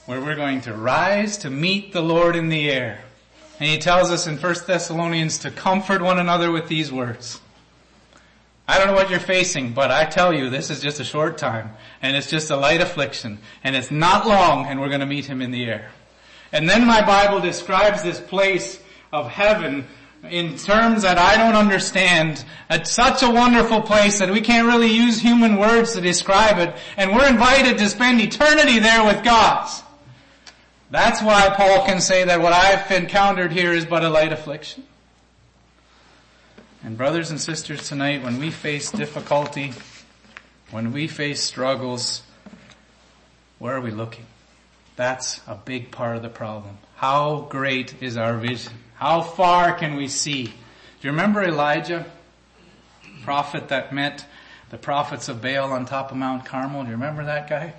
where 0.06 0.20
we're 0.20 0.34
going 0.34 0.62
to 0.62 0.72
rise 0.72 1.38
to 1.38 1.50
meet 1.50 1.92
the 1.92 2.00
Lord 2.00 2.36
in 2.36 2.48
the 2.48 2.70
air. 2.70 3.04
And 3.60 3.68
he 3.68 3.78
tells 3.78 4.10
us 4.10 4.26
in 4.26 4.38
1 4.38 4.54
Thessalonians 4.66 5.38
to 5.38 5.50
comfort 5.50 6.00
one 6.02 6.18
another 6.18 6.50
with 6.50 6.68
these 6.68 6.90
words. 6.90 7.40
I 8.72 8.78
don't 8.78 8.86
know 8.86 8.94
what 8.94 9.10
you're 9.10 9.20
facing, 9.20 9.74
but 9.74 9.90
I 9.90 10.06
tell 10.06 10.32
you, 10.32 10.48
this 10.48 10.70
is 10.70 10.80
just 10.80 10.98
a 10.98 11.04
short 11.04 11.36
time, 11.36 11.72
and 12.00 12.16
it's 12.16 12.30
just 12.30 12.50
a 12.50 12.56
light 12.56 12.80
affliction, 12.80 13.38
and 13.62 13.76
it's 13.76 13.90
not 13.90 14.26
long, 14.26 14.64
and 14.64 14.80
we're 14.80 14.88
to 15.00 15.04
meet 15.04 15.26
him 15.26 15.42
in 15.42 15.50
the 15.50 15.66
air. 15.66 15.90
And 16.52 16.66
then 16.66 16.86
my 16.86 17.04
Bible 17.04 17.38
describes 17.42 18.02
this 18.02 18.18
place 18.18 18.80
of 19.12 19.28
heaven 19.28 19.86
in 20.30 20.56
terms 20.56 21.02
that 21.02 21.18
I 21.18 21.36
don't 21.36 21.54
understand. 21.54 22.46
It's 22.70 22.90
such 22.90 23.22
a 23.22 23.28
wonderful 23.28 23.82
place 23.82 24.20
that 24.20 24.30
we 24.30 24.40
can't 24.40 24.66
really 24.66 24.90
use 24.90 25.20
human 25.20 25.56
words 25.56 25.92
to 25.92 26.00
describe 26.00 26.56
it. 26.56 26.74
And 26.96 27.14
we're 27.14 27.28
invited 27.28 27.76
to 27.76 27.90
spend 27.90 28.22
eternity 28.22 28.78
there 28.78 29.04
with 29.04 29.22
God. 29.22 29.68
That's 30.90 31.20
why 31.20 31.50
Paul 31.50 31.84
can 31.84 32.00
say 32.00 32.24
that 32.24 32.40
what 32.40 32.54
I've 32.54 32.90
encountered 32.90 33.52
here 33.52 33.74
is 33.74 33.84
but 33.84 34.02
a 34.02 34.08
light 34.08 34.32
affliction. 34.32 34.84
And 36.84 36.98
brothers 36.98 37.30
and 37.30 37.40
sisters 37.40 37.88
tonight, 37.88 38.24
when 38.24 38.40
we 38.40 38.50
face 38.50 38.90
difficulty, 38.90 39.72
when 40.72 40.92
we 40.92 41.06
face 41.06 41.40
struggles, 41.40 42.22
where 43.60 43.76
are 43.76 43.80
we 43.80 43.92
looking? 43.92 44.26
That's 44.96 45.40
a 45.46 45.54
big 45.54 45.92
part 45.92 46.16
of 46.16 46.22
the 46.22 46.28
problem. 46.28 46.78
How 46.96 47.46
great 47.48 48.02
is 48.02 48.16
our 48.16 48.36
vision? 48.36 48.72
How 48.96 49.22
far 49.22 49.74
can 49.74 49.94
we 49.94 50.08
see? 50.08 50.46
Do 50.46 50.52
you 51.02 51.10
remember 51.10 51.44
Elijah, 51.44 52.04
prophet 53.22 53.68
that 53.68 53.92
met 53.92 54.26
the 54.70 54.78
prophets 54.78 55.28
of 55.28 55.40
Baal 55.40 55.72
on 55.72 55.86
top 55.86 56.10
of 56.10 56.16
Mount 56.16 56.44
Carmel? 56.44 56.82
Do 56.82 56.88
you 56.88 56.96
remember 56.96 57.24
that 57.26 57.48
guy? 57.48 57.74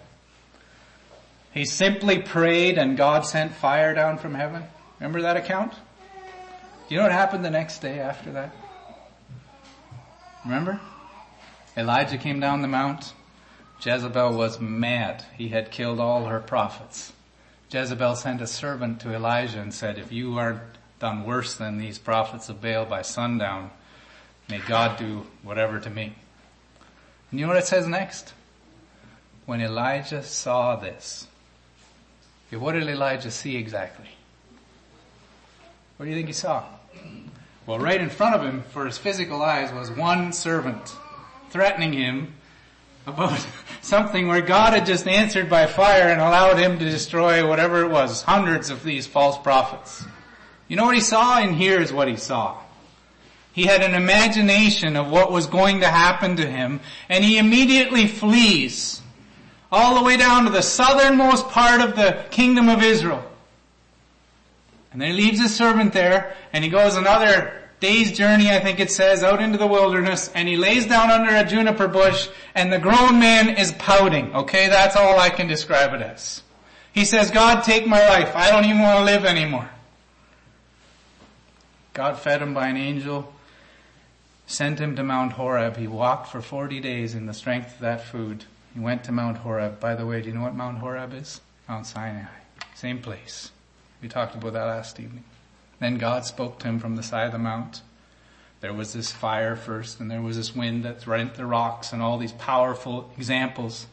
He 1.54 1.66
simply 1.66 2.20
prayed 2.20 2.78
and 2.78 2.96
God 2.96 3.26
sent 3.26 3.54
fire 3.54 3.94
down 3.94 4.18
from 4.18 4.34
heaven. 4.34 4.64
Remember 5.00 5.22
that 5.24 5.36
account? 5.36 5.74
Do 5.74 6.96
you 6.96 6.98
know 6.98 7.04
what 7.04 7.12
happened 7.12 7.44
the 7.44 7.52
next 7.52 7.80
day 7.80 8.00
after 8.00 8.32
that? 8.32 8.56
Remember? 10.46 10.80
Elijah 11.76 12.18
came 12.18 12.40
down 12.40 12.62
the 12.62 12.68
mount. 12.68 13.14
Jezebel 13.82 14.34
was 14.34 14.60
mad. 14.60 15.26
He 15.38 15.50
had 15.50 15.72
killed 15.72 16.00
all 16.00 16.26
her 16.26 16.40
prophets. 16.40 17.14
Jezebel 17.72 18.16
sent 18.16 18.42
a 18.42 18.48
servant 18.48 19.00
to 19.02 19.14
Elijah 19.14 19.60
and 19.60 19.74
said, 19.74 19.98
if 19.98 20.12
you 20.12 20.38
aren't 20.38 20.62
done 21.04 21.26
worse 21.26 21.56
than 21.56 21.78
these 21.78 21.98
prophets 21.98 22.48
of 22.48 22.62
Baal 22.62 22.86
by 22.86 23.02
sundown. 23.02 23.72
May 24.50 24.60
God 24.60 24.98
do 24.98 25.26
whatever 25.42 25.78
to 25.82 25.90
me. 25.90 26.16
And 27.30 27.40
you 27.40 27.46
know 27.46 27.52
what 27.52 27.62
it 27.62 27.68
says 27.68 27.88
next? 27.88 28.34
When 29.46 29.60
Elijah 29.60 30.24
saw 30.24 30.78
this, 30.78 31.28
what 32.52 32.72
did 32.72 32.88
Elijah 32.88 33.32
see 33.32 33.58
exactly? 33.58 34.12
What 35.98 36.06
do 36.06 36.10
you 36.10 36.16
think 36.16 36.28
he 36.28 36.34
saw? 36.34 36.64
Well, 37.66 37.80
right 37.80 38.02
in 38.02 38.10
front 38.10 38.36
of 38.36 38.42
him, 38.42 38.64
for 38.72 38.86
his 38.86 38.98
physical 38.98 39.42
eyes, 39.42 39.72
was 39.72 39.90
one 39.90 40.34
servant 40.34 40.96
threatening 41.50 41.94
him 41.94 42.34
about 43.06 43.46
something 43.82 44.28
where 44.28 44.42
God 44.42 44.74
had 44.74 44.86
just 44.86 45.08
answered 45.08 45.50
by 45.50 45.66
fire 45.68 46.10
and 46.10 46.20
allowed 46.20 46.58
him 46.58 46.78
to 46.78 46.86
destroy 46.86 47.48
whatever 47.48 47.86
it 47.86 47.90
was, 47.90 48.22
hundreds 48.22 48.70
of 48.70 48.84
these 48.84 49.08
false 49.08 49.38
prophets. 49.38 50.04
You 50.68 50.76
know 50.76 50.86
what 50.86 50.96
he 50.96 51.02
saw? 51.02 51.40
And 51.40 51.56
here's 51.56 51.94
what 51.94 52.10
he 52.10 52.18
saw. 52.18 52.58
He 53.54 53.66
had 53.66 53.82
an 53.82 53.94
imagination 53.94 54.98
of 54.98 55.10
what 55.10 55.32
was 55.32 55.46
going 55.46 55.82
to 55.82 55.88
happen 55.88 56.36
to 56.38 56.46
him, 56.46 56.82
and 57.08 57.24
he 57.24 57.38
immediately 57.38 58.08
flees 58.08 59.02
all 59.72 59.96
the 59.96 60.04
way 60.04 60.18
down 60.18 60.46
to 60.46 60.50
the 60.50 60.62
southernmost 60.62 61.48
part 61.50 61.80
of 61.80 61.96
the 61.96 62.26
kingdom 62.30 62.68
of 62.68 62.84
Israel. 62.84 63.24
And 64.94 65.02
then 65.02 65.10
he 65.10 65.24
leaves 65.24 65.42
his 65.42 65.54
servant 65.54 65.92
there 65.92 66.36
and 66.54 66.64
he 66.64 66.70
goes 66.70 66.96
another 66.96 67.60
day's 67.80 68.12
journey, 68.14 68.50
I 68.50 68.60
think 68.60 68.80
it 68.80 68.92
says, 68.92 69.24
out 69.24 69.42
into 69.42 69.58
the 69.58 69.68
wilderness 69.68 70.32
and 70.34 70.48
he 70.48 70.56
lays 70.56 70.86
down 70.86 71.10
under 71.10 71.36
a 71.36 71.44
juniper 71.44 71.88
bush 71.88 72.30
and 72.56 72.72
the 72.72 72.80
grown 72.80 73.20
man 73.20 73.58
is 73.58 73.74
pouting. 73.74 74.34
Okay, 74.34 74.70
that's 74.70 74.96
all 74.96 75.20
I 75.20 75.30
can 75.30 75.48
describe 75.48 75.94
it 75.94 76.02
as. 76.02 76.42
He 76.94 77.06
says, 77.06 77.32
God 77.32 77.64
take 77.64 77.88
my 77.88 78.08
life. 78.08 78.36
I 78.36 78.52
don't 78.52 78.66
even 78.66 78.80
want 78.80 79.00
to 79.00 79.04
live 79.04 79.26
anymore. 79.26 79.70
God 81.94 82.20
fed 82.20 82.42
him 82.42 82.54
by 82.54 82.68
an 82.68 82.78
angel, 82.78 83.34
sent 84.48 84.80
him 84.80 84.96
to 84.96 85.04
Mount 85.04 85.34
Horeb. 85.34 85.78
He 85.78 85.88
walked 85.88 86.28
for 86.32 86.42
40 86.42 86.80
days 86.80 87.16
in 87.16 87.26
the 87.26 87.34
strength 87.34 87.76
of 87.76 87.80
that 87.82 88.06
food. 88.06 88.46
He 88.74 88.80
went 88.80 89.04
to 89.06 89.12
Mount 89.12 89.38
Horeb. 89.38 89.80
By 89.80 89.96
the 89.96 90.06
way, 90.06 90.22
do 90.22 90.30
you 90.30 90.36
know 90.36 90.42
what 90.42 90.56
Mount 90.56 90.80
Horeb 90.80 91.14
is? 91.14 91.42
Mount 91.68 91.86
Sinai. 91.86 92.26
Same 92.76 93.00
place. 93.00 93.52
We 94.04 94.10
talked 94.10 94.36
about 94.36 94.52
that 94.52 94.66
last 94.66 95.00
evening. 95.00 95.24
Then 95.80 95.98
God 95.98 96.26
spoke 96.26 96.60
to 96.60 96.68
him 96.68 96.78
from 96.78 96.98
the 96.98 97.04
side 97.04 97.28
of 97.28 97.32
the 97.32 97.40
mount. 97.40 97.82
There 98.60 98.74
was 98.74 98.92
this 98.92 99.14
fire 99.14 99.56
first, 99.56 100.02
and 100.02 100.12
there 100.12 100.22
was 100.22 100.36
this 100.36 100.54
wind 100.54 100.84
that 100.84 101.08
rent 101.08 101.36
the 101.36 101.46
rocks, 101.46 101.94
and 101.94 102.02
all 102.02 102.18
these 102.18 102.34
powerful 102.34 103.10
examples. 103.16 103.88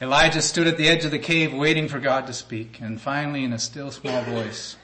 Elijah 0.00 0.40
stood 0.40 0.66
at 0.66 0.78
the 0.78 0.88
edge 0.88 1.04
of 1.04 1.10
the 1.10 1.18
cave 1.18 1.52
waiting 1.52 1.86
for 1.86 2.00
God 2.00 2.26
to 2.28 2.32
speak, 2.32 2.80
and 2.80 2.98
finally 2.98 3.44
in 3.44 3.52
a 3.52 3.58
still 3.58 3.90
small 3.90 4.22
voice, 4.22 4.76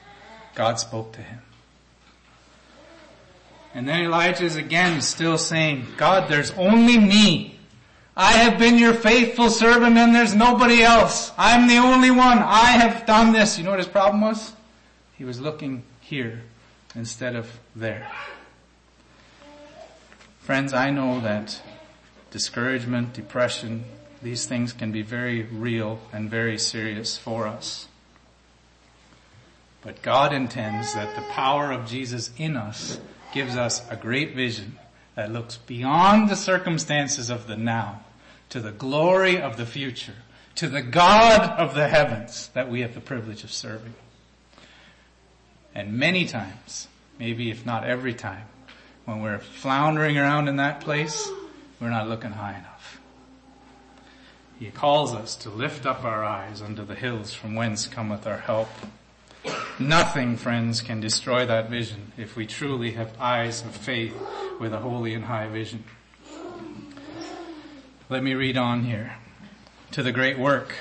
God 0.53 0.79
spoke 0.79 1.13
to 1.13 1.21
him. 1.21 1.41
And 3.73 3.89
then 3.89 4.03
Elijah 4.03 4.45
is 4.45 4.55
again 4.55 5.01
still 5.01 5.39
saying, 5.39 5.87
God, 5.97 6.29
there's 6.29 6.51
only 6.51 6.99
me. 6.99 7.56
I 8.19 8.31
have 8.31 8.57
been 8.57 8.79
your 8.79 8.95
faithful 8.95 9.51
servant 9.51 9.95
and 9.95 10.15
there's 10.15 10.33
nobody 10.33 10.81
else. 10.81 11.31
I'm 11.37 11.67
the 11.67 11.77
only 11.77 12.09
one. 12.09 12.39
I 12.39 12.71
have 12.71 13.05
done 13.05 13.31
this. 13.31 13.59
You 13.59 13.63
know 13.63 13.69
what 13.69 13.79
his 13.79 13.87
problem 13.87 14.21
was? 14.21 14.53
He 15.19 15.23
was 15.23 15.39
looking 15.39 15.83
here 16.01 16.41
instead 16.95 17.35
of 17.35 17.59
there. 17.75 18.11
Friends, 20.39 20.73
I 20.73 20.89
know 20.89 21.19
that 21.19 21.61
discouragement, 22.31 23.13
depression, 23.13 23.85
these 24.23 24.47
things 24.47 24.73
can 24.73 24.91
be 24.91 25.03
very 25.03 25.43
real 25.43 25.99
and 26.11 26.27
very 26.27 26.57
serious 26.57 27.19
for 27.19 27.45
us. 27.45 27.87
But 29.83 30.01
God 30.01 30.33
intends 30.33 30.95
that 30.95 31.15
the 31.15 31.21
power 31.21 31.71
of 31.71 31.85
Jesus 31.85 32.31
in 32.35 32.57
us 32.57 32.99
gives 33.31 33.55
us 33.55 33.87
a 33.91 33.95
great 33.95 34.35
vision 34.35 34.79
that 35.13 35.31
looks 35.31 35.57
beyond 35.57 36.31
the 36.31 36.35
circumstances 36.35 37.29
of 37.29 37.45
the 37.45 37.55
now 37.55 38.01
to 38.49 38.59
the 38.59 38.71
glory 38.71 39.41
of 39.41 39.57
the 39.57 39.65
future, 39.65 40.15
to 40.55 40.67
the 40.67 40.81
God 40.81 41.59
of 41.59 41.75
the 41.75 41.87
heavens 41.87 42.49
that 42.53 42.69
we 42.69 42.81
have 42.81 42.93
the 42.93 43.01
privilege 43.01 43.43
of 43.43 43.51
serving. 43.51 43.93
And 45.75 45.93
many 45.93 46.25
times, 46.25 46.87
maybe 47.19 47.51
if 47.51 47.65
not 47.65 47.83
every 47.83 48.13
time, 48.13 48.45
when 49.05 49.21
we're 49.21 49.39
floundering 49.39 50.17
around 50.17 50.47
in 50.47 50.57
that 50.57 50.81
place, 50.81 51.29
we're 51.79 51.89
not 51.89 52.09
looking 52.09 52.31
high 52.31 52.57
enough. 52.57 52.99
He 54.59 54.71
calls 54.71 55.13
us 55.13 55.35
to 55.37 55.49
lift 55.49 55.85
up 55.85 56.03
our 56.03 56.25
eyes 56.25 56.61
unto 56.61 56.83
the 56.83 56.95
hills 56.95 57.33
from 57.33 57.55
whence 57.55 57.85
cometh 57.85 58.25
our 58.25 58.39
help. 58.39 58.69
Nothing, 59.77 60.35
friends, 60.35 60.81
can 60.81 60.99
destroy 60.99 61.45
that 61.45 61.69
vision 61.69 62.11
if 62.17 62.35
we 62.35 62.47
truly 62.47 62.91
have 62.91 63.13
eyes 63.19 63.61
of 63.61 63.75
faith 63.75 64.15
with 64.59 64.73
a 64.73 64.79
holy 64.79 65.13
and 65.13 65.25
high 65.25 65.47
vision. 65.47 65.83
Let 68.09 68.23
me 68.23 68.35
read 68.35 68.55
on 68.55 68.85
here 68.85 69.15
to 69.91 70.01
the 70.01 70.13
great 70.13 70.39
work. 70.39 70.73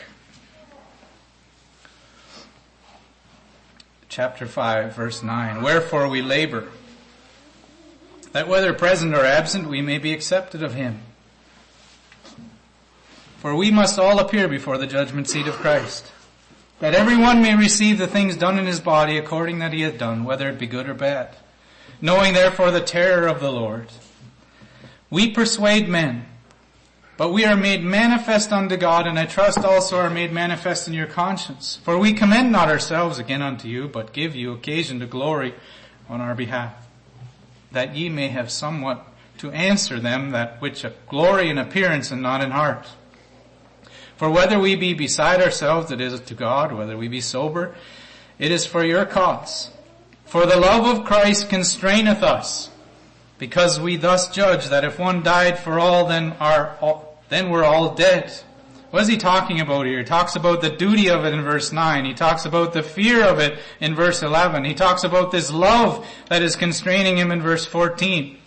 Chapter 4.08 4.46
5 4.46 4.94
verse 4.94 5.24
9. 5.24 5.60
Wherefore 5.60 6.08
we 6.08 6.22
labor, 6.22 6.68
that 8.30 8.46
whether 8.46 8.72
present 8.72 9.12
or 9.12 9.24
absent 9.24 9.68
we 9.68 9.82
may 9.82 9.98
be 9.98 10.12
accepted 10.12 10.62
of 10.62 10.74
him. 10.74 11.00
For 13.38 13.56
we 13.56 13.72
must 13.72 13.98
all 13.98 14.20
appear 14.20 14.46
before 14.46 14.78
the 14.78 14.86
judgment 14.86 15.28
seat 15.28 15.48
of 15.48 15.54
Christ 15.54 16.12
that 16.78 16.94
everyone 16.94 17.42
may 17.42 17.56
receive 17.56 17.98
the 17.98 18.06
things 18.06 18.36
done 18.36 18.56
in 18.56 18.66
his 18.66 18.80
body 18.80 19.18
according 19.18 19.58
that 19.58 19.72
he 19.72 19.80
hath 19.80 19.98
done, 19.98 20.22
whether 20.22 20.48
it 20.48 20.58
be 20.58 20.66
good 20.66 20.88
or 20.88 20.94
bad. 20.94 21.34
Knowing 22.00 22.34
therefore 22.34 22.70
the 22.70 22.80
terror 22.80 23.26
of 23.26 23.40
the 23.40 23.50
Lord. 23.50 23.88
We 25.10 25.30
persuade 25.30 25.88
men, 25.88 26.26
but 27.16 27.32
we 27.32 27.44
are 27.44 27.56
made 27.56 27.82
manifest 27.82 28.52
unto 28.52 28.76
God, 28.76 29.06
and 29.06 29.18
I 29.18 29.24
trust 29.24 29.58
also 29.58 29.96
are 29.96 30.10
made 30.10 30.32
manifest 30.32 30.86
in 30.86 30.94
your 30.94 31.06
conscience. 31.06 31.78
For 31.82 31.96
we 31.96 32.12
commend 32.12 32.52
not 32.52 32.68
ourselves 32.68 33.18
again 33.18 33.42
unto 33.42 33.68
you, 33.68 33.88
but 33.88 34.12
give 34.12 34.36
you 34.36 34.52
occasion 34.52 35.00
to 35.00 35.06
glory 35.06 35.54
on 36.08 36.20
our 36.20 36.34
behalf, 36.34 36.74
that 37.72 37.96
ye 37.96 38.08
may 38.08 38.28
have 38.28 38.50
somewhat 38.50 39.06
to 39.38 39.50
answer 39.50 39.98
them 39.98 40.30
that 40.30 40.60
which 40.60 40.84
glory 41.08 41.50
in 41.50 41.58
appearance 41.58 42.10
and 42.10 42.22
not 42.22 42.42
in 42.42 42.50
heart. 42.50 42.86
For 44.16 44.30
whether 44.30 44.58
we 44.58 44.76
be 44.76 44.94
beside 44.94 45.42
ourselves, 45.42 45.90
it 45.90 46.00
is 46.00 46.18
to 46.20 46.34
God, 46.34 46.72
whether 46.72 46.96
we 46.96 47.08
be 47.08 47.20
sober, 47.20 47.74
it 48.38 48.50
is 48.50 48.64
for 48.64 48.84
your 48.84 49.04
cause. 49.04 49.70
For 50.24 50.46
the 50.46 50.56
love 50.56 50.86
of 50.86 51.04
Christ 51.04 51.48
constraineth 51.48 52.22
us, 52.22 52.70
because 53.38 53.78
we 53.78 53.96
thus 53.96 54.28
judge 54.30 54.68
that 54.68 54.84
if 54.84 54.98
one 54.98 55.22
died 55.22 55.58
for 55.58 55.78
all, 55.78 56.06
then 56.06 56.32
are 56.40 56.76
all, 56.80 57.05
then 57.28 57.50
we're 57.50 57.64
all 57.64 57.94
dead. 57.94 58.32
What 58.90 59.02
is 59.02 59.08
he 59.08 59.16
talking 59.16 59.60
about 59.60 59.86
here? 59.86 59.98
He 59.98 60.04
talks 60.04 60.36
about 60.36 60.60
the 60.60 60.70
duty 60.70 61.10
of 61.10 61.24
it 61.24 61.34
in 61.34 61.42
verse 61.42 61.72
9. 61.72 62.04
He 62.04 62.14
talks 62.14 62.44
about 62.44 62.72
the 62.72 62.82
fear 62.82 63.24
of 63.24 63.38
it 63.38 63.58
in 63.80 63.94
verse 63.94 64.22
11. 64.22 64.64
He 64.64 64.74
talks 64.74 65.04
about 65.04 65.32
this 65.32 65.50
love 65.50 66.06
that 66.28 66.42
is 66.42 66.56
constraining 66.56 67.16
him 67.16 67.30
in 67.32 67.42
verse 67.42 67.66
14. 67.66 68.38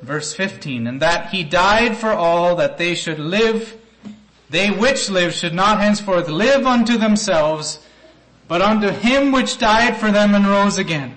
Verse 0.00 0.32
15, 0.32 0.86
and 0.86 1.02
that 1.02 1.30
he 1.30 1.42
died 1.42 1.96
for 1.96 2.12
all 2.12 2.54
that 2.56 2.78
they 2.78 2.94
should 2.94 3.18
live 3.18 3.76
they 4.50 4.70
which 4.70 5.10
live 5.10 5.34
should 5.34 5.54
not 5.54 5.80
henceforth 5.80 6.28
live 6.28 6.66
unto 6.66 6.96
themselves, 6.96 7.80
but 8.46 8.62
unto 8.62 8.88
him 8.88 9.30
which 9.30 9.58
died 9.58 9.96
for 9.96 10.10
them 10.10 10.34
and 10.34 10.46
rose 10.46 10.78
again. 10.78 11.16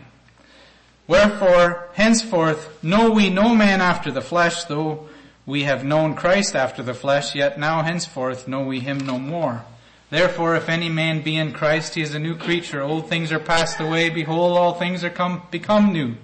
Wherefore, 1.07 1.89
henceforth 1.93 2.83
know 2.83 3.09
we 3.11 3.29
no 3.29 3.55
man 3.55 3.81
after 3.81 4.11
the 4.11 4.21
flesh, 4.21 4.65
though 4.65 5.07
we 5.45 5.63
have 5.63 5.83
known 5.83 6.13
Christ 6.13 6.55
after 6.55 6.83
the 6.83 6.93
flesh, 6.93 7.35
yet 7.35 7.59
now 7.59 7.81
henceforth 7.81 8.47
know 8.47 8.63
we 8.63 8.79
him 8.79 8.99
no 8.99 9.17
more. 9.17 9.65
Therefore, 10.09 10.55
if 10.55 10.69
any 10.69 10.89
man 10.89 11.21
be 11.21 11.37
in 11.37 11.53
Christ, 11.53 11.95
he 11.95 12.01
is 12.01 12.13
a 12.13 12.19
new 12.19 12.35
creature. 12.35 12.81
Old 12.81 13.09
things 13.09 13.31
are 13.31 13.39
passed 13.39 13.79
away. 13.79 14.09
Behold, 14.09 14.57
all 14.57 14.73
things 14.73 15.03
are 15.03 15.09
come, 15.09 15.43
become 15.51 15.93
new. 15.93 16.15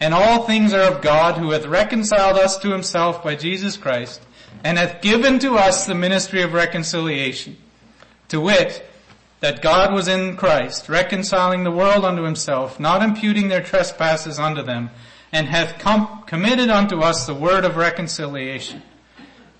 And 0.00 0.12
all 0.12 0.42
things 0.42 0.74
are 0.74 0.92
of 0.92 1.00
God, 1.00 1.38
who 1.38 1.52
hath 1.52 1.64
reconciled 1.64 2.36
us 2.36 2.58
to 2.58 2.70
himself 2.70 3.22
by 3.22 3.36
Jesus 3.36 3.76
Christ, 3.76 4.20
and 4.64 4.76
hath 4.76 5.00
given 5.00 5.38
to 5.38 5.56
us 5.56 5.86
the 5.86 5.94
ministry 5.94 6.42
of 6.42 6.52
reconciliation. 6.52 7.56
To 8.28 8.40
wit, 8.40 8.84
that 9.40 9.62
God 9.62 9.94
was 9.94 10.08
in 10.08 10.36
Christ, 10.36 10.88
reconciling 10.88 11.64
the 11.64 11.70
world 11.70 12.04
unto 12.04 12.22
himself, 12.22 12.80
not 12.80 13.02
imputing 13.02 13.48
their 13.48 13.62
trespasses 13.62 14.38
unto 14.38 14.62
them, 14.62 14.90
and 15.32 15.48
hath 15.48 15.78
com- 15.78 16.22
committed 16.26 16.70
unto 16.70 17.00
us 17.00 17.26
the 17.26 17.34
word 17.34 17.64
of 17.64 17.76
reconciliation. 17.76 18.82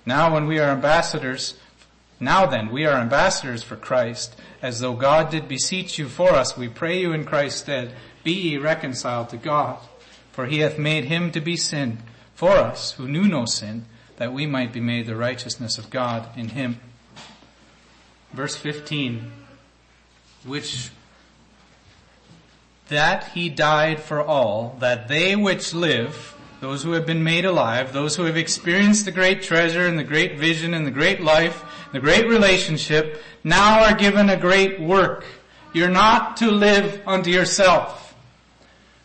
Now 0.05 0.33
when 0.33 0.47
we 0.47 0.59
are 0.59 0.69
ambassadors, 0.69 1.55
now 2.19 2.47
then, 2.47 2.71
we 2.71 2.85
are 2.85 2.99
ambassadors 2.99 3.61
for 3.61 3.75
Christ, 3.75 4.35
as 4.61 4.79
though 4.79 4.95
God 4.95 5.29
did 5.29 5.47
beseech 5.47 5.99
you 5.99 6.07
for 6.07 6.31
us, 6.31 6.57
we 6.57 6.67
pray 6.67 6.99
you 6.99 7.13
in 7.13 7.25
Christ's 7.25 7.61
stead, 7.61 7.93
be 8.23 8.31
ye 8.31 8.57
reconciled 8.57 9.29
to 9.29 9.37
God. 9.37 9.77
For 10.31 10.47
he 10.47 10.59
hath 10.59 10.79
made 10.79 11.05
him 11.05 11.31
to 11.31 11.41
be 11.41 11.55
sin 11.55 11.99
for 12.33 12.51
us, 12.51 12.93
who 12.93 13.07
knew 13.07 13.27
no 13.27 13.45
sin, 13.45 13.85
that 14.17 14.33
we 14.33 14.47
might 14.47 14.73
be 14.73 14.79
made 14.79 15.05
the 15.05 15.15
righteousness 15.15 15.77
of 15.77 15.91
God 15.91 16.27
in 16.35 16.49
him. 16.49 16.79
Verse 18.33 18.55
15, 18.55 19.31
which 20.43 20.89
that 22.89 23.29
he 23.29 23.49
died 23.49 23.99
for 23.99 24.21
all, 24.21 24.75
that 24.79 25.07
they 25.07 25.35
which 25.35 25.73
live, 25.73 26.35
those 26.61 26.83
who 26.83 26.91
have 26.91 27.05
been 27.05 27.23
made 27.23 27.45
alive, 27.45 27.93
those 27.93 28.15
who 28.15 28.23
have 28.23 28.37
experienced 28.37 29.05
the 29.05 29.11
great 29.11 29.41
treasure 29.41 29.85
and 29.85 29.99
the 29.99 30.03
great 30.03 30.37
vision 30.37 30.73
and 30.73 30.85
the 30.85 30.91
great 30.91 31.21
life, 31.21 31.63
the 31.91 31.99
great 31.99 32.27
relationship, 32.27 33.21
now 33.43 33.83
are 33.83 33.95
given 33.95 34.29
a 34.29 34.37
great 34.37 34.79
work. 34.79 35.25
You're 35.73 35.89
not 35.89 36.37
to 36.37 36.49
live 36.49 37.01
unto 37.05 37.29
yourself. 37.29 38.15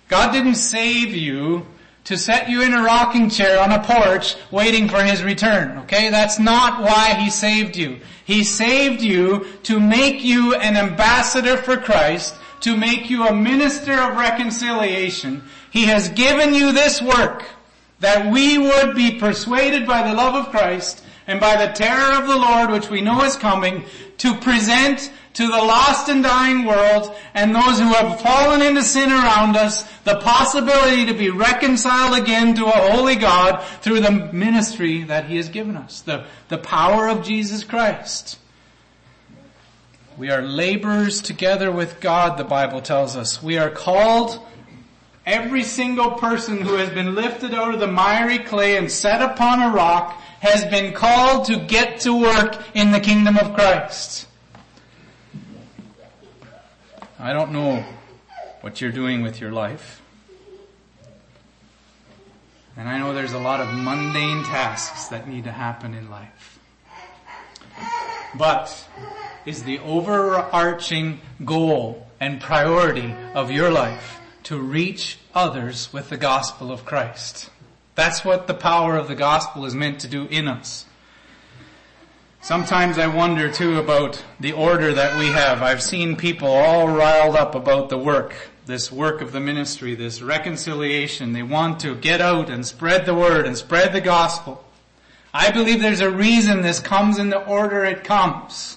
God 0.09 0.33
didn't 0.33 0.55
save 0.55 1.15
you 1.15 1.67
to 2.05 2.17
set 2.17 2.49
you 2.49 2.63
in 2.63 2.75
a 2.75 2.83
rocking 2.83 3.31
chair 3.31 3.61
on 3.61 3.71
a 3.73 3.83
porch 3.83 4.37
waiting 4.51 4.89
for 4.89 5.03
his 5.03 5.23
return. 5.23 5.79
Okay? 5.79 6.11
That's 6.11 6.39
not 6.39 6.83
why 6.83 7.15
he 7.15 7.31
saved 7.31 7.77
you. 7.77 8.01
He 8.25 8.45
saved 8.45 9.03
you 9.03 9.47
to 9.65 9.79
make 9.79 10.25
you 10.25 10.55
an 10.55 10.77
ambassador 10.77 11.57
for 11.57 11.77
Christ, 11.77 12.35
to 12.63 12.77
make 12.77 13.11
you 13.11 13.27
a 13.27 13.35
minister 13.35 13.93
of 13.93 14.17
reconciliation. 14.17 15.43
He 15.71 15.85
has 15.85 16.09
given 16.11 16.55
you 16.55 16.73
this 16.73 17.01
work 17.01 17.45
that 18.01 18.33
we 18.33 18.59
would 18.59 18.95
be 18.95 19.19
persuaded 19.19 19.87
by 19.87 20.07
the 20.07 20.15
love 20.15 20.35
of 20.35 20.51
Christ 20.51 21.05
and 21.27 21.41
by 21.41 21.65
the 21.65 21.73
terror 21.73 22.21
of 22.21 22.27
the 22.27 22.37
Lord, 22.37 22.71
which 22.71 22.91
we 22.91 23.01
know 23.01 23.23
is 23.23 23.37
coming, 23.37 23.85
to 24.19 24.35
present 24.35 25.11
to 25.35 25.47
the 25.47 25.53
lost 25.53 26.09
and 26.09 26.23
dying 26.23 26.65
world 26.65 27.15
and 27.35 27.55
those 27.55 27.79
who 27.79 27.87
have 27.87 28.21
fallen 28.21 28.61
into 28.61 28.83
sin 28.83 29.11
around 29.11 29.57
us 29.57 29.91
the 30.03 30.17
possibility 30.17 31.07
to 31.07 31.15
be 31.15 31.31
reconciled 31.31 32.21
again 32.21 32.55
to 32.55 32.67
a 32.67 32.93
holy 32.93 33.17
God 33.17 33.63
through 33.81 34.01
the 34.01 34.11
ministry 34.11 35.05
that 35.05 35.27
He 35.27 35.37
has 35.37 35.49
given 35.49 35.77
us, 35.77 36.03
the, 36.03 36.25
the 36.49 36.59
power 36.59 37.09
of 37.09 37.25
Jesus 37.25 37.65
Christ. 37.65 38.39
We 40.17 40.31
are 40.31 40.43
laborers 40.43 41.23
together 41.23 41.73
with 41.73 42.01
God, 42.01 42.39
the 42.39 42.45
Bible 42.45 42.81
tells 42.81 43.17
us. 43.17 43.43
We 43.43 43.59
are 43.59 43.71
called 43.71 44.41
Every 45.25 45.63
single 45.63 46.13
person 46.13 46.63
who 46.63 46.75
has 46.75 46.91
been 46.91 47.15
lifted 47.15 47.55
out 47.55 47.73
of 47.73 47.79
the 47.79 47.87
miry 47.87 48.41
clay 48.41 48.77
and 48.77 48.91
set 48.91 49.23
upon 49.23 49.63
a 49.63 49.71
rock 49.71 50.21
has 50.41 50.65
been 50.65 50.93
called 50.93 51.45
to 51.45 51.57
get 51.57 52.01
to 52.01 52.21
work 52.21 52.61
in 52.75 52.91
the 52.91 52.99
kingdom 52.99 53.37
of 53.39 53.55
Christ. 53.55 54.27
I 57.21 57.33
don't 57.33 57.53
know 57.53 57.85
what 58.63 58.81
you're 58.81 58.91
doing 58.91 59.23
with 59.23 59.41
your 59.41 59.53
life. 59.53 60.03
And 62.77 62.89
I 62.89 62.99
know 62.99 63.15
there's 63.15 63.33
a 63.33 63.39
lot 63.39 63.61
of 63.61 63.73
mundane 63.73 64.43
tasks 64.43 65.07
that 65.09 65.29
need 65.29 65.45
to 65.45 65.53
happen 65.53 65.95
in 65.95 66.11
life. 66.11 66.59
But 68.37 68.89
is 69.45 69.65
the 69.65 69.79
overarching 69.81 71.21
goal 71.45 72.07
and 72.21 72.41
priority 72.41 73.15
of 73.35 73.51
your 73.51 73.71
life 73.71 74.21
to 74.45 74.59
reach 74.59 75.19
others 75.35 75.93
with 75.93 76.09
the 76.09 76.17
gospel 76.17 76.71
of 76.71 76.85
Christ? 76.85 77.51
That's 77.95 78.25
what 78.25 78.47
the 78.47 78.55
power 78.55 78.97
of 78.97 79.09
the 79.09 79.15
gospel 79.15 79.65
is 79.67 79.75
meant 79.75 80.01
to 80.01 80.09
do 80.09 80.27
in 80.27 80.49
us. 80.49 80.87
Sometimes 82.41 82.99
I 82.99 83.07
wonder 83.07 83.53
too 83.53 83.79
about 83.79 84.23
the 84.41 84.53
order 84.53 84.93
that 84.95 85.17
we 85.19 85.27
have. 85.27 85.63
I've 85.63 85.83
seen 85.83 86.17
people 86.17 86.49
all 86.49 86.89
riled 86.89 87.37
up 87.37 87.55
about 87.55 87.89
the 87.89 87.99
work, 87.99 88.35
this 88.67 88.91
work 88.91 89.21
of 89.21 89.31
the 89.31 89.39
ministry, 89.39 89.95
this 89.95 90.21
reconciliation. 90.21 91.33
They 91.33 91.45
want 91.45 91.79
to 91.81 91.95
get 91.95 92.21
out 92.21 92.51
and 92.51 92.67
spread 92.67 93.07
the 93.07 93.15
word 93.15 93.47
and 93.47 93.57
spread 93.57 93.93
the 93.93 94.01
gospel. 94.01 94.65
I 95.33 95.51
believe 95.53 95.81
there's 95.81 96.01
a 96.01 96.11
reason 96.11 96.63
this 96.63 96.81
comes 96.81 97.19
in 97.19 97.31
the 97.31 97.45
order 97.47 97.85
it 97.85 98.03
comes. 98.03 98.77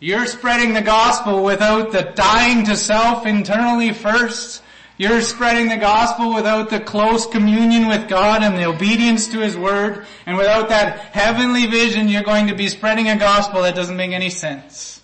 You're 0.00 0.26
spreading 0.26 0.74
the 0.74 0.82
gospel 0.82 1.44
without 1.44 1.92
the 1.92 2.02
dying 2.02 2.64
to 2.64 2.76
self 2.76 3.26
internally 3.26 3.92
first 3.92 4.62
you're 5.00 5.22
spreading 5.22 5.70
the 5.70 5.78
gospel 5.78 6.34
without 6.34 6.68
the 6.68 6.78
close 6.78 7.24
communion 7.24 7.88
with 7.88 8.06
God 8.06 8.42
and 8.42 8.54
the 8.58 8.66
obedience 8.66 9.28
to 9.28 9.38
His 9.38 9.56
Word. 9.56 10.04
And 10.26 10.36
without 10.36 10.68
that 10.68 10.98
heavenly 10.98 11.66
vision, 11.68 12.06
you're 12.06 12.22
going 12.22 12.48
to 12.48 12.54
be 12.54 12.68
spreading 12.68 13.08
a 13.08 13.16
gospel 13.16 13.62
that 13.62 13.74
doesn't 13.74 13.96
make 13.96 14.10
any 14.10 14.28
sense. 14.28 15.00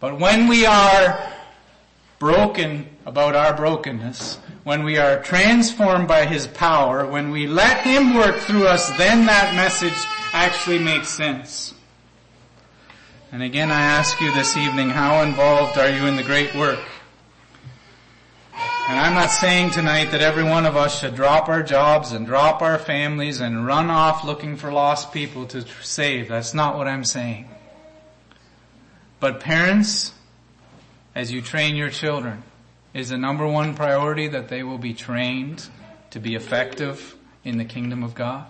But 0.00 0.20
when 0.20 0.48
we 0.48 0.66
are 0.66 1.32
broken 2.18 2.90
about 3.06 3.34
our 3.34 3.56
brokenness, 3.56 4.36
when 4.64 4.84
we 4.84 4.98
are 4.98 5.22
transformed 5.22 6.08
by 6.08 6.26
His 6.26 6.46
power, 6.46 7.06
when 7.06 7.30
we 7.30 7.46
let 7.46 7.84
Him 7.84 8.12
work 8.12 8.36
through 8.40 8.66
us, 8.66 8.86
then 8.98 9.24
that 9.24 9.54
message 9.54 9.96
actually 10.34 10.78
makes 10.78 11.08
sense. 11.08 11.72
And 13.36 13.42
again, 13.42 13.70
I 13.70 13.82
ask 13.82 14.18
you 14.18 14.32
this 14.32 14.56
evening, 14.56 14.88
how 14.88 15.20
involved 15.20 15.76
are 15.76 15.90
you 15.90 16.06
in 16.06 16.16
the 16.16 16.22
great 16.22 16.54
work? 16.54 16.80
And 18.88 18.98
I'm 18.98 19.12
not 19.12 19.30
saying 19.30 19.72
tonight 19.72 20.06
that 20.12 20.22
every 20.22 20.42
one 20.42 20.64
of 20.64 20.74
us 20.74 20.98
should 20.98 21.14
drop 21.14 21.50
our 21.50 21.62
jobs 21.62 22.12
and 22.12 22.24
drop 22.26 22.62
our 22.62 22.78
families 22.78 23.42
and 23.42 23.66
run 23.66 23.90
off 23.90 24.24
looking 24.24 24.56
for 24.56 24.72
lost 24.72 25.12
people 25.12 25.44
to 25.48 25.66
save. 25.82 26.28
That's 26.28 26.54
not 26.54 26.78
what 26.78 26.88
I'm 26.88 27.04
saying. 27.04 27.46
But 29.20 29.40
parents, 29.40 30.14
as 31.14 31.30
you 31.30 31.42
train 31.42 31.76
your 31.76 31.90
children, 31.90 32.42
is 32.94 33.10
the 33.10 33.18
number 33.18 33.46
one 33.46 33.74
priority 33.74 34.28
that 34.28 34.48
they 34.48 34.62
will 34.62 34.78
be 34.78 34.94
trained 34.94 35.68
to 36.08 36.20
be 36.20 36.36
effective 36.36 37.14
in 37.44 37.58
the 37.58 37.66
kingdom 37.66 38.02
of 38.02 38.14
God? 38.14 38.46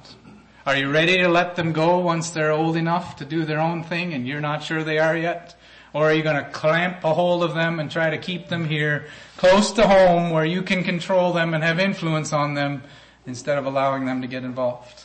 Are 0.66 0.76
you 0.76 0.90
ready 0.90 1.18
to 1.18 1.28
let 1.28 1.54
them 1.54 1.72
go 1.72 1.98
once 2.00 2.30
they're 2.30 2.50
old 2.50 2.76
enough 2.76 3.14
to 3.18 3.24
do 3.24 3.44
their 3.44 3.60
own 3.60 3.84
thing 3.84 4.14
and 4.14 4.26
you're 4.26 4.40
not 4.40 4.64
sure 4.64 4.82
they 4.82 4.98
are 4.98 5.16
yet? 5.16 5.54
Or 5.92 6.06
are 6.06 6.12
you 6.12 6.24
going 6.24 6.44
to 6.44 6.50
clamp 6.50 7.04
a 7.04 7.14
hold 7.14 7.44
of 7.44 7.54
them 7.54 7.78
and 7.78 7.88
try 7.88 8.10
to 8.10 8.18
keep 8.18 8.48
them 8.48 8.66
here 8.66 9.06
close 9.36 9.70
to 9.74 9.86
home 9.86 10.30
where 10.30 10.44
you 10.44 10.62
can 10.62 10.82
control 10.82 11.32
them 11.32 11.54
and 11.54 11.62
have 11.62 11.78
influence 11.78 12.32
on 12.32 12.54
them 12.54 12.82
instead 13.28 13.58
of 13.58 13.64
allowing 13.64 14.06
them 14.06 14.22
to 14.22 14.26
get 14.26 14.42
involved? 14.42 15.04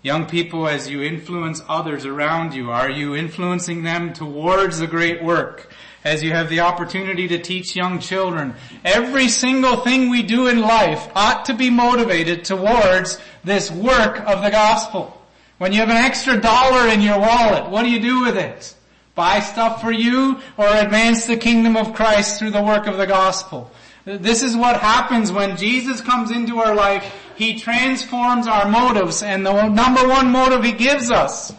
Young 0.00 0.24
people, 0.24 0.66
as 0.66 0.88
you 0.88 1.02
influence 1.02 1.60
others 1.68 2.06
around 2.06 2.54
you, 2.54 2.70
are 2.70 2.90
you 2.90 3.14
influencing 3.14 3.82
them 3.82 4.14
towards 4.14 4.78
the 4.78 4.86
great 4.86 5.22
work? 5.22 5.73
As 6.04 6.22
you 6.22 6.32
have 6.32 6.50
the 6.50 6.60
opportunity 6.60 7.26
to 7.28 7.38
teach 7.38 7.74
young 7.74 7.98
children, 7.98 8.54
every 8.84 9.28
single 9.28 9.78
thing 9.78 10.10
we 10.10 10.22
do 10.22 10.46
in 10.46 10.60
life 10.60 11.08
ought 11.14 11.46
to 11.46 11.54
be 11.54 11.70
motivated 11.70 12.44
towards 12.44 13.18
this 13.42 13.70
work 13.70 14.20
of 14.20 14.42
the 14.42 14.50
gospel. 14.50 15.20
When 15.58 15.72
you 15.72 15.80
have 15.80 15.88
an 15.88 15.96
extra 15.96 16.40
dollar 16.40 16.88
in 16.88 17.00
your 17.00 17.18
wallet, 17.18 17.70
what 17.70 17.84
do 17.84 17.90
you 17.90 18.00
do 18.00 18.20
with 18.20 18.36
it? 18.36 18.74
buy 19.14 19.40
stuff 19.40 19.80
for 19.80 19.92
you 19.92 20.40
or 20.56 20.66
advance 20.66 21.26
the 21.26 21.36
kingdom 21.36 21.76
of 21.76 21.94
Christ 21.94 22.38
through 22.38 22.50
the 22.50 22.62
work 22.62 22.86
of 22.86 22.96
the 22.96 23.06
gospel. 23.06 23.70
This 24.04 24.42
is 24.42 24.56
what 24.56 24.80
happens 24.80 25.32
when 25.32 25.56
Jesus 25.56 26.00
comes 26.00 26.30
into 26.30 26.58
our 26.58 26.74
life. 26.74 27.12
He 27.36 27.58
transforms 27.58 28.46
our 28.46 28.68
motives 28.68 29.22
and 29.22 29.46
the 29.46 29.68
number 29.68 30.06
one 30.06 30.30
motive 30.30 30.64
he 30.64 30.72
gives 30.72 31.10
us 31.10 31.52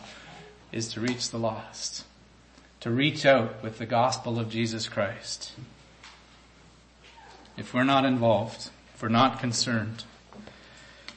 is 0.71 0.89
to 0.89 1.01
reach 1.01 1.31
the 1.31 1.39
lost. 1.39 2.04
To 2.85 2.91
reach 2.91 3.25
out 3.25 3.63
with 3.63 3.79
the 3.79 3.87
gospel 3.87 4.37
of 4.37 4.51
Jesus 4.51 4.87
Christ. 4.87 5.53
If 7.57 7.73
we're 7.73 7.83
not 7.83 8.05
involved, 8.05 8.69
if 8.93 9.01
we're 9.01 9.09
not 9.09 9.39
concerned, 9.39 10.03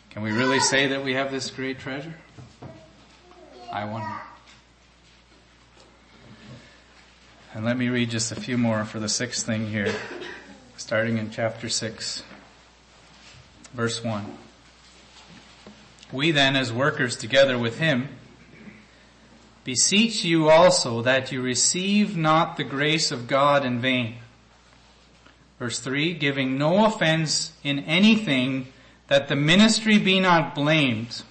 can 0.09 0.23
we 0.23 0.33
really 0.33 0.61
say 0.61 0.87
that 0.87 1.05
we 1.05 1.13
have 1.13 1.31
this 1.31 1.51
great 1.51 1.79
treasure? 1.79 2.15
I 3.71 3.85
wonder. 3.85 4.17
And 7.53 7.67
let 7.67 7.77
me 7.77 7.91
read 7.91 8.09
just 8.09 8.33
a 8.33 8.37
few 8.37 8.57
more 8.57 8.87
for 8.87 8.99
the 8.99 9.11
sixth 9.11 9.45
thing 9.45 9.69
here, 9.69 9.95
starting 10.79 11.19
in 11.19 11.31
chapter 11.31 11.69
6, 11.69 12.23
verse 13.75 14.03
1. 14.03 14.39
We 16.13 16.31
then, 16.31 16.57
as 16.57 16.73
workers 16.73 17.15
together 17.15 17.59
with 17.59 17.79
him, 17.79 18.18
beseech 19.69 20.25
you 20.25 20.49
also 20.49 21.03
that 21.03 21.31
you 21.31 21.43
receive 21.43 22.17
not 22.17 22.57
the 22.57 22.65
grace 22.65 23.13
of 23.13 23.27
God 23.27 23.67
in 23.67 23.79
vain. 23.79 24.15
Verse 25.59 25.79
3, 25.79 26.15
giving 26.15 26.57
no 26.57 26.87
offense 26.87 27.53
in 27.63 27.81
anything 27.81 28.69
that 29.09 29.29
the 29.29 29.37
ministry 29.37 29.99
be 29.99 30.21
not 30.21 30.55
blamed, 30.55 31.23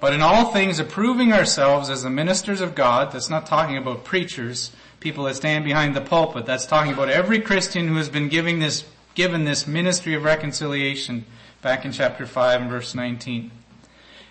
but 0.00 0.14
in 0.14 0.22
all 0.22 0.54
things 0.54 0.78
approving 0.78 1.34
ourselves 1.34 1.90
as 1.90 2.02
the 2.02 2.08
ministers 2.08 2.62
of 2.62 2.74
God, 2.74 3.12
that's 3.12 3.28
not 3.28 3.44
talking 3.44 3.76
about 3.76 4.04
preachers, 4.04 4.70
people 4.98 5.24
that 5.24 5.36
stand 5.36 5.62
behind 5.62 5.94
the 5.94 6.00
pulpit. 6.00 6.46
That's 6.46 6.64
talking 6.64 6.94
about 6.94 7.10
every 7.10 7.40
Christian 7.40 7.88
who 7.88 7.96
has 7.96 8.08
been 8.08 8.30
giving 8.30 8.60
this, 8.60 8.86
given 9.14 9.44
this 9.44 9.66
ministry 9.66 10.14
of 10.14 10.24
reconciliation 10.24 11.26
back 11.60 11.84
in 11.84 11.92
chapter 11.92 12.24
5 12.24 12.62
and 12.62 12.70
verse 12.70 12.94
19. 12.94 13.50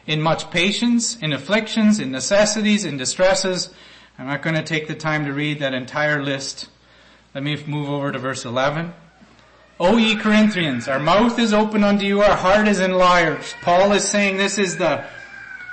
In 0.09 0.23
much 0.23 0.49
patience, 0.49 1.15
in 1.17 1.33
afflictions, 1.33 1.99
in 1.99 2.11
necessities, 2.11 2.83
in 2.83 2.97
distresses. 2.97 3.69
I'm 4.17 4.25
not 4.25 4.41
going 4.41 4.55
to 4.55 4.63
take 4.63 4.87
the 4.87 4.95
time 4.95 5.25
to 5.25 5.33
read 5.33 5.59
that 5.59 5.75
entire 5.75 6.23
list. 6.23 6.67
Let 7.35 7.43
me 7.43 7.63
move 7.67 7.89
over 7.89 8.11
to 8.11 8.17
verse 8.17 8.43
11. 8.43 8.91
O 9.79 9.97
ye 9.97 10.15
Corinthians, 10.15 10.87
our 10.87 10.97
mouth 10.99 11.37
is 11.37 11.53
open 11.53 11.83
unto 11.83 12.05
you, 12.05 12.21
our 12.21 12.35
heart 12.35 12.67
is 12.67 12.79
enlarged. 12.79 13.55
Paul 13.61 13.91
is 13.93 14.03
saying 14.03 14.37
this 14.37 14.57
is 14.57 14.77
the, 14.77 15.05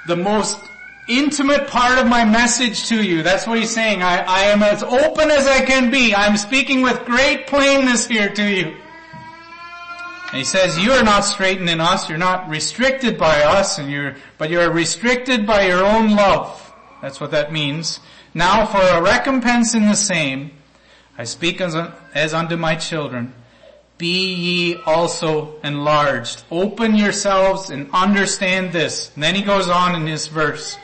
the 0.06 0.16
most 0.16 0.60
intimate 1.08 1.66
part 1.68 1.98
of 1.98 2.06
my 2.06 2.26
message 2.26 2.88
to 2.88 3.02
you. 3.02 3.22
That's 3.22 3.46
what 3.46 3.58
he's 3.58 3.74
saying. 3.74 4.02
I, 4.02 4.18
I 4.18 4.40
am 4.42 4.62
as 4.62 4.82
open 4.82 5.30
as 5.30 5.46
I 5.46 5.64
can 5.64 5.90
be. 5.90 6.14
I'm 6.14 6.36
speaking 6.36 6.82
with 6.82 7.06
great 7.06 7.46
plainness 7.46 8.06
here 8.06 8.28
to 8.28 8.44
you. 8.44 8.76
And 10.28 10.38
he 10.38 10.44
says, 10.44 10.78
you 10.78 10.90
are 10.92 11.04
not 11.04 11.20
straitened 11.20 11.70
in 11.70 11.80
us, 11.80 12.08
you're 12.08 12.18
not 12.18 12.48
restricted 12.48 13.16
by 13.16 13.42
us, 13.42 13.78
and 13.78 13.90
you're, 13.90 14.16
but 14.38 14.50
you're 14.50 14.70
restricted 14.72 15.46
by 15.46 15.66
your 15.66 15.84
own 15.84 16.16
love. 16.16 16.72
That's 17.00 17.20
what 17.20 17.30
that 17.30 17.52
means. 17.52 18.00
Now 18.34 18.66
for 18.66 18.80
a 18.80 19.00
recompense 19.00 19.74
in 19.74 19.86
the 19.86 19.94
same, 19.94 20.50
I 21.16 21.24
speak 21.24 21.60
as, 21.60 21.76
as 22.14 22.34
unto 22.34 22.56
my 22.56 22.74
children, 22.74 23.32
be 23.98 24.34
ye 24.34 24.76
also 24.84 25.58
enlarged. 25.62 26.44
Open 26.50 26.96
yourselves 26.96 27.70
and 27.70 27.88
understand 27.92 28.72
this. 28.72 29.10
And 29.14 29.22
then 29.22 29.34
he 29.34 29.42
goes 29.42 29.68
on 29.68 29.94
in 29.94 30.04
this 30.04 30.26
verse. 30.26 30.76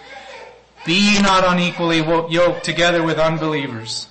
Be 0.86 0.94
ye 0.94 1.22
not 1.22 1.44
unequally 1.46 1.98
yoked 1.98 2.64
together 2.64 3.02
with 3.02 3.18
unbelievers. 3.18 4.08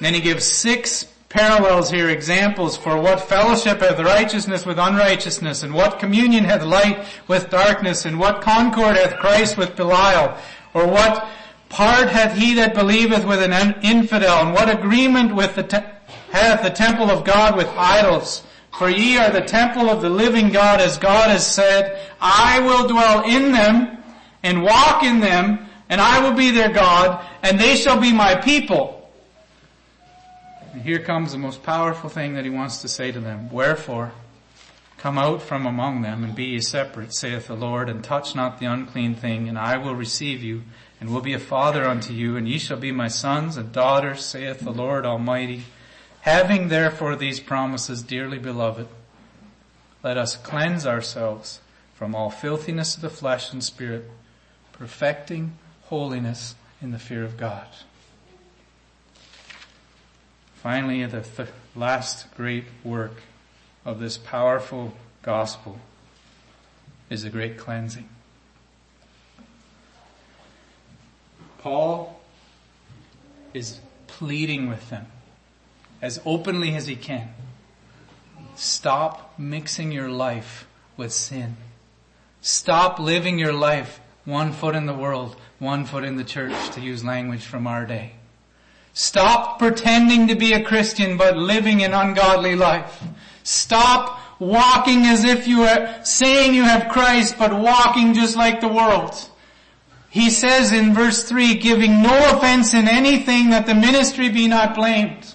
then 0.00 0.14
he 0.14 0.20
gives 0.20 0.44
six 0.44 1.06
parallels 1.34 1.90
here, 1.90 2.10
examples 2.10 2.76
for 2.76 2.96
what 2.96 3.20
fellowship 3.20 3.80
hath 3.80 3.98
righteousness 3.98 4.64
with 4.64 4.78
unrighteousness, 4.78 5.64
and 5.64 5.74
what 5.74 5.98
communion 5.98 6.44
hath 6.44 6.62
light 6.62 7.04
with 7.26 7.50
darkness, 7.50 8.04
and 8.04 8.20
what 8.20 8.40
concord 8.40 8.94
hath 8.94 9.18
Christ 9.18 9.58
with 9.58 9.74
Belial, 9.74 10.38
or 10.74 10.86
what 10.86 11.28
part 11.68 12.08
hath 12.08 12.38
he 12.38 12.54
that 12.54 12.72
believeth 12.72 13.26
with 13.26 13.42
an 13.42 13.74
infidel, 13.82 14.46
and 14.46 14.54
what 14.54 14.70
agreement 14.70 15.34
with 15.34 15.56
the 15.56 15.64
te- 15.64 15.78
hath 16.30 16.62
the 16.62 16.70
temple 16.70 17.10
of 17.10 17.24
God 17.24 17.56
with 17.56 17.68
idols? 17.76 18.44
For 18.78 18.88
ye 18.88 19.18
are 19.18 19.30
the 19.30 19.40
temple 19.40 19.90
of 19.90 20.02
the 20.02 20.10
living 20.10 20.50
God, 20.50 20.80
as 20.80 20.98
God 20.98 21.30
has 21.30 21.44
said, 21.44 22.00
I 22.20 22.60
will 22.60 22.86
dwell 22.86 23.24
in 23.24 23.50
them 23.50 23.98
and 24.44 24.62
walk 24.62 25.02
in 25.02 25.18
them, 25.18 25.66
and 25.88 26.00
I 26.00 26.20
will 26.20 26.36
be 26.36 26.52
their 26.52 26.70
God, 26.70 27.26
and 27.42 27.58
they 27.58 27.74
shall 27.74 28.00
be 28.00 28.12
my 28.12 28.36
people. 28.36 28.93
And 30.74 30.82
here 30.82 30.98
comes 30.98 31.30
the 31.30 31.38
most 31.38 31.62
powerful 31.62 32.10
thing 32.10 32.34
that 32.34 32.42
he 32.42 32.50
wants 32.50 32.82
to 32.82 32.88
say 32.88 33.12
to 33.12 33.20
them. 33.20 33.48
Wherefore, 33.48 34.10
come 34.98 35.16
out 35.18 35.40
from 35.40 35.66
among 35.66 36.02
them 36.02 36.24
and 36.24 36.34
be 36.34 36.46
ye 36.46 36.60
separate, 36.60 37.14
saith 37.14 37.46
the 37.46 37.54
Lord, 37.54 37.88
and 37.88 38.02
touch 38.02 38.34
not 38.34 38.58
the 38.58 38.66
unclean 38.66 39.14
thing, 39.14 39.48
and 39.48 39.56
I 39.56 39.76
will 39.76 39.94
receive 39.94 40.42
you, 40.42 40.64
and 41.00 41.10
will 41.10 41.20
be 41.20 41.32
a 41.32 41.38
father 41.38 41.84
unto 41.84 42.12
you, 42.12 42.36
and 42.36 42.48
ye 42.48 42.58
shall 42.58 42.76
be 42.76 42.90
my 42.90 43.06
sons 43.06 43.56
and 43.56 43.70
daughters, 43.70 44.24
saith 44.24 44.62
the 44.62 44.72
Lord 44.72 45.06
Almighty. 45.06 45.62
Having 46.22 46.66
therefore 46.66 47.14
these 47.14 47.38
promises, 47.38 48.02
dearly 48.02 48.38
beloved, 48.38 48.88
let 50.02 50.18
us 50.18 50.34
cleanse 50.34 50.84
ourselves 50.84 51.60
from 51.94 52.16
all 52.16 52.30
filthiness 52.30 52.96
of 52.96 53.02
the 53.02 53.10
flesh 53.10 53.52
and 53.52 53.62
spirit, 53.62 54.10
perfecting 54.72 55.56
holiness 55.82 56.56
in 56.82 56.90
the 56.90 56.98
fear 56.98 57.22
of 57.22 57.36
God. 57.36 57.68
Finally, 60.64 61.04
the 61.04 61.20
th- 61.20 61.50
last 61.76 62.34
great 62.38 62.64
work 62.82 63.20
of 63.84 64.00
this 64.00 64.16
powerful 64.16 64.94
gospel 65.20 65.78
is 67.10 67.22
the 67.22 67.28
great 67.28 67.58
cleansing. 67.58 68.08
Paul 71.58 72.18
is 73.52 73.78
pleading 74.06 74.70
with 74.70 74.88
them 74.88 75.04
as 76.00 76.18
openly 76.24 76.74
as 76.74 76.86
he 76.86 76.96
can. 76.96 77.28
Stop 78.56 79.38
mixing 79.38 79.92
your 79.92 80.08
life 80.08 80.66
with 80.96 81.12
sin. 81.12 81.58
Stop 82.40 82.98
living 82.98 83.38
your 83.38 83.52
life 83.52 84.00
one 84.24 84.50
foot 84.50 84.74
in 84.74 84.86
the 84.86 84.94
world, 84.94 85.36
one 85.58 85.84
foot 85.84 86.04
in 86.04 86.16
the 86.16 86.24
church, 86.24 86.70
to 86.70 86.80
use 86.80 87.04
language 87.04 87.44
from 87.44 87.66
our 87.66 87.84
day. 87.84 88.14
Stop 88.94 89.58
pretending 89.58 90.28
to 90.28 90.36
be 90.36 90.52
a 90.52 90.64
Christian 90.64 91.16
but 91.16 91.36
living 91.36 91.82
an 91.82 91.92
ungodly 91.92 92.54
life. 92.54 93.02
Stop 93.42 94.20
walking 94.38 95.04
as 95.04 95.24
if 95.24 95.48
you 95.48 95.62
are 95.64 96.04
saying 96.04 96.54
you 96.54 96.62
have 96.62 96.92
Christ 96.92 97.36
but 97.36 97.52
walking 97.52 98.14
just 98.14 98.36
like 98.36 98.60
the 98.60 98.68
world. 98.68 99.14
He 100.10 100.30
says 100.30 100.72
in 100.72 100.94
verse 100.94 101.24
3, 101.24 101.56
giving 101.56 102.00
no 102.00 102.36
offense 102.36 102.72
in 102.72 102.86
anything 102.86 103.50
that 103.50 103.66
the 103.66 103.74
ministry 103.74 104.28
be 104.28 104.46
not 104.46 104.76
blamed. 104.76 105.34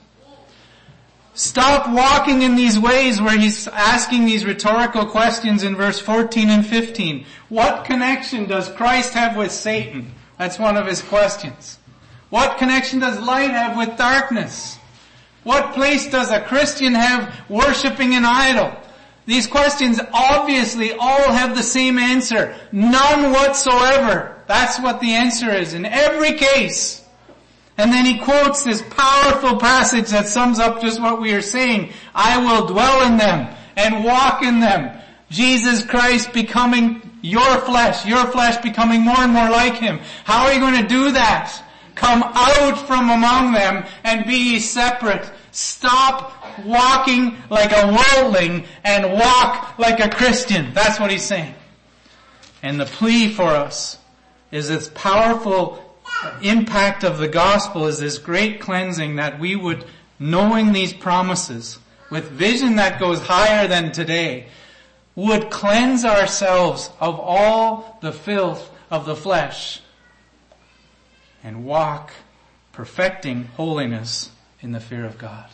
Stop 1.33 1.89
walking 1.89 2.41
in 2.43 2.55
these 2.55 2.79
ways 2.79 3.21
where 3.21 3.37
he's 3.37 3.67
asking 3.67 4.25
these 4.25 4.45
rhetorical 4.45 5.05
questions 5.05 5.63
in 5.63 5.75
verse 5.75 5.99
14 5.99 6.49
and 6.49 6.65
15. 6.65 7.25
What 7.49 7.83
connection 7.83 8.45
does 8.45 8.69
Christ 8.69 9.13
have 9.13 9.35
with 9.35 9.51
Satan? 9.51 10.13
That's 10.37 10.57
one 10.57 10.77
of 10.77 10.87
his 10.87 11.01
questions. 11.01 11.78
What 12.29 12.57
connection 12.57 12.99
does 12.99 13.19
light 13.19 13.51
have 13.51 13.77
with 13.77 13.97
darkness? 13.97 14.77
What 15.43 15.73
place 15.73 16.09
does 16.09 16.31
a 16.31 16.41
Christian 16.41 16.93
have 16.93 17.33
worshiping 17.49 18.13
an 18.13 18.25
idol? 18.25 18.75
These 19.25 19.47
questions 19.47 19.99
obviously 20.11 20.93
all 20.93 21.31
have 21.31 21.55
the 21.55 21.63
same 21.63 21.97
answer. 21.97 22.55
None 22.71 23.31
whatsoever. 23.31 24.43
That's 24.47 24.79
what 24.79 24.99
the 24.99 25.13
answer 25.13 25.51
is 25.51 25.73
in 25.73 25.85
every 25.85 26.33
case. 26.33 27.05
And 27.77 27.93
then 27.93 28.05
he 28.05 28.19
quotes 28.19 28.63
this 28.63 28.81
powerful 28.81 29.57
passage 29.57 30.09
that 30.09 30.27
sums 30.27 30.59
up 30.59 30.81
just 30.81 30.99
what 30.99 31.21
we 31.21 31.33
are 31.33 31.41
saying. 31.41 31.93
I 32.13 32.37
will 32.37 32.67
dwell 32.67 33.07
in 33.07 33.17
them 33.17 33.55
and 33.77 34.03
walk 34.03 34.43
in 34.43 34.59
them. 34.59 34.99
Jesus 35.29 35.85
Christ 35.85 36.33
becoming 36.33 37.01
your 37.21 37.59
flesh, 37.61 38.05
your 38.05 38.25
flesh 38.25 38.61
becoming 38.61 39.01
more 39.01 39.19
and 39.19 39.31
more 39.31 39.49
like 39.49 39.75
him. 39.75 39.99
How 40.25 40.45
are 40.45 40.53
you 40.53 40.59
going 40.59 40.81
to 40.81 40.87
do 40.87 41.11
that? 41.11 41.61
Come 41.99 42.23
out 42.23 42.87
from 42.87 43.09
among 43.09 43.51
them 43.51 43.85
and 44.05 44.25
be 44.25 44.57
separate. 44.61 45.29
Stop 45.51 46.33
walking 46.63 47.35
like 47.49 47.73
a 47.73 47.91
worldling 47.91 48.63
and 48.85 49.19
walk 49.19 49.77
like 49.77 49.99
a 49.99 50.07
Christian. 50.07 50.73
That's 50.73 50.97
what 50.97 51.11
he's 51.11 51.25
saying. 51.25 51.53
And 52.63 52.79
the 52.79 52.85
plea 52.85 53.33
for 53.33 53.49
us 53.49 53.97
is 54.49 54.69
this 54.69 54.89
powerful 54.95 55.83
impact 56.41 57.03
of 57.03 57.17
the 57.17 57.27
gospel 57.27 57.87
is 57.87 57.99
this 57.99 58.17
great 58.17 58.61
cleansing 58.61 59.17
that 59.17 59.37
we 59.37 59.57
would, 59.57 59.83
knowing 60.19 60.71
these 60.71 60.93
promises, 60.93 61.79
with 62.09 62.31
vision 62.31 62.77
that 62.77 62.97
goes 62.97 63.19
higher 63.19 63.67
than 63.67 63.91
today, 63.91 64.47
would 65.15 65.49
cleanse 65.49 66.05
ourselves 66.05 66.91
of 67.01 67.19
all 67.19 67.99
the 68.01 68.13
filth 68.13 68.71
of 68.89 69.05
the 69.05 69.17
flesh 69.17 69.81
and 71.43 71.65
walk 71.65 72.11
perfecting 72.71 73.45
holiness 73.55 74.31
in 74.61 74.71
the 74.71 74.79
fear 74.79 75.05
of 75.05 75.17
God. 75.17 75.49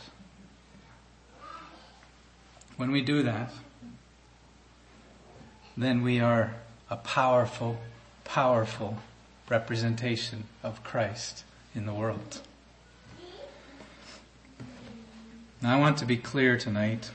When 2.78 2.92
we 2.92 3.02
do 3.02 3.24
that, 3.24 3.52
then 5.78 6.04
we 6.04 6.20
are 6.20 6.56
a 6.90 6.98
powerful, 6.98 7.78
powerful 8.24 8.98
representation 9.50 10.46
of 10.64 10.84
Christ 10.84 11.44
in 11.74 11.86
the 11.86 11.94
world. 11.94 12.42
Now 15.62 15.78
I 15.78 15.80
want 15.80 15.98
to 16.00 16.06
be 16.06 16.18
clear 16.18 16.58
tonight. 16.58 17.12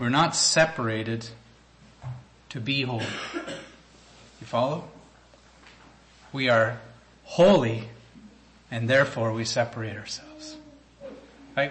We're 0.00 0.08
not 0.08 0.34
separated 0.34 1.28
to 2.48 2.60
be 2.60 2.82
holy. 2.82 3.06
You 3.34 4.46
follow? 4.46 4.88
We 6.32 6.48
are 6.48 6.80
holy 7.24 7.88
and 8.70 8.88
therefore 8.88 9.32
we 9.32 9.44
separate 9.44 9.96
ourselves. 9.96 10.56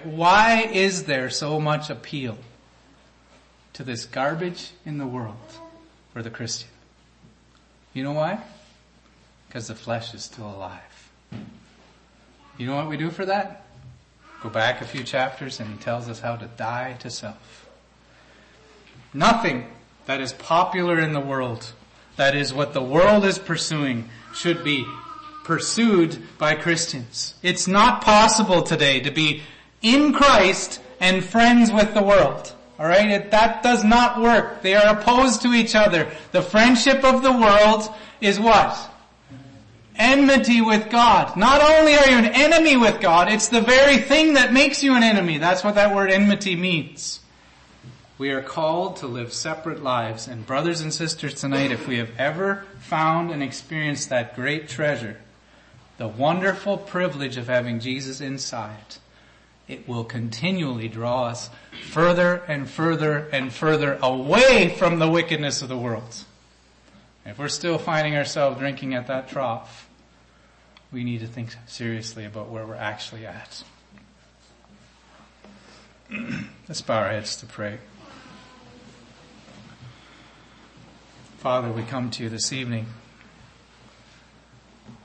Why 0.03 0.62
is 0.72 1.05
there 1.05 1.30
so 1.30 1.59
much 1.59 1.89
appeal 1.89 2.38
to 3.74 3.84
this 3.84 4.05
garbage 4.05 4.72
in 4.86 4.99
the 4.99 5.07
world 5.07 5.36
for 6.14 6.22
the 6.22 6.30
Christian? 6.30 6.70
You 7.93 8.03
know 8.03 8.14
why? 8.14 8.39
Because 9.47 9.68
the 9.68 9.76
flesh 9.76 10.14
is 10.14 10.24
still 10.24 10.45
alive. 10.45 11.09
You 12.57 12.68
know 12.68 12.76
what 12.76 12.88
we 12.88 12.97
do 12.97 13.09
for 13.09 13.26
that? 13.26 13.66
Go 14.41 14.49
back 14.49 14.82
a 14.82 14.86
few 14.86 15.03
chapters 15.03 15.59
and 15.59 15.70
he 15.70 15.78
tells 15.78 16.07
us 16.07 16.20
how 16.20 16.36
to 16.36 16.45
die 16.57 16.95
to 16.99 17.09
self. 17.09 17.68
Nothing 19.14 19.68
that 20.05 20.22
is 20.22 20.34
popular 20.34 20.99
in 20.99 21.14
the 21.14 21.20
world, 21.20 21.74
that 22.16 22.36
is 22.36 22.53
what 22.53 22.74
the 22.74 22.82
world 22.82 23.26
is 23.26 23.39
pursuing, 23.39 24.09
should 24.34 24.63
be 24.63 24.86
pursued 25.43 26.17
by 26.38 26.55
Christians. 26.55 27.36
It's 27.41 27.67
not 27.67 28.03
possible 28.03 28.61
today 28.61 28.99
to 29.01 29.11
be 29.11 29.41
in 29.82 30.13
Christ 30.13 30.79
and 30.99 31.23
friends 31.23 31.71
with 31.71 31.93
the 31.93 32.03
world. 32.03 32.53
Alright? 32.79 33.32
That 33.32 33.61
does 33.61 33.84
not 33.84 34.21
work. 34.21 34.61
They 34.63 34.75
are 34.75 34.97
opposed 34.97 35.43
to 35.43 35.53
each 35.53 35.75
other. 35.75 36.11
The 36.32 36.41
friendship 36.41 37.03
of 37.03 37.21
the 37.21 37.32
world 37.32 37.88
is 38.21 38.39
what? 38.39 38.75
Enmity 39.95 40.61
with 40.61 40.89
God. 40.89 41.38
Not 41.38 41.61
only 41.61 41.95
are 41.95 42.09
you 42.09 42.17
an 42.17 42.25
enemy 42.25 42.77
with 42.77 42.99
God, 42.99 43.32
it's 43.32 43.49
the 43.49 43.61
very 43.61 43.97
thing 43.97 44.34
that 44.34 44.51
makes 44.51 44.84
you 44.84 44.95
an 44.95 45.03
enemy. 45.03 45.38
That's 45.38 45.63
what 45.63 45.75
that 45.75 45.93
word 45.93 46.11
enmity 46.11 46.55
means. 46.55 47.20
We 48.22 48.30
are 48.30 48.43
called 48.43 48.97
to 48.97 49.07
live 49.07 49.34
separate 49.34 49.82
lives. 49.82 50.28
And 50.28 50.45
brothers 50.45 50.82
and 50.82 50.93
sisters 50.93 51.34
tonight, 51.34 51.72
if 51.72 51.88
we 51.88 51.97
have 51.97 52.11
ever 52.19 52.67
found 52.78 53.32
and 53.32 53.41
experienced 53.41 54.09
that 54.09 54.36
great 54.36 54.69
treasure, 54.69 55.19
the 55.97 56.07
wonderful 56.07 56.78
privilege 56.78 57.38
of 57.38 57.47
having 57.47 57.80
Jesus 57.80 58.22
inside, 58.22 58.97
it 59.67 59.88
will 59.88 60.03
continually 60.03 60.88
draw 60.88 61.30
us 61.30 61.49
further 61.89 62.43
and 62.47 62.69
further 62.69 63.28
and 63.34 63.51
further 63.51 63.97
away 64.03 64.69
from 64.69 64.99
the 64.99 65.09
wickedness 65.09 65.63
of 65.63 65.69
the 65.69 65.76
world. 65.76 66.24
If 67.26 67.39
we're 67.39 67.47
still 67.47 67.80
finding 67.80 68.15
ourselves 68.15 68.59
drinking 68.59 68.93
at 68.93 69.07
that 69.07 69.30
trough, 69.30 69.89
we 70.91 71.03
need 71.03 71.22
to 71.22 71.28
think 71.28 71.55
seriously 71.65 72.26
about 72.26 72.49
where 72.49 72.67
we're 72.67 72.76
actually 72.76 73.26
at. 73.26 73.63
Let's 76.67 76.82
bow 76.82 76.99
our 76.99 77.09
heads 77.09 77.36
to 77.38 77.47
pray. 77.47 77.80
Father, 81.41 81.71
we 81.71 81.81
come 81.81 82.11
to 82.11 82.21
you 82.21 82.29
this 82.29 82.53
evening. 82.53 82.85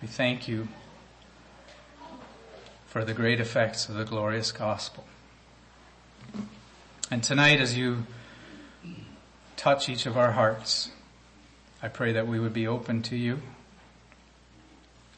We 0.03 0.07
thank 0.07 0.47
you 0.47 0.68
for 2.89 3.07
the 3.07 3.14
great 3.14 3.41
effects 3.41 3.89
of 3.89 3.95
the 3.95 4.05
glorious 4.05 4.53
gospel. 4.53 5.07
And 7.11 7.22
tonight 7.22 7.59
as 7.59 7.74
you 7.74 8.05
touch 9.57 9.89
each 9.89 10.05
of 10.05 10.18
our 10.18 10.32
hearts, 10.32 10.91
I 11.82 11.89
pray 11.89 12.12
that 12.12 12.28
we 12.28 12.39
would 12.39 12.53
be 12.53 12.66
open 12.66 13.01
to 13.05 13.16
you. 13.16 13.41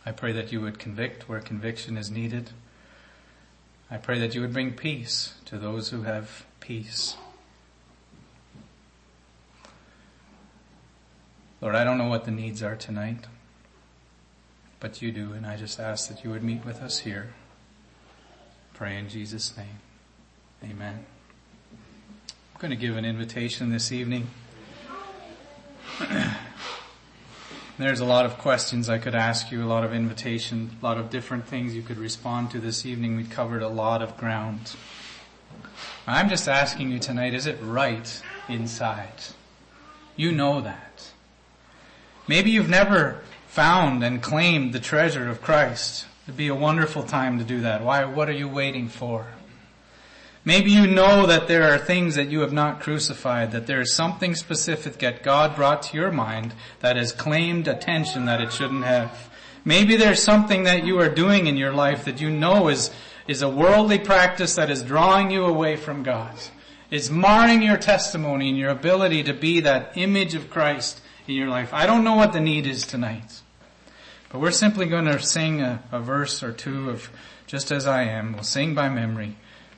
I 0.06 0.12
pray 0.12 0.30
that 0.30 0.52
you 0.52 0.60
would 0.60 0.78
convict 0.78 1.28
where 1.28 1.40
conviction 1.40 1.96
is 1.96 2.12
needed. 2.12 2.50
I 3.90 3.96
pray 3.96 4.20
that 4.20 4.36
you 4.36 4.40
would 4.42 4.52
bring 4.52 4.74
peace 4.74 5.34
to 5.46 5.58
those 5.58 5.88
who 5.88 6.02
have 6.02 6.46
peace. 6.60 7.16
Lord, 11.61 11.74
I 11.74 11.82
don't 11.82 11.98
know 11.98 12.09
what 12.09 12.24
the 12.24 12.30
needs 12.30 12.62
are 12.62 12.76
tonight, 12.76 13.26
but 14.78 15.02
you 15.02 15.11
do, 15.11 15.32
and 15.32 15.44
I 15.44 15.56
just 15.56 15.80
ask 15.80 16.09
that 16.09 16.22
you 16.22 16.30
would 16.30 16.44
meet 16.44 16.64
with 16.64 16.80
us 16.80 17.00
here. 17.00 17.34
Pray 18.74 18.96
in 18.96 19.09
Jesus' 19.09 19.56
name. 19.56 19.80
Amen. 20.62 21.04
I'm 21.72 22.61
going 22.61 22.70
to 22.70 22.76
give 22.76 22.96
an 22.96 23.04
invitation 23.04 23.70
this 23.70 23.90
evening. 23.90 24.28
There's 27.78 28.00
a 28.00 28.04
lot 28.04 28.24
of 28.24 28.38
questions 28.38 28.88
I 28.88 28.98
could 28.98 29.16
ask 29.16 29.50
you, 29.50 29.64
a 29.64 29.66
lot 29.66 29.82
of 29.82 29.92
invitation, 29.92 30.76
a 30.80 30.84
lot 30.84 30.96
of 30.96 31.11
different 31.11 31.46
things 31.46 31.74
you 31.74 31.82
could 31.82 31.98
respond 31.98 32.52
to 32.52 32.61
this 32.61 32.86
evening. 32.86 33.16
We 33.16 33.24
covered 33.24 33.62
a 33.62 33.68
lot 33.68 34.00
of 34.00 34.16
ground. 34.16 34.76
I'm 36.06 36.28
just 36.28 36.48
asking 36.48 36.92
you 36.92 37.00
tonight, 37.00 37.34
is 37.34 37.46
it 37.46 37.59
right 37.61 38.22
inside? 38.48 39.24
You 40.14 40.30
know 40.30 40.61
that. 40.61 41.12
Maybe 42.29 42.51
you've 42.51 42.68
never 42.68 43.22
found 43.47 44.05
and 44.05 44.22
claimed 44.22 44.74
the 44.74 44.81
treasure 44.81 45.29
of 45.29 45.41
Christ. 45.41 46.07
It'd 46.24 46.37
be 46.37 46.49
a 46.49 46.55
wonderful 46.55 47.03
time 47.03 47.39
to 47.39 47.45
do 47.45 47.62
that. 47.62 47.83
Why, 47.83 48.05
what 48.05 48.29
are 48.29 48.33
you 48.33 48.49
waiting 48.49 48.89
for? 48.89 49.26
Maybe 50.45 50.70
you 50.70 50.87
know 50.87 51.26
that 51.26 51.49
there 51.49 51.72
are 51.72 51.79
things 51.79 52.14
that 52.14 52.29
you 52.29 52.41
have 52.41 52.53
not 52.53 52.81
crucified, 52.81 53.53
that 53.53 53.66
there 53.66 53.81
is 53.81 53.95
something 53.95 54.35
specific 54.35 54.99
that 54.99 55.22
God 55.22 55.57
brought 55.57 55.83
to 55.85 55.97
your 55.97 56.12
mind 56.12 56.53
that 56.81 56.97
has 56.97 57.12
claimed 57.12 57.66
attention 57.66 58.26
that 58.26 58.43
it 58.43 58.53
shouldn't 58.53 58.85
have. 58.85 59.31
Maybe 59.64 59.97
there's 59.97 60.22
something 60.22 60.64
that 60.64 60.85
you 60.85 61.01
are 61.01 61.09
doing 61.09 61.47
in 61.47 61.57
your 61.57 61.72
life 61.72 62.05
that 62.05 62.20
you 62.20 62.31
know 62.31 62.68
is, 62.68 62.91
is 63.26 63.43
a 63.43 63.49
worldly 63.49 63.99
practice 63.99 64.55
that 64.55 64.70
is 64.70 64.83
drawing 64.83 65.31
you 65.31 65.45
away 65.45 65.76
from 65.76 66.03
God. 66.03 66.35
It's 66.91 67.11
marring 67.11 67.62
your 67.62 67.76
testimony 67.76 68.49
and 68.49 68.59
your 68.59 68.70
ability 68.70 69.24
to 69.24 69.35
be 69.35 69.61
that 69.61 69.97
image 69.97 70.35
of 70.35 70.51
Christ 70.51 71.01
in 71.29 71.37
your 71.37 71.49
life. 71.49 71.72
I 71.72 71.87
don't 71.87 72.05
know 72.05 72.14
what 72.14 72.33
the 72.33 72.41
need 72.41 72.66
is 72.66 72.87
tonight. 72.87 73.41
But 74.31 74.41
we're 74.41 74.51
simply 74.51 74.87
going 74.87 75.07
to 75.07 75.18
sing 75.20 75.61
a, 75.61 75.83
a 75.91 76.01
verse 76.01 76.43
or 76.43 76.53
two 76.53 76.91
of 76.91 77.11
just 77.47 77.70
as 77.70 77.87
I 77.87 78.03
am. 78.05 78.35
We'll 78.35 78.43
sing 78.43 78.74
by 78.74 78.89
memory. 78.89 79.37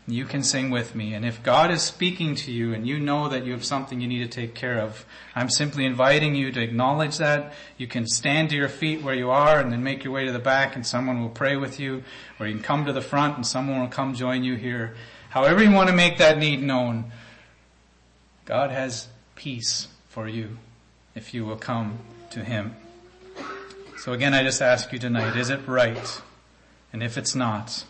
You 0.09 0.25
can 0.25 0.43
sing 0.43 0.71
with 0.71 0.97
me. 0.97 1.15
And 1.15 1.25
if 1.25 1.41
God 1.43 1.71
is 1.71 1.83
speaking 1.83 2.35
to 2.37 2.51
you 2.51 2.75
and 2.75 2.85
you 2.85 2.99
know 2.99 3.29
that 3.29 3.45
you 3.45 3.53
have 3.53 3.65
something 3.65 4.01
you 4.01 4.09
need 4.09 4.29
to 4.29 4.41
take 4.41 4.57
care 4.57 4.81
of, 4.81 5.05
I'm 5.37 5.49
simply 5.49 5.85
inviting 5.85 6.35
you 6.35 6.51
to 6.51 6.61
acknowledge 6.61 7.19
that. 7.19 7.53
You 7.77 7.87
can 7.87 8.09
stand 8.09 8.51
to 8.51 8.57
your 8.57 8.69
feet 8.69 9.03
where 9.03 9.15
you 9.15 9.31
are 9.31 9.61
and 9.61 9.71
then 9.71 9.85
make 9.85 10.03
your 10.03 10.13
way 10.13 10.27
to 10.27 10.33
the 10.33 10.41
back 10.41 10.75
and 10.75 10.85
someone 10.85 11.21
will 11.21 11.29
pray 11.29 11.57
with 11.57 11.79
you. 11.79 12.03
Or 12.41 12.49
you 12.49 12.55
can 12.55 12.63
come 12.63 12.87
to 12.87 12.93
the 12.93 13.01
front 13.01 13.37
and 13.37 13.47
someone 13.47 13.81
will 13.81 13.89
come 13.89 14.15
join 14.15 14.43
you 14.43 14.57
here. 14.57 14.97
However 15.29 15.63
you 15.63 15.71
want 15.71 15.91
to 15.91 15.95
make 15.95 16.19
that 16.19 16.39
need 16.39 16.61
known, 16.61 17.13
God 18.47 18.73
has 18.73 19.07
peace 19.37 19.87
for 20.09 20.27
you 20.27 20.59
if 21.15 21.35
you 21.35 21.45
will 21.45 21.57
come 21.57 21.99
to 22.31 22.45
Him. 22.45 22.77
So 23.99 24.13
again, 24.13 24.33
I 24.35 24.43
just 24.43 24.63
ask 24.63 24.93
you 24.93 24.99
tonight, 24.99 25.37
is 25.37 25.51
it 25.51 25.61
right? 25.67 26.23
And 26.93 27.03
if 27.03 27.19
it's 27.19 27.35
not, 27.35 27.85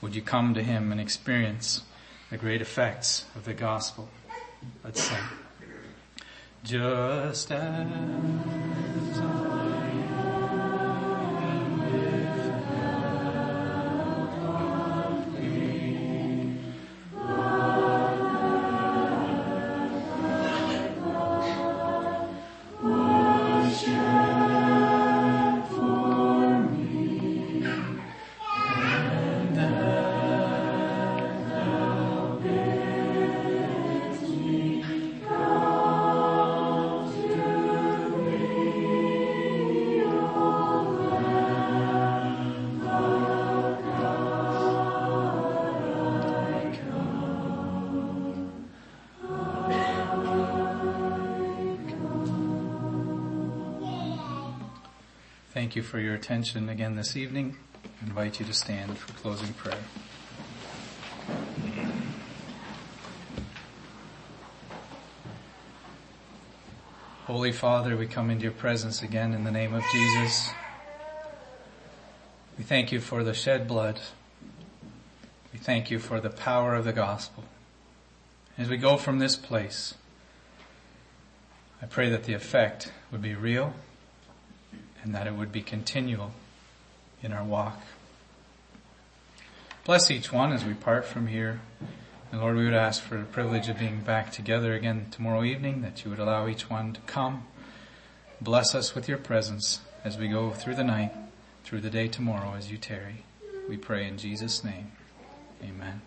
would 0.00 0.14
you 0.14 0.22
come 0.22 0.54
to 0.54 0.62
Him 0.62 0.92
and 0.92 1.00
experience 1.00 1.82
the 2.30 2.36
great 2.36 2.60
effects 2.60 3.24
of 3.36 3.44
the 3.44 3.54
gospel? 3.54 4.08
Let's 4.84 5.02
sing. 5.02 5.18
Just 6.64 7.52
as 7.52 9.20
Thank 55.68 55.76
you 55.76 55.82
for 55.82 55.98
your 55.98 56.14
attention 56.14 56.70
again 56.70 56.96
this 56.96 57.14
evening. 57.14 57.58
I 57.84 58.06
invite 58.06 58.40
you 58.40 58.46
to 58.46 58.54
stand 58.54 58.96
for 58.96 59.12
closing 59.12 59.52
prayer. 59.52 59.76
Holy 67.26 67.52
Father, 67.52 67.98
we 67.98 68.06
come 68.06 68.30
into 68.30 68.44
your 68.44 68.52
presence 68.52 69.02
again 69.02 69.34
in 69.34 69.44
the 69.44 69.50
name 69.50 69.74
of 69.74 69.82
Jesus. 69.92 70.48
We 72.56 72.64
thank 72.64 72.90
you 72.90 72.98
for 72.98 73.22
the 73.22 73.34
shed 73.34 73.68
blood. 73.68 74.00
We 75.52 75.58
thank 75.58 75.90
you 75.90 75.98
for 75.98 76.18
the 76.18 76.30
power 76.30 76.76
of 76.76 76.86
the 76.86 76.94
gospel. 76.94 77.44
As 78.56 78.70
we 78.70 78.78
go 78.78 78.96
from 78.96 79.18
this 79.18 79.36
place, 79.36 79.96
I 81.82 81.84
pray 81.84 82.08
that 82.08 82.24
the 82.24 82.32
effect 82.32 82.90
would 83.12 83.20
be 83.20 83.34
real 83.34 83.74
and 85.08 85.14
that 85.14 85.26
it 85.26 85.32
would 85.32 85.50
be 85.50 85.62
continual 85.62 86.32
in 87.22 87.32
our 87.32 87.42
walk. 87.42 87.80
Bless 89.86 90.10
each 90.10 90.30
one 90.30 90.52
as 90.52 90.66
we 90.66 90.74
part 90.74 91.06
from 91.06 91.28
here. 91.28 91.62
And 92.30 92.42
Lord, 92.42 92.56
we 92.56 92.66
would 92.66 92.74
ask 92.74 93.02
for 93.02 93.16
the 93.16 93.24
privilege 93.24 93.70
of 93.70 93.78
being 93.78 94.02
back 94.02 94.30
together 94.30 94.74
again 94.74 95.06
tomorrow 95.10 95.44
evening, 95.44 95.80
that 95.80 96.04
you 96.04 96.10
would 96.10 96.18
allow 96.18 96.46
each 96.46 96.68
one 96.68 96.92
to 96.92 97.00
come. 97.06 97.46
Bless 98.38 98.74
us 98.74 98.94
with 98.94 99.08
your 99.08 99.16
presence 99.16 99.80
as 100.04 100.18
we 100.18 100.28
go 100.28 100.50
through 100.50 100.74
the 100.74 100.84
night, 100.84 101.12
through 101.64 101.80
the 101.80 101.88
day 101.88 102.06
tomorrow 102.06 102.54
as 102.54 102.70
you 102.70 102.76
tarry. 102.76 103.24
We 103.66 103.78
pray 103.78 104.06
in 104.06 104.18
Jesus' 104.18 104.62
name. 104.62 104.92
Amen. 105.64 106.02